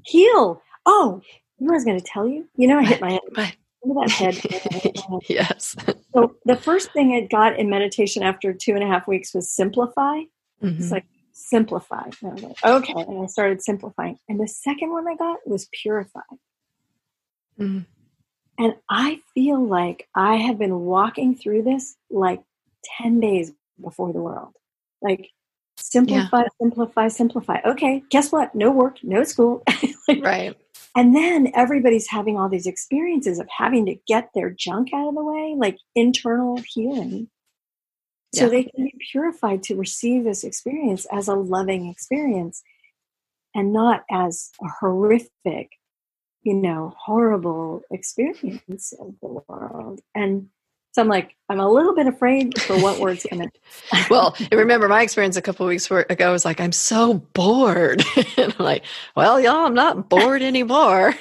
heal. 0.03 0.61
Oh, 0.85 1.21
I 1.61 1.71
was 1.71 1.85
going 1.85 1.99
to 1.99 2.05
tell 2.05 2.27
you? 2.27 2.47
You 2.55 2.67
know, 2.67 2.77
I 2.77 2.83
hit 2.83 3.01
my 3.01 3.11
head. 3.11 3.55
That 3.83 4.09
head? 4.09 4.35
yes. 5.29 5.75
So 6.13 6.35
the 6.45 6.55
first 6.55 6.91
thing 6.91 7.13
I 7.13 7.21
got 7.21 7.57
in 7.57 7.69
meditation 7.69 8.23
after 8.23 8.53
two 8.53 8.73
and 8.73 8.83
a 8.83 8.87
half 8.87 9.07
weeks 9.07 9.33
was 9.33 9.51
simplify. 9.51 10.21
Mm-hmm. 10.61 10.81
It's 10.81 10.91
like 10.91 11.05
simplify. 11.31 12.09
And 12.21 12.41
like, 12.41 12.65
okay. 12.65 12.93
And 12.93 13.23
I 13.23 13.27
started 13.27 13.61
simplifying. 13.61 14.17
And 14.27 14.39
the 14.39 14.47
second 14.47 14.91
one 14.91 15.07
I 15.07 15.15
got 15.15 15.39
was 15.47 15.69
purify. 15.71 16.21
Mm. 17.59 17.85
And 18.59 18.75
I 18.89 19.19
feel 19.33 19.63
like 19.63 20.07
I 20.15 20.35
have 20.35 20.57
been 20.57 20.79
walking 20.81 21.35
through 21.35 21.63
this 21.63 21.95
like 22.09 22.41
10 22.99 23.19
days 23.19 23.51
before 23.79 24.11
the 24.13 24.19
world. 24.19 24.53
Like 25.01 25.29
simplify, 25.77 26.41
yeah. 26.41 26.47
simplify, 26.59 27.07
simplify. 27.07 27.59
Okay, 27.65 28.03
guess 28.09 28.31
what? 28.31 28.55
No 28.55 28.71
work, 28.71 28.97
no 29.03 29.23
school. 29.23 29.63
like, 30.07 30.23
right. 30.23 30.57
And 30.95 31.15
then 31.15 31.51
everybody's 31.53 32.07
having 32.07 32.37
all 32.37 32.49
these 32.49 32.65
experiences 32.65 33.39
of 33.39 33.47
having 33.55 33.85
to 33.85 33.95
get 34.07 34.29
their 34.33 34.49
junk 34.49 34.89
out 34.93 35.09
of 35.09 35.15
the 35.15 35.23
way, 35.23 35.55
like 35.57 35.77
internal 35.95 36.59
healing 36.73 37.29
so 38.33 38.45
yeah. 38.45 38.49
they 38.49 38.63
can 38.63 38.85
be 38.85 38.95
purified 39.11 39.63
to 39.63 39.75
receive 39.75 40.23
this 40.23 40.43
experience 40.43 41.05
as 41.11 41.27
a 41.27 41.33
loving 41.33 41.87
experience 41.87 42.61
and 43.55 43.71
not 43.71 44.03
as 44.11 44.51
a 44.61 44.67
horrific 44.79 45.71
you 46.43 46.53
know 46.53 46.93
horrible 46.99 47.81
experience 47.89 48.93
of 48.99 49.15
the 49.21 49.41
world 49.47 50.01
and 50.13 50.49
so 50.91 51.01
I'm 51.01 51.07
like, 51.07 51.35
I'm 51.49 51.59
a 51.59 51.71
little 51.71 51.93
bit 51.93 52.07
afraid 52.07 52.59
for 52.59 52.81
what 52.81 52.99
words 52.99 53.25
come 53.29 53.41
in. 53.41 53.51
well, 54.09 54.35
I 54.51 54.55
remember 54.55 54.87
my 54.87 55.03
experience 55.03 55.37
a 55.37 55.41
couple 55.41 55.67
weeks 55.67 55.89
ago. 55.91 56.27
I 56.27 56.31
was 56.31 56.43
like, 56.43 56.59
I'm 56.59 56.71
so 56.71 57.15
bored. 57.33 58.03
and 58.37 58.55
I'm 58.57 58.65
like, 58.65 58.83
well, 59.15 59.39
y'all, 59.39 59.65
I'm 59.65 59.75
not 59.75 60.09
bored 60.09 60.41
anymore. 60.41 61.13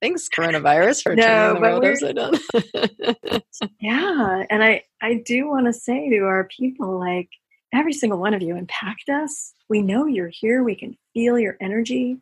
Thanks, 0.00 0.28
coronavirus, 0.34 1.02
for 1.02 1.14
no, 1.14 1.22
turning 1.22 1.54
the 1.54 1.60
world 1.60 1.84
upside 1.84 2.16
down. 2.16 3.42
yeah, 3.80 4.44
and 4.48 4.64
I 4.64 4.82
I 5.02 5.22
do 5.24 5.48
want 5.48 5.66
to 5.66 5.72
say 5.72 6.08
to 6.10 6.20
our 6.20 6.48
people, 6.56 6.98
like 6.98 7.28
every 7.74 7.92
single 7.92 8.18
one 8.18 8.34
of 8.34 8.42
you 8.42 8.56
impact 8.56 9.10
us. 9.10 9.52
We 9.68 9.82
know 9.82 10.06
you're 10.06 10.32
here. 10.32 10.64
We 10.64 10.74
can 10.74 10.96
feel 11.12 11.38
your 11.38 11.56
energy. 11.60 12.16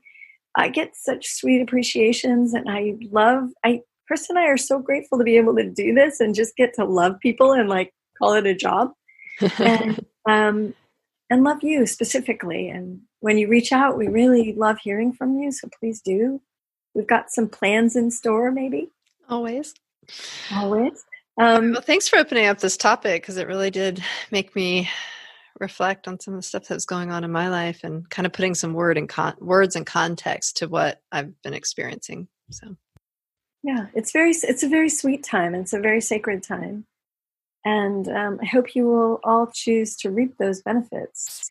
I 0.57 0.69
get 0.69 0.97
such 0.97 1.29
sweet 1.29 1.63
appreciations, 1.63 2.53
and 2.53 2.69
I 2.69 2.97
love. 3.11 3.51
I 3.65 3.81
Chris 4.13 4.29
and 4.29 4.39
I 4.39 4.45
are 4.45 4.59
so 4.59 4.79
grateful 4.79 5.17
to 5.17 5.25
be 5.25 5.39
able 5.39 5.57
to 5.57 5.71
do 5.71 5.95
this 5.95 6.21
and 6.21 6.35
just 6.35 6.55
get 6.55 6.75
to 6.75 6.85
love 6.85 7.19
people 7.21 7.55
and 7.55 7.67
like 7.67 7.95
call 8.19 8.35
it 8.35 8.47
a 8.47 8.55
job. 8.55 8.91
and 9.59 10.05
um, 10.29 10.75
and 11.31 11.43
love 11.43 11.63
you 11.63 11.87
specifically. 11.87 12.69
And 12.69 13.01
when 13.21 13.39
you 13.39 13.49
reach 13.49 13.73
out, 13.73 13.97
we 13.97 14.09
really 14.09 14.53
love 14.53 14.77
hearing 14.85 15.15
from 15.15 15.39
you. 15.39 15.51
So 15.51 15.67
please 15.81 16.03
do. 16.03 16.43
We've 16.95 17.07
got 17.07 17.31
some 17.31 17.49
plans 17.49 17.97
in 17.97 18.11
store, 18.11 18.51
maybe. 18.51 18.91
Always. 19.31 19.73
Always. 20.53 21.03
Um, 21.41 21.73
well, 21.73 21.81
thanks 21.81 22.07
for 22.07 22.19
opening 22.19 22.49
up 22.49 22.59
this 22.59 22.77
topic 22.77 23.23
because 23.23 23.39
it 23.39 23.47
really 23.47 23.71
did 23.71 24.05
make 24.31 24.55
me 24.55 24.91
reflect 25.59 26.07
on 26.07 26.21
some 26.21 26.35
of 26.35 26.39
the 26.39 26.47
stuff 26.47 26.69
that 26.69 26.75
was 26.75 26.85
going 26.85 27.11
on 27.11 27.25
in 27.25 27.33
my 27.33 27.49
life 27.49 27.83
and 27.83 28.11
kind 28.11 28.27
of 28.27 28.35
putting 28.35 28.55
some 28.55 28.75
word 28.75 28.99
and 28.99 29.09
con- 29.09 29.37
words 29.41 29.75
and 29.75 29.87
context 29.87 30.59
to 30.59 30.69
what 30.69 31.01
I've 31.11 31.33
been 31.41 31.55
experiencing. 31.55 32.29
So 32.51 32.77
yeah 33.63 33.87
it's 33.95 34.13
very 34.13 34.31
it's 34.31 34.63
a 34.63 34.69
very 34.69 34.89
sweet 34.89 35.23
time 35.23 35.55
it's 35.55 35.73
a 35.73 35.81
very 35.81 36.01
sacred 36.01 36.43
time. 36.43 36.85
And 37.65 38.09
um, 38.09 38.39
i 38.43 38.47
hope 38.47 38.75
you 38.75 38.87
will 38.87 39.21
all 39.25 39.51
choose 39.53 39.97
to 39.97 40.11
reap 40.11 40.37
those 40.39 40.63
benefits 40.63 41.51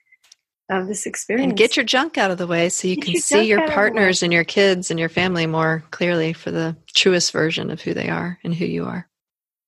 of 0.69 0.87
this 0.87 1.05
experience. 1.05 1.49
and 1.49 1.57
get 1.57 1.75
your 1.75 1.85
junk 1.85 2.17
out 2.17 2.31
of 2.31 2.37
the 2.37 2.47
way 2.47 2.69
so 2.69 2.87
you 2.87 2.95
get 2.95 3.05
can 3.05 3.13
your 3.13 3.21
see 3.21 3.43
your 3.43 3.67
partners 3.69 4.23
and 4.23 4.31
your 4.31 4.45
kids 4.45 4.89
and 4.89 4.99
your 4.99 5.09
family 5.09 5.45
more 5.45 5.83
clearly 5.91 6.31
for 6.31 6.49
the 6.49 6.75
truest 6.95 7.31
version 7.31 7.69
of 7.69 7.81
who 7.81 7.93
they 7.93 8.07
are 8.07 8.39
and 8.43 8.55
who 8.55 8.65
you 8.65 8.85
are. 8.85 9.07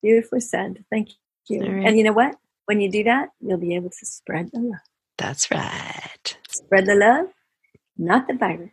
Beautifully 0.02 0.40
said. 0.40 0.82
Thank 0.90 1.10
you. 1.48 1.60
Right. 1.60 1.86
and 1.86 1.98
you 1.98 2.04
know 2.04 2.12
what? 2.12 2.36
When 2.66 2.80
you 2.80 2.90
do 2.90 3.04
that 3.04 3.28
you'll 3.40 3.58
be 3.58 3.74
able 3.74 3.90
to 3.90 4.06
spread 4.06 4.50
the 4.52 4.60
love. 4.60 4.80
That's 5.18 5.50
right. 5.50 6.36
Spread 6.48 6.86
the 6.86 6.94
love 6.94 7.26
not 7.96 8.26
the 8.26 8.34
virus 8.34 8.70